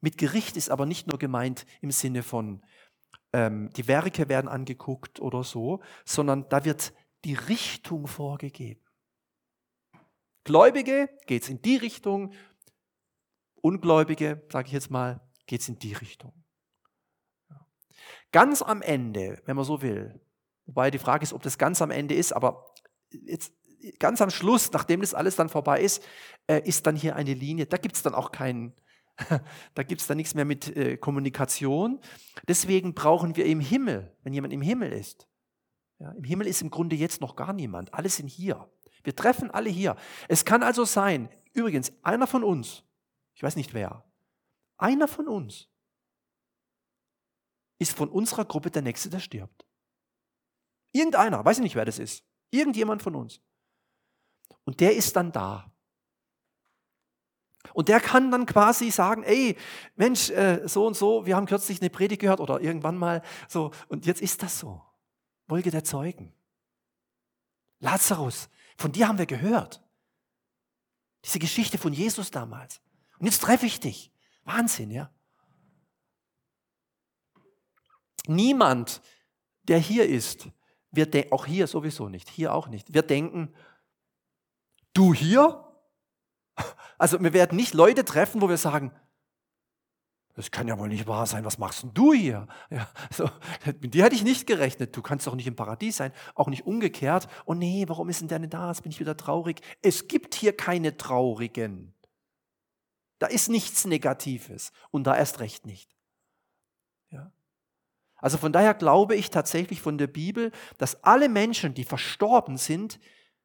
Mit 0.00 0.18
Gericht 0.18 0.56
ist 0.56 0.70
aber 0.70 0.86
nicht 0.86 1.06
nur 1.06 1.18
gemeint 1.18 1.66
im 1.80 1.90
Sinne 1.90 2.22
von, 2.22 2.62
ähm, 3.32 3.70
die 3.76 3.86
Werke 3.86 4.28
werden 4.28 4.48
angeguckt 4.48 5.20
oder 5.20 5.44
so, 5.44 5.80
sondern 6.04 6.48
da 6.48 6.64
wird 6.64 6.92
die 7.24 7.34
Richtung 7.34 8.06
vorgegeben. 8.06 8.84
Gläubige 10.44 11.10
geht 11.26 11.42
es 11.42 11.48
in 11.48 11.62
die 11.62 11.76
Richtung, 11.76 12.32
Ungläubige, 13.62 14.42
sage 14.50 14.68
ich 14.68 14.72
jetzt 14.72 14.90
mal, 14.90 15.20
geht 15.50 15.62
es 15.62 15.68
in 15.68 15.80
die 15.80 15.94
Richtung. 15.94 16.32
Ganz 18.30 18.62
am 18.62 18.82
Ende, 18.82 19.42
wenn 19.46 19.56
man 19.56 19.64
so 19.64 19.82
will, 19.82 20.20
wobei 20.66 20.92
die 20.92 21.00
Frage 21.00 21.24
ist, 21.24 21.32
ob 21.32 21.42
das 21.42 21.58
ganz 21.58 21.82
am 21.82 21.90
Ende 21.90 22.14
ist, 22.14 22.32
aber 22.32 22.72
jetzt 23.10 23.52
ganz 23.98 24.22
am 24.22 24.30
Schluss, 24.30 24.70
nachdem 24.70 25.00
das 25.00 25.12
alles 25.12 25.34
dann 25.34 25.48
vorbei 25.48 25.80
ist, 25.80 26.04
äh, 26.46 26.60
ist 26.60 26.86
dann 26.86 26.94
hier 26.94 27.16
eine 27.16 27.34
Linie. 27.34 27.66
Da 27.66 27.78
gibt 27.78 27.96
es 27.96 28.04
dann 28.04 28.14
auch 28.14 28.30
keinen, 28.30 28.74
da 29.74 29.82
gibt 29.82 30.00
es 30.00 30.06
dann 30.06 30.18
nichts 30.18 30.34
mehr 30.36 30.44
mit 30.44 30.68
äh, 30.76 30.96
Kommunikation. 30.96 31.98
Deswegen 32.46 32.94
brauchen 32.94 33.34
wir 33.34 33.44
im 33.46 33.58
Himmel, 33.58 34.16
wenn 34.22 34.32
jemand 34.32 34.52
im 34.52 34.62
Himmel 34.62 34.92
ist, 34.92 35.26
ja, 35.98 36.12
im 36.12 36.22
Himmel 36.22 36.46
ist 36.46 36.62
im 36.62 36.70
Grunde 36.70 36.94
jetzt 36.94 37.20
noch 37.20 37.34
gar 37.34 37.52
niemand. 37.52 37.92
Alle 37.92 38.08
sind 38.08 38.28
hier. 38.28 38.70
Wir 39.02 39.16
treffen 39.16 39.50
alle 39.50 39.68
hier. 39.68 39.96
Es 40.28 40.44
kann 40.44 40.62
also 40.62 40.84
sein, 40.84 41.28
übrigens, 41.54 41.92
einer 42.04 42.28
von 42.28 42.44
uns, 42.44 42.84
ich 43.34 43.42
weiß 43.42 43.56
nicht 43.56 43.74
wer, 43.74 44.04
einer 44.82 45.08
von 45.08 45.28
uns 45.28 45.68
ist 47.78 47.96
von 47.96 48.08
unserer 48.08 48.44
Gruppe 48.44 48.70
der 48.70 48.82
Nächste, 48.82 49.08
der 49.08 49.20
stirbt. 49.20 49.66
Irgendeiner, 50.92 51.44
weiß 51.44 51.58
ich 51.58 51.62
nicht, 51.62 51.76
wer 51.76 51.84
das 51.84 51.98
ist. 51.98 52.24
Irgendjemand 52.50 53.02
von 53.02 53.14
uns. 53.14 53.40
Und 54.64 54.80
der 54.80 54.94
ist 54.94 55.16
dann 55.16 55.32
da. 55.32 55.72
Und 57.72 57.88
der 57.88 58.00
kann 58.00 58.30
dann 58.30 58.46
quasi 58.46 58.90
sagen, 58.90 59.22
ey, 59.22 59.56
Mensch, 59.96 60.30
äh, 60.30 60.66
so 60.66 60.86
und 60.86 60.96
so, 60.96 61.26
wir 61.26 61.36
haben 61.36 61.46
kürzlich 61.46 61.80
eine 61.80 61.90
Predigt 61.90 62.20
gehört 62.20 62.40
oder 62.40 62.60
irgendwann 62.60 62.96
mal 62.96 63.22
so, 63.48 63.70
und 63.88 64.06
jetzt 64.06 64.22
ist 64.22 64.42
das 64.42 64.58
so. 64.58 64.82
Wolke 65.46 65.70
der 65.70 65.84
Zeugen. 65.84 66.32
Lazarus, 67.80 68.48
von 68.76 68.92
dir 68.92 69.08
haben 69.08 69.18
wir 69.18 69.26
gehört. 69.26 69.82
Diese 71.24 71.38
Geschichte 71.38 71.78
von 71.78 71.92
Jesus 71.92 72.30
damals. 72.30 72.80
Und 73.18 73.26
jetzt 73.26 73.42
treffe 73.42 73.66
ich 73.66 73.80
dich. 73.80 74.12
Wahnsinn, 74.50 74.90
ja. 74.90 75.10
Niemand, 78.26 79.00
der 79.64 79.78
hier 79.78 80.08
ist, 80.08 80.48
wird 80.90 81.32
auch 81.32 81.46
hier 81.46 81.66
sowieso 81.66 82.08
nicht, 82.08 82.28
hier 82.28 82.52
auch 82.52 82.68
nicht, 82.68 82.92
wir 82.92 83.02
denken, 83.02 83.54
du 84.92 85.14
hier? 85.14 85.66
Also 86.98 87.18
wir 87.22 87.32
werden 87.32 87.56
nicht 87.56 87.72
Leute 87.72 88.04
treffen, 88.04 88.42
wo 88.42 88.50
wir 88.50 88.58
sagen, 88.58 88.92
das 90.34 90.50
kann 90.50 90.68
ja 90.68 90.78
wohl 90.78 90.88
nicht 90.88 91.06
wahr 91.06 91.24
sein, 91.24 91.46
was 91.46 91.56
machst 91.56 91.82
denn 91.82 91.94
du 91.94 92.12
hier? 92.12 92.46
Ja, 92.70 92.90
so, 93.10 93.30
mit 93.80 93.94
dir 93.94 94.04
hätte 94.04 94.16
ich 94.16 94.22
nicht 94.22 94.46
gerechnet, 94.46 94.94
du 94.94 95.00
kannst 95.00 95.26
doch 95.26 95.34
nicht 95.34 95.46
im 95.46 95.56
Paradies 95.56 95.96
sein, 95.96 96.12
auch 96.34 96.48
nicht 96.48 96.66
umgekehrt. 96.66 97.26
Oh 97.46 97.54
nee, 97.54 97.84
warum 97.88 98.10
ist 98.10 98.20
denn 98.20 98.28
der 98.28 98.38
nicht 98.38 98.52
da? 98.52 98.68
Jetzt 98.68 98.82
bin 98.82 98.92
ich 98.92 99.00
wieder 99.00 99.16
traurig. 99.16 99.62
Es 99.80 100.08
gibt 100.08 100.34
hier 100.34 100.54
keine 100.54 100.96
Traurigen. 100.98 101.94
Da 103.20 103.26
ist 103.26 103.48
nichts 103.48 103.84
Negatives 103.84 104.72
und 104.90 105.04
da 105.04 105.16
erst 105.16 105.38
recht 105.38 105.66
nicht. 105.66 105.94
Ja. 107.10 107.30
Also 108.16 108.38
von 108.38 108.52
daher 108.52 108.74
glaube 108.74 109.14
ich 109.14 109.30
tatsächlich 109.30 109.80
von 109.80 109.98
der 109.98 110.08
Bibel, 110.08 110.50
dass 110.78 111.04
alle 111.04 111.28
Menschen, 111.28 111.74
die 111.74 111.84
verstorben 111.84 112.56
sind, 112.56 112.98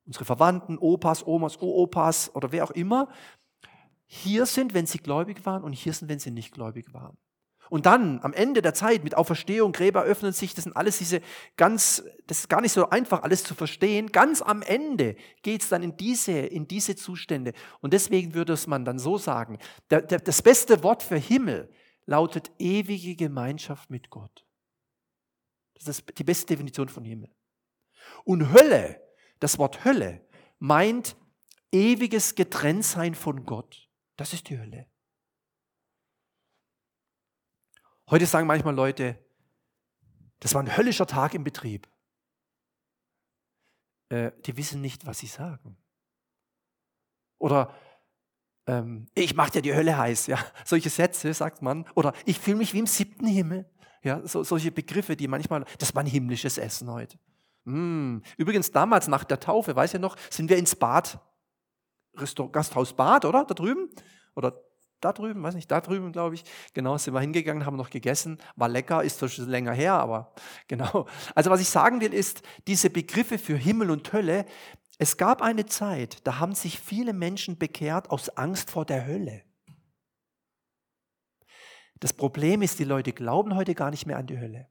unsere 0.05 0.25
Verwandten, 0.25 0.77
Opas, 0.77 1.27
Omas, 1.27 1.61
Opas 1.61 2.33
oder 2.33 2.51
wer 2.51 2.63
auch 2.63 2.71
immer, 2.71 3.09
hier 4.05 4.45
sind, 4.45 4.73
wenn 4.73 4.85
sie 4.85 4.99
gläubig 4.99 5.45
waren 5.45 5.63
und 5.63 5.73
hier 5.73 5.93
sind, 5.93 6.07
wenn 6.07 6.19
sie 6.19 6.31
nicht 6.31 6.53
gläubig 6.53 6.93
waren. 6.93 7.17
Und 7.69 7.85
dann 7.85 8.19
am 8.21 8.33
Ende 8.33 8.61
der 8.61 8.73
Zeit 8.73 9.03
mit 9.03 9.15
Auferstehung, 9.15 9.71
Gräber 9.71 10.03
öffnen 10.03 10.33
sich, 10.33 10.53
das 10.53 10.65
sind 10.65 10.75
alles 10.75 10.97
diese 10.97 11.21
ganz, 11.57 12.03
das 12.27 12.39
ist 12.39 12.49
gar 12.49 12.61
nicht 12.61 12.71
so 12.71 12.89
einfach 12.89 13.23
alles 13.23 13.43
zu 13.43 13.55
verstehen. 13.55 14.11
Ganz 14.11 14.41
am 14.41 14.61
Ende 14.61 15.15
geht 15.41 15.63
es 15.63 15.69
dann 15.69 15.83
in 15.83 15.97
diese, 15.97 16.33
in 16.33 16.67
diese 16.67 16.95
Zustände. 16.95 17.53
Und 17.81 17.93
deswegen 17.93 18.33
würde 18.33 18.53
es 18.53 18.67
man 18.67 18.85
dann 18.85 18.99
so 18.99 19.17
sagen, 19.17 19.57
der, 19.89 20.01
der, 20.01 20.19
das 20.19 20.41
beste 20.41 20.83
Wort 20.83 21.03
für 21.03 21.17
Himmel 21.17 21.71
lautet 22.05 22.51
ewige 22.59 23.15
Gemeinschaft 23.15 23.89
mit 23.89 24.09
Gott. 24.09 24.45
Das 25.73 25.87
ist 25.87 26.17
die 26.17 26.23
beste 26.23 26.47
Definition 26.47 26.89
von 26.89 27.03
Himmel. 27.03 27.29
Und 28.23 28.53
Hölle, 28.53 29.01
das 29.39 29.57
Wort 29.57 29.83
Hölle, 29.85 30.21
meint 30.59 31.17
ewiges 31.71 32.35
Getrenntsein 32.35 33.15
von 33.15 33.45
Gott. 33.45 33.89
Das 34.15 34.33
ist 34.33 34.49
die 34.49 34.59
Hölle. 34.59 34.87
Heute 38.09 38.25
sagen 38.27 38.47
manchmal 38.47 38.75
Leute, 38.75 39.17
das 40.39 40.53
war 40.53 40.61
ein 40.61 40.77
höllischer 40.77 41.07
Tag 41.07 41.33
im 41.33 41.43
Betrieb. 41.43 41.87
Äh, 44.09 44.31
die 44.45 44.57
wissen 44.57 44.81
nicht, 44.81 45.05
was 45.07 45.19
sie 45.19 45.27
sagen. 45.27 45.77
Oder 47.39 47.73
ähm, 48.67 49.07
ich 49.15 49.35
mache 49.35 49.51
dir 49.51 49.61
die 49.61 49.73
Hölle 49.73 49.97
heiß. 49.97 50.27
Ja, 50.27 50.37
solche 50.65 50.89
Sätze 50.89 51.33
sagt 51.33 51.61
man. 51.61 51.85
Oder 51.95 52.13
ich 52.25 52.39
fühle 52.39 52.57
mich 52.57 52.73
wie 52.73 52.79
im 52.79 52.87
siebten 52.87 53.27
Himmel. 53.27 53.69
Ja, 54.03 54.25
so, 54.27 54.43
solche 54.43 54.71
Begriffe, 54.71 55.15
die 55.15 55.27
manchmal, 55.27 55.65
das 55.79 55.95
war 55.95 56.03
ein 56.03 56.07
himmlisches 56.07 56.59
Essen 56.59 56.91
heute. 56.91 57.17
Mm. 57.63 58.19
Übrigens 58.37 58.71
damals 58.71 59.07
nach 59.07 59.23
der 59.23 59.39
Taufe, 59.39 59.75
weiß 59.75 59.95
ihr 59.95 59.99
noch, 59.99 60.15
sind 60.29 60.49
wir 60.49 60.57
ins 60.57 60.75
Bad, 60.75 61.19
Restaur 62.15 62.51
Gasthaus 62.51 62.93
Bad, 62.93 63.25
oder? 63.25 63.45
Da 63.45 63.55
drüben? 63.55 63.89
Oder 64.35 64.64
da 65.01 65.13
drüben, 65.13 65.43
weiß 65.43 65.55
nicht, 65.55 65.69
da 65.69 65.81
drüben, 65.81 66.11
glaube 66.11 66.35
ich. 66.35 66.43
Genau, 66.73 66.97
sind 66.97 67.13
wir 67.13 67.21
hingegangen, 67.21 67.65
haben 67.65 67.77
noch 67.77 67.89
gegessen. 67.89 68.39
War 68.55 68.69
lecker, 68.69 69.03
ist 69.03 69.19
schon 69.29 69.49
länger 69.49 69.73
her, 69.73 69.93
aber 69.93 70.33
genau. 70.67 71.07
Also 71.33 71.49
was 71.49 71.61
ich 71.61 71.69
sagen 71.69 72.01
will, 72.01 72.13
ist, 72.13 72.41
diese 72.67 72.89
Begriffe 72.89 73.37
für 73.37 73.55
Himmel 73.55 73.91
und 73.91 74.11
Hölle, 74.13 74.45
es 74.97 75.17
gab 75.17 75.41
eine 75.41 75.65
Zeit, 75.65 76.25
da 76.25 76.39
haben 76.39 76.55
sich 76.55 76.79
viele 76.79 77.13
Menschen 77.13 77.57
bekehrt 77.57 78.09
aus 78.09 78.29
Angst 78.29 78.71
vor 78.71 78.85
der 78.85 79.05
Hölle. 79.05 79.43
Das 81.99 82.13
Problem 82.13 82.61
ist, 82.61 82.79
die 82.79 82.83
Leute 82.83 83.13
glauben 83.13 83.55
heute 83.55 83.75
gar 83.75 83.91
nicht 83.91 84.05
mehr 84.05 84.17
an 84.17 84.27
die 84.27 84.39
Hölle. 84.39 84.69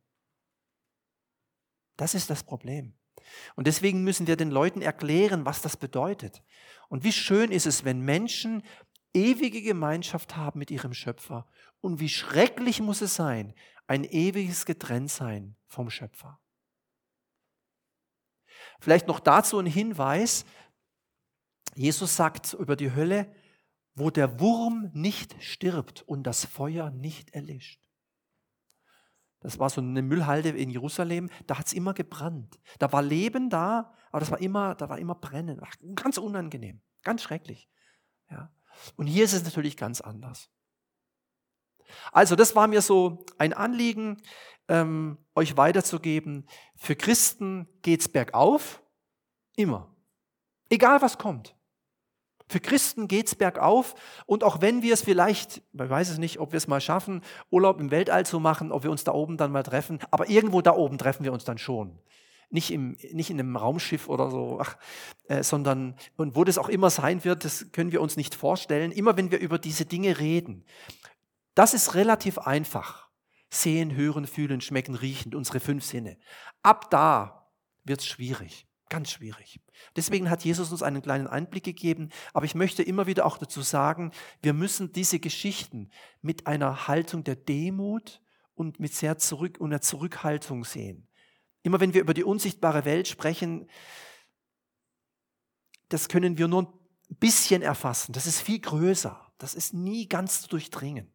Das 1.97 2.15
ist 2.15 2.31
das 2.31 2.43
Problem. 2.43 2.95
Und 3.55 3.67
deswegen 3.67 4.03
müssen 4.03 4.27
wir 4.27 4.37
den 4.37 4.51
Leuten 4.51 4.83
erklären, 4.83 5.45
was 5.45 5.63
das 5.63 5.77
bedeutet. 5.77 6.43
Und 6.89 7.05
wie 7.05 7.13
schön 7.13 7.51
ist 7.51 7.67
es, 7.67 7.85
wenn 7.85 8.01
Menschen 8.01 8.63
ewige 9.15 9.63
Gemeinschaft 9.63 10.37
haben 10.37 10.59
mit 10.59 10.71
ihrem 10.71 10.93
Schöpfer. 10.93 11.47
Und 11.81 12.01
wie 12.01 12.09
schrecklich 12.09 12.81
muss 12.81 13.01
es 13.01 13.15
sein, 13.15 13.55
ein 13.87 14.05
ewiges 14.05 14.67
Getrenntsein 14.67 15.57
vom 15.67 15.91
Schöpfer. 15.91 16.41
Vielleicht 18.81 19.07
noch 19.07 19.21
dazu 19.21 19.59
ein 19.59 19.67
Hinweis. 19.67 20.45
Jesus 21.75 22.17
sagt 22.17 22.55
über 22.55 22.77
die 22.77 22.95
Hölle, 22.95 23.35
wo 23.95 24.11
der 24.11 24.41
Wurm 24.41 24.91
nicht 24.93 25.43
stirbt 25.43 26.03
und 26.03 26.25
das 26.25 26.45
Feuer 26.45 26.91
nicht 26.91 27.31
erlischt. 27.31 27.81
Das 29.41 29.59
war 29.59 29.69
so 29.69 29.81
eine 29.81 30.03
Müllhalde 30.03 30.49
in 30.49 30.71
Jerusalem, 30.71 31.29
da 31.47 31.59
hat 31.59 31.67
es 31.67 31.75
immer 31.75 31.93
gebrannt. 31.93 32.59
Da 32.79 32.93
war 32.93 33.03
Leben 33.03 33.51
da, 33.51 33.93
aber 34.11 34.21
das 34.21 34.31
war 34.31 34.41
immer, 34.41 34.75
da 34.75 34.89
war 34.89 34.99
immer 34.99 35.15
Brennen. 35.15 35.61
Ganz 35.95 36.17
unangenehm, 36.17 36.81
ganz 37.03 37.23
schrecklich. 37.23 37.69
Ja. 38.31 38.51
Und 38.97 39.07
hier 39.07 39.25
ist 39.25 39.33
es 39.33 39.45
natürlich 39.45 39.77
ganz 39.77 40.01
anders. 40.01 40.51
Also 42.13 42.37
das 42.37 42.55
war 42.57 42.67
mir 42.67 42.83
so 42.83 43.25
ein 43.39 43.53
Anliegen, 43.53 44.21
ähm, 44.69 45.19
euch 45.35 45.57
weiterzugeben. 45.57 46.47
Für 46.77 46.97
Christen 46.97 47.69
geht 47.83 48.01
es 48.01 48.09
bergauf, 48.09 48.83
immer. 49.57 49.95
Egal 50.71 51.03
was 51.03 51.19
kommt. 51.19 51.55
Für 52.49 52.61
Christen 52.61 53.09
geht 53.09 53.27
es 53.27 53.35
bergauf 53.35 53.95
und 54.27 54.45
auch 54.45 54.61
wenn 54.61 54.83
wir 54.83 54.93
es 54.93 55.03
vielleicht, 55.03 55.59
ich 55.59 55.65
weiß 55.73 56.11
es 56.11 56.19
nicht, 56.19 56.39
ob 56.41 56.53
wir 56.53 56.59
es 56.59 56.67
mal 56.67 56.81
schaffen, 56.81 57.23
Urlaub 57.51 57.81
im 57.81 57.91
Weltall 57.91 58.27
zu 58.27 58.39
machen, 58.39 58.71
ob 58.71 58.83
wir 58.83 58.91
uns 58.91 59.03
da 59.03 59.13
oben 59.13 59.39
dann 59.39 59.51
mal 59.51 59.63
treffen, 59.63 59.99
aber 60.11 60.29
irgendwo 60.29 60.61
da 60.61 60.75
oben 60.75 60.99
treffen 60.99 61.25
wir 61.25 61.33
uns 61.33 61.45
dann 61.45 61.57
schon 61.57 61.99
nicht, 62.51 62.71
im, 62.71 62.97
nicht 63.13 63.31
in 63.31 63.41
einem 63.41 63.57
Raumschiff 63.57 64.09
oder 64.09 64.31
so, 64.31 64.59
ach, 64.61 64.77
äh, 65.29 65.43
sondern, 65.43 65.97
und 66.17 66.37
wo 66.37 66.45
das 66.45 66.59
auch 66.59 66.69
immer 66.69 66.91
sein 66.91 67.25
wird, 67.25 67.45
das 67.45 67.73
können 67.73 67.93
wir 67.93 68.01
uns 68.01 68.17
nicht 68.17 68.35
vorstellen, 68.35 68.93
immer 68.93 69.17
wenn 69.17 69.31
wir 69.31 69.39
über 69.39 69.59
diese 69.59 69.85
Dinge 69.85 70.19
reden. 70.19 70.65
Das 71.55 71.75
ist 71.75 71.95
relativ 71.95 72.39
einfach. 72.39 73.09
Sehen, 73.51 73.95
hören, 73.95 74.27
fühlen, 74.27 74.61
schmecken, 74.61 74.97
riechen, 74.97 75.35
unsere 75.35 75.61
fünf 75.61 75.85
Sinne. 75.85 76.19
Ab 76.63 76.91
da 76.91 77.49
wird 77.85 78.01
es 78.01 78.07
schwierig, 78.07 78.67
ganz 78.89 79.13
schwierig. 79.13 79.61
Deswegen 79.95 80.29
hat 80.29 80.45
Jesus 80.45 80.73
uns 80.73 80.83
einen 80.83 81.03
kleinen 81.03 81.29
Einblick 81.29 81.63
gegeben, 81.63 82.11
aber 82.33 82.47
ich 82.47 82.57
möchte 82.57 82.83
immer 82.83 83.07
wieder 83.07 83.25
auch 83.25 83.39
dazu 83.39 83.63
sagen, 83.63 84.11
wir 84.43 84.55
müssen 84.55 84.93
diese 84.93 85.21
Geschichten 85.21 85.91
mit 86.21 86.47
einer 86.49 86.89
Haltung 86.89 87.23
der 87.23 87.37
Demut 87.37 88.21
und 88.55 88.81
mit 88.81 88.95
sehr 88.95 89.19
zurück 89.19 89.59
und 89.61 89.71
einer 89.73 89.81
Zurückhaltung 89.81 90.65
sehen. 90.65 91.09
Immer 91.65 91.81
wenn 91.81 91.95
wir 91.95 92.03
über 92.03 92.13
die 92.13 92.25
unsichtbare 92.25 92.85
Welt 92.85 93.09
sprechen, 93.09 93.69
das 95.89 96.09
können 96.09 96.37
wir 96.37 96.47
nur 96.47 96.63
ein 96.63 97.17
bisschen 97.17 97.63
erfassen. 97.63 98.13
Das 98.13 98.27
ist 98.27 98.41
viel 98.41 98.61
größer. 98.61 99.33
Das 99.39 99.55
ist 99.55 99.73
nie 99.73 100.07
ganz 100.07 100.43
zu 100.43 100.49
durchdringen. 100.49 101.11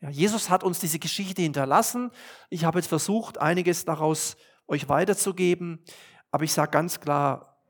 Ja, 0.00 0.10
Jesus 0.10 0.50
hat 0.50 0.64
uns 0.64 0.80
diese 0.80 0.98
Geschichte 0.98 1.42
hinterlassen. 1.42 2.10
Ich 2.50 2.64
habe 2.64 2.80
jetzt 2.80 2.88
versucht, 2.88 3.38
einiges 3.38 3.84
daraus 3.84 4.36
euch 4.66 4.88
weiterzugeben. 4.88 5.84
Aber 6.32 6.42
ich 6.42 6.52
sage 6.52 6.72
ganz 6.72 6.98
klar, 6.98 7.62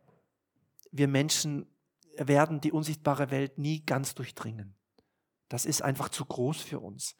wir 0.92 1.08
Menschen 1.08 1.66
werden 2.16 2.62
die 2.62 2.72
unsichtbare 2.72 3.30
Welt 3.30 3.58
nie 3.58 3.84
ganz 3.84 4.14
durchdringen. 4.14 4.74
Das 5.50 5.66
ist 5.66 5.82
einfach 5.82 6.08
zu 6.08 6.24
groß 6.24 6.62
für 6.62 6.80
uns 6.80 7.16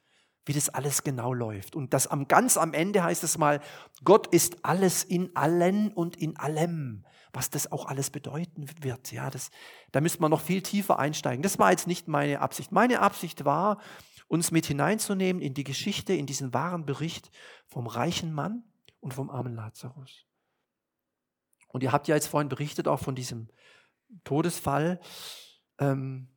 wie 0.47 0.53
das 0.53 0.69
alles 0.69 1.03
genau 1.03 1.33
läuft. 1.33 1.75
Und 1.75 1.95
das 1.95 2.07
am 2.07 2.29
ganz 2.29 2.57
am 2.57 2.75
Ende 2.75 3.03
heißt 3.03 3.25
es 3.25 3.39
mal, 3.39 3.61
Gott 4.05 4.27
ist 4.27 4.65
alles 4.65 5.05
in 5.05 5.35
allen 5.35 5.93
und 5.93 6.17
in 6.17 6.37
allem. 6.37 7.05
Was 7.33 7.51
das 7.51 7.73
auch 7.73 7.87
alles 7.87 8.11
bedeuten 8.11 8.67
wird, 8.81 9.11
ja, 9.11 9.29
das, 9.29 9.51
da 9.91 10.01
müsste 10.01 10.21
man 10.21 10.31
noch 10.31 10.41
viel 10.41 10.63
tiefer 10.63 11.01
einsteigen. 11.01 11.43
Das 11.43 11.59
war 11.59 11.73
jetzt 11.73 11.89
nicht 11.89 12.07
meine 12.07 12.41
Absicht. 12.41 12.71
Meine 12.71 13.01
Absicht 13.01 13.45
war, 13.45 13.81
uns 14.29 14.51
mit 14.51 14.67
hineinzunehmen 14.67 15.43
in 15.43 15.55
die 15.55 15.65
Geschichte, 15.65 16.13
in 16.13 16.27
diesen 16.27 16.55
wahren 16.55 16.87
Bericht 16.87 17.31
vom 17.67 17.87
reichen 17.87 18.33
Mann 18.33 18.63
und 19.01 19.15
vom 19.15 19.31
armen 19.31 19.55
Lazarus. 19.55 20.27
Und 21.69 21.83
ihr 21.83 21.91
habt 21.91 22.07
ja 22.07 22.15
jetzt 22.15 22.29
vorhin 22.29 22.49
berichtet 22.49 22.87
auch 22.87 23.01
von 23.01 23.17
diesem 23.17 23.49
Todesfall. 24.23 25.01
Ähm, 25.79 26.29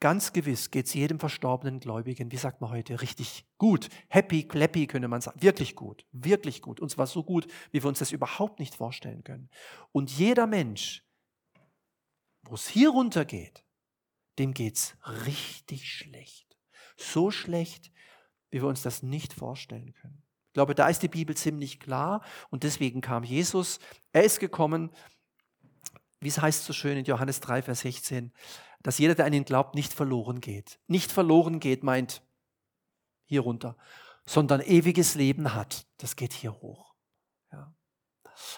Ganz 0.00 0.32
gewiss 0.32 0.70
geht 0.70 0.86
es 0.86 0.94
jedem 0.94 1.20
verstorbenen 1.20 1.78
Gläubigen, 1.78 2.32
wie 2.32 2.38
sagt 2.38 2.62
man 2.62 2.70
heute, 2.70 3.02
richtig 3.02 3.44
gut. 3.58 3.90
Happy, 4.08 4.44
clappy 4.44 4.86
könnte 4.86 5.08
man 5.08 5.20
sagen. 5.20 5.42
Wirklich 5.42 5.76
gut, 5.76 6.06
wirklich 6.10 6.62
gut. 6.62 6.80
Und 6.80 6.88
zwar 6.90 7.06
so 7.06 7.22
gut, 7.22 7.46
wie 7.70 7.82
wir 7.82 7.88
uns 7.88 7.98
das 7.98 8.10
überhaupt 8.10 8.60
nicht 8.60 8.74
vorstellen 8.74 9.22
können. 9.24 9.50
Und 9.92 10.10
jeder 10.10 10.46
Mensch, 10.46 11.04
wo 12.42 12.54
es 12.54 12.66
hier 12.66 12.88
runter 12.88 13.26
geht, 13.26 13.66
dem 14.38 14.54
geht 14.54 14.76
es 14.76 14.96
richtig 15.26 15.92
schlecht. 15.92 16.56
So 16.96 17.30
schlecht, 17.30 17.92
wie 18.50 18.62
wir 18.62 18.68
uns 18.68 18.80
das 18.80 19.02
nicht 19.02 19.34
vorstellen 19.34 19.92
können. 19.92 20.22
Ich 20.48 20.54
glaube, 20.54 20.74
da 20.74 20.88
ist 20.88 21.02
die 21.02 21.08
Bibel 21.08 21.36
ziemlich 21.36 21.78
klar 21.78 22.24
und 22.48 22.62
deswegen 22.62 23.02
kam 23.02 23.22
Jesus. 23.22 23.78
Er 24.12 24.24
ist 24.24 24.40
gekommen, 24.40 24.90
wie 26.20 26.28
es 26.28 26.40
heißt 26.40 26.64
so 26.64 26.72
schön 26.72 26.98
in 26.98 27.04
Johannes 27.04 27.40
3, 27.40 27.62
Vers 27.62 27.80
16, 27.80 28.32
dass 28.82 28.98
jeder, 28.98 29.14
der 29.14 29.26
an 29.26 29.32
ihn 29.32 29.44
glaubt, 29.44 29.74
nicht 29.74 29.92
verloren 29.92 30.40
geht. 30.40 30.80
Nicht 30.86 31.12
verloren 31.12 31.60
geht 31.60 31.82
meint 31.82 32.22
hier 33.24 33.42
runter, 33.42 33.76
sondern 34.26 34.60
ewiges 34.60 35.14
Leben 35.14 35.54
hat. 35.54 35.86
Das 35.98 36.16
geht 36.16 36.32
hier 36.32 36.52
hoch. 36.60 36.94
Ja. 37.52 37.74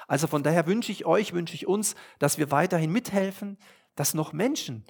Also 0.06 0.26
von 0.26 0.42
daher 0.42 0.66
wünsche 0.66 0.92
ich 0.92 1.04
euch, 1.04 1.32
wünsche 1.32 1.54
ich 1.54 1.66
uns, 1.66 1.94
dass 2.18 2.38
wir 2.38 2.50
weiterhin 2.50 2.92
mithelfen, 2.92 3.58
dass 3.94 4.14
noch 4.14 4.32
Menschen, 4.32 4.84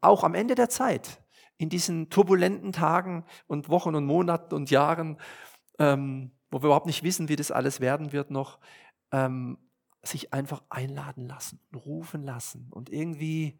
auch 0.00 0.24
am 0.24 0.34
Ende 0.34 0.54
der 0.54 0.68
Zeit, 0.68 1.22
in 1.58 1.68
diesen 1.68 2.10
turbulenten 2.10 2.72
Tagen 2.72 3.24
und 3.46 3.68
Wochen 3.68 3.94
und 3.94 4.04
Monaten 4.04 4.54
und 4.54 4.70
Jahren, 4.70 5.18
ähm, 5.78 6.32
wo 6.50 6.62
wir 6.62 6.66
überhaupt 6.66 6.86
nicht 6.86 7.02
wissen, 7.02 7.28
wie 7.28 7.36
das 7.36 7.50
alles 7.50 7.80
werden 7.80 8.12
wird 8.12 8.30
noch, 8.30 8.58
ähm, 9.10 9.58
sich 10.02 10.32
einfach 10.32 10.62
einladen 10.68 11.26
lassen, 11.26 11.60
rufen 11.74 12.22
lassen 12.22 12.68
und 12.70 12.90
irgendwie 12.90 13.58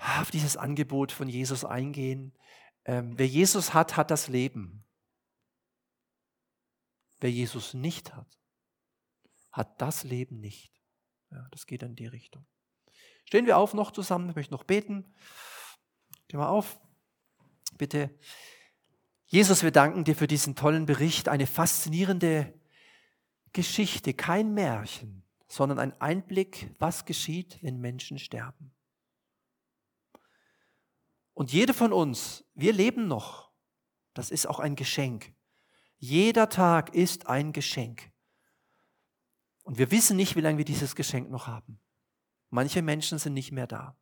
auf 0.00 0.30
dieses 0.30 0.56
Angebot 0.56 1.12
von 1.12 1.28
Jesus 1.28 1.64
eingehen. 1.64 2.32
Ähm, 2.84 3.18
wer 3.18 3.26
Jesus 3.26 3.74
hat, 3.74 3.96
hat 3.96 4.10
das 4.10 4.28
Leben. 4.28 4.84
Wer 7.20 7.30
Jesus 7.30 7.74
nicht 7.74 8.14
hat, 8.14 8.38
hat 9.52 9.80
das 9.80 10.04
Leben 10.04 10.40
nicht. 10.40 10.72
Ja, 11.30 11.46
das 11.50 11.66
geht 11.66 11.82
in 11.82 11.94
die 11.94 12.06
Richtung. 12.06 12.46
Stehen 13.24 13.46
wir 13.46 13.58
auf 13.58 13.74
noch 13.74 13.92
zusammen, 13.92 14.30
ich 14.30 14.36
möchte 14.36 14.54
noch 14.54 14.64
beten. 14.64 15.14
Stehen 16.24 16.40
wir 16.40 16.48
auf, 16.48 16.80
bitte. 17.76 18.10
Jesus, 19.26 19.62
wir 19.62 19.70
danken 19.70 20.04
dir 20.04 20.16
für 20.16 20.26
diesen 20.26 20.56
tollen 20.56 20.86
Bericht, 20.86 21.28
eine 21.28 21.46
faszinierende 21.46 22.52
Geschichte, 23.52 24.14
kein 24.14 24.54
Märchen, 24.54 25.24
sondern 25.46 25.78
ein 25.78 26.00
Einblick, 26.00 26.74
was 26.78 27.04
geschieht, 27.04 27.62
wenn 27.62 27.80
Menschen 27.80 28.18
sterben. 28.18 28.72
Und 31.34 31.52
jede 31.52 31.74
von 31.74 31.92
uns, 31.92 32.44
wir 32.54 32.72
leben 32.72 33.08
noch. 33.08 33.50
Das 34.14 34.30
ist 34.30 34.46
auch 34.46 34.60
ein 34.60 34.76
Geschenk. 34.76 35.32
Jeder 35.96 36.48
Tag 36.48 36.94
ist 36.94 37.26
ein 37.26 37.52
Geschenk. 37.52 38.10
Und 39.62 39.78
wir 39.78 39.90
wissen 39.90 40.16
nicht, 40.16 40.36
wie 40.36 40.40
lange 40.40 40.58
wir 40.58 40.64
dieses 40.64 40.96
Geschenk 40.96 41.30
noch 41.30 41.46
haben. 41.46 41.80
Manche 42.48 42.82
Menschen 42.82 43.18
sind 43.18 43.34
nicht 43.34 43.52
mehr 43.52 43.66
da. 43.66 43.96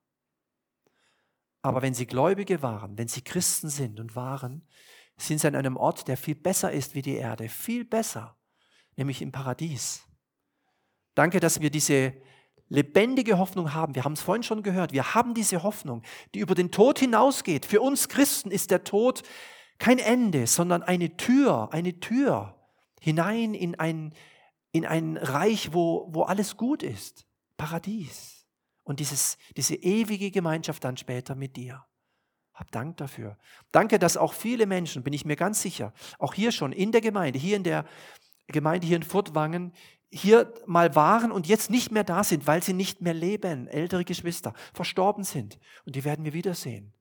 Aber 1.61 1.83
wenn 1.83 1.95
sie 1.95 2.07
Gläubige 2.07 2.63
waren, 2.63 2.97
wenn 2.97 3.09
sie 3.09 3.23
Christen 3.23 3.69
sind 3.69 4.01
und 4.01 4.17
waren, 4.17 4.67
sind 5.17 5.41
sie 5.41 5.49
an 5.49 5.57
einem 5.57 5.77
Ort, 5.77 6.09
der 6.09 6.17
viel 6.17 6.37
besser 6.37 6.73
ist 6.73 6.95
wie 6.95 7.03
die 7.03 7.17
Erde, 7.17 7.49
viel 7.49 7.85
besser, 7.85 8.39
nämlich 8.97 9.21
im 9.21 9.33
Paradies. 9.33 10.07
Danke, 11.15 11.41
dass 11.41 11.61
wir 11.61 11.71
diese 11.71 12.15
lebendige 12.69 13.39
Hoffnung 13.39 13.75
haben. 13.75 13.95
Wir 13.95 14.05
haben 14.05 14.13
es 14.13 14.21
vorhin 14.21 14.43
schon 14.43 14.63
gehört. 14.63 14.93
Wir 14.93 15.15
haben 15.15 15.35
diese 15.35 15.63
Hoffnung, 15.63 16.03
die 16.35 16.41
über 16.41 16.55
den 16.55 16.71
Tod 16.71 16.99
hinausgeht. 16.99 17.67
Für 17.67 17.81
uns 17.81 18.09
Christen 18.09 18.51
ist 18.51 18.71
der 18.71 18.85
Tod 18.85 19.23
kein 19.79 19.99
Ende, 19.99 20.47
sondern 20.47 20.83
eine 20.83 21.17
Tür, 21.17 21.69
eine 21.73 22.01
Tür 22.01 22.55
hinein 23.01 23.55
in 23.55 23.79
ein, 23.79 24.13
in 24.73 24.85
ein 24.87 25.17
Reich, 25.17 25.73
wo, 25.73 26.09
wo 26.11 26.23
alles 26.23 26.57
gut 26.57 26.83
ist. 26.83 27.27
Paradies. 27.57 28.47
Und 28.83 29.01
dieses, 29.01 29.39
diese 29.57 29.75
ewige 29.75 30.31
Gemeinschaft 30.31 30.83
dann 30.85 30.97
später 30.97 31.35
mit 31.35 31.57
dir. 31.57 31.85
Hab 32.55 32.73
Dank 32.73 32.97
dafür. 32.97 33.39
Danke, 33.71 33.99
dass 33.99 34.17
auch 34.17 34.33
viele 34.33 34.67
Menschen, 34.67 35.05
bin 35.05 35.13
ich 35.13 35.25
mir 35.25 35.37
ganz 35.37 35.63
sicher, 35.63 35.93
auch 36.19 36.35
hier 36.35 36.51
schon 36.51 36.73
in 36.73 36.91
der 36.91 37.01
Gemeinde, 37.01 37.39
hier 37.39 37.57
in 37.57 37.63
der 37.63 37.85
Gemeinde 38.49 38.87
hier 38.87 38.97
in 38.97 39.03
Furtwangen, 39.03 39.73
hier 40.11 40.53
mal 40.67 40.95
waren 40.95 41.31
und 41.31 41.47
jetzt 41.47 41.71
nicht 41.71 41.93
mehr 41.93 42.05
da 42.05 42.25
sind, 42.25 42.47
weil 42.47 42.63
sie 42.63 42.73
nicht 42.73 43.01
mehr 43.01 43.15
leben, 43.15 43.67
ältere 43.69 44.05
Geschwister, 44.05 44.55
verstorben 44.73 45.25
sind. 45.25 45.59
Und 45.85 45.97
die 45.97 46.05
werden 46.05 46.25
wir 46.25 46.33
wiedersehen. 46.33 46.95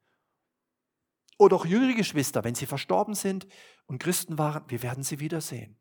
Oder 1.38 1.56
auch 1.56 1.66
jüngere 1.66 1.96
Geschwister, 1.96 2.44
wenn 2.44 2.56
sie 2.56 2.66
verstorben 2.66 3.14
sind 3.14 3.48
und 3.86 4.00
Christen 4.00 4.38
waren, 4.38 4.64
wir 4.68 4.82
werden 4.82 5.04
sie 5.04 5.20
wiedersehen. 5.20 5.78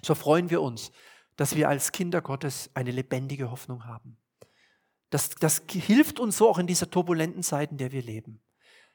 So 0.00 0.14
freuen 0.14 0.50
wir 0.50 0.62
uns, 0.62 0.92
dass 1.36 1.56
wir 1.56 1.68
als 1.68 1.92
Kinder 1.92 2.22
Gottes 2.22 2.70
eine 2.74 2.90
lebendige 2.90 3.50
Hoffnung 3.50 3.84
haben. 3.84 4.16
Das, 5.10 5.30
das 5.30 5.62
hilft 5.68 6.20
uns 6.20 6.38
so 6.38 6.48
auch 6.48 6.58
in 6.58 6.66
dieser 6.66 6.88
turbulenten 6.88 7.42
Zeit, 7.42 7.70
in 7.70 7.78
der 7.78 7.92
wir 7.92 8.02
leben. 8.02 8.40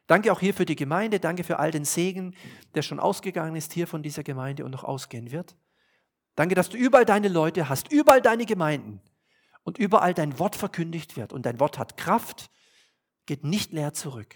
Danke 0.07 0.31
auch 0.31 0.39
hier 0.39 0.53
für 0.53 0.65
die 0.65 0.75
Gemeinde, 0.75 1.19
danke 1.19 1.43
für 1.43 1.59
all 1.59 1.71
den 1.71 1.85
Segen, 1.85 2.35
der 2.73 2.81
schon 2.81 2.99
ausgegangen 2.99 3.55
ist 3.55 3.73
hier 3.73 3.87
von 3.87 4.01
dieser 4.01 4.23
Gemeinde 4.23 4.63
und 4.65 4.71
noch 4.71 4.85
ausgehen 4.85 5.31
wird. 5.31 5.55
Danke, 6.37 6.53
dass 6.53 6.69
du 6.69 6.77
überall 6.77 7.03
deine 7.03 7.29
Leute 7.29 7.67
hast, 7.67 7.91
überall 7.91 8.21
deine 8.21 8.45
Gemeinden 8.45 9.01
und 9.63 9.79
überall 9.79 10.13
dein 10.13 10.37
Wort 10.37 10.55
verkündigt 10.55 11.17
wird. 11.17 11.33
Und 11.33 11.47
dein 11.47 11.59
Wort 11.59 11.79
hat 11.79 11.97
Kraft, 11.97 12.51
geht 13.25 13.43
nicht 13.43 13.73
leer 13.73 13.93
zurück. 13.93 14.35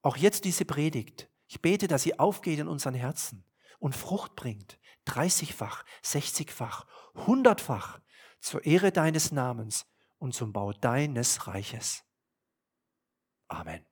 Auch 0.00 0.16
jetzt 0.16 0.44
diese 0.44 0.64
Predigt. 0.64 1.28
Ich 1.48 1.60
bete, 1.60 1.88
dass 1.88 2.04
sie 2.04 2.20
aufgeht 2.20 2.60
in 2.60 2.68
unseren 2.68 2.94
Herzen 2.94 3.44
und 3.80 3.96
Frucht 3.96 4.36
bringt. 4.36 4.78
30-fach, 5.08 5.84
60-fach, 6.04 6.86
100-fach 7.16 7.98
zur 8.38 8.64
Ehre 8.64 8.92
deines 8.92 9.32
Namens 9.32 9.86
und 10.18 10.34
zum 10.34 10.52
Bau 10.52 10.72
deines 10.72 11.48
Reiches. 11.48 12.04
Amen. 13.48 13.87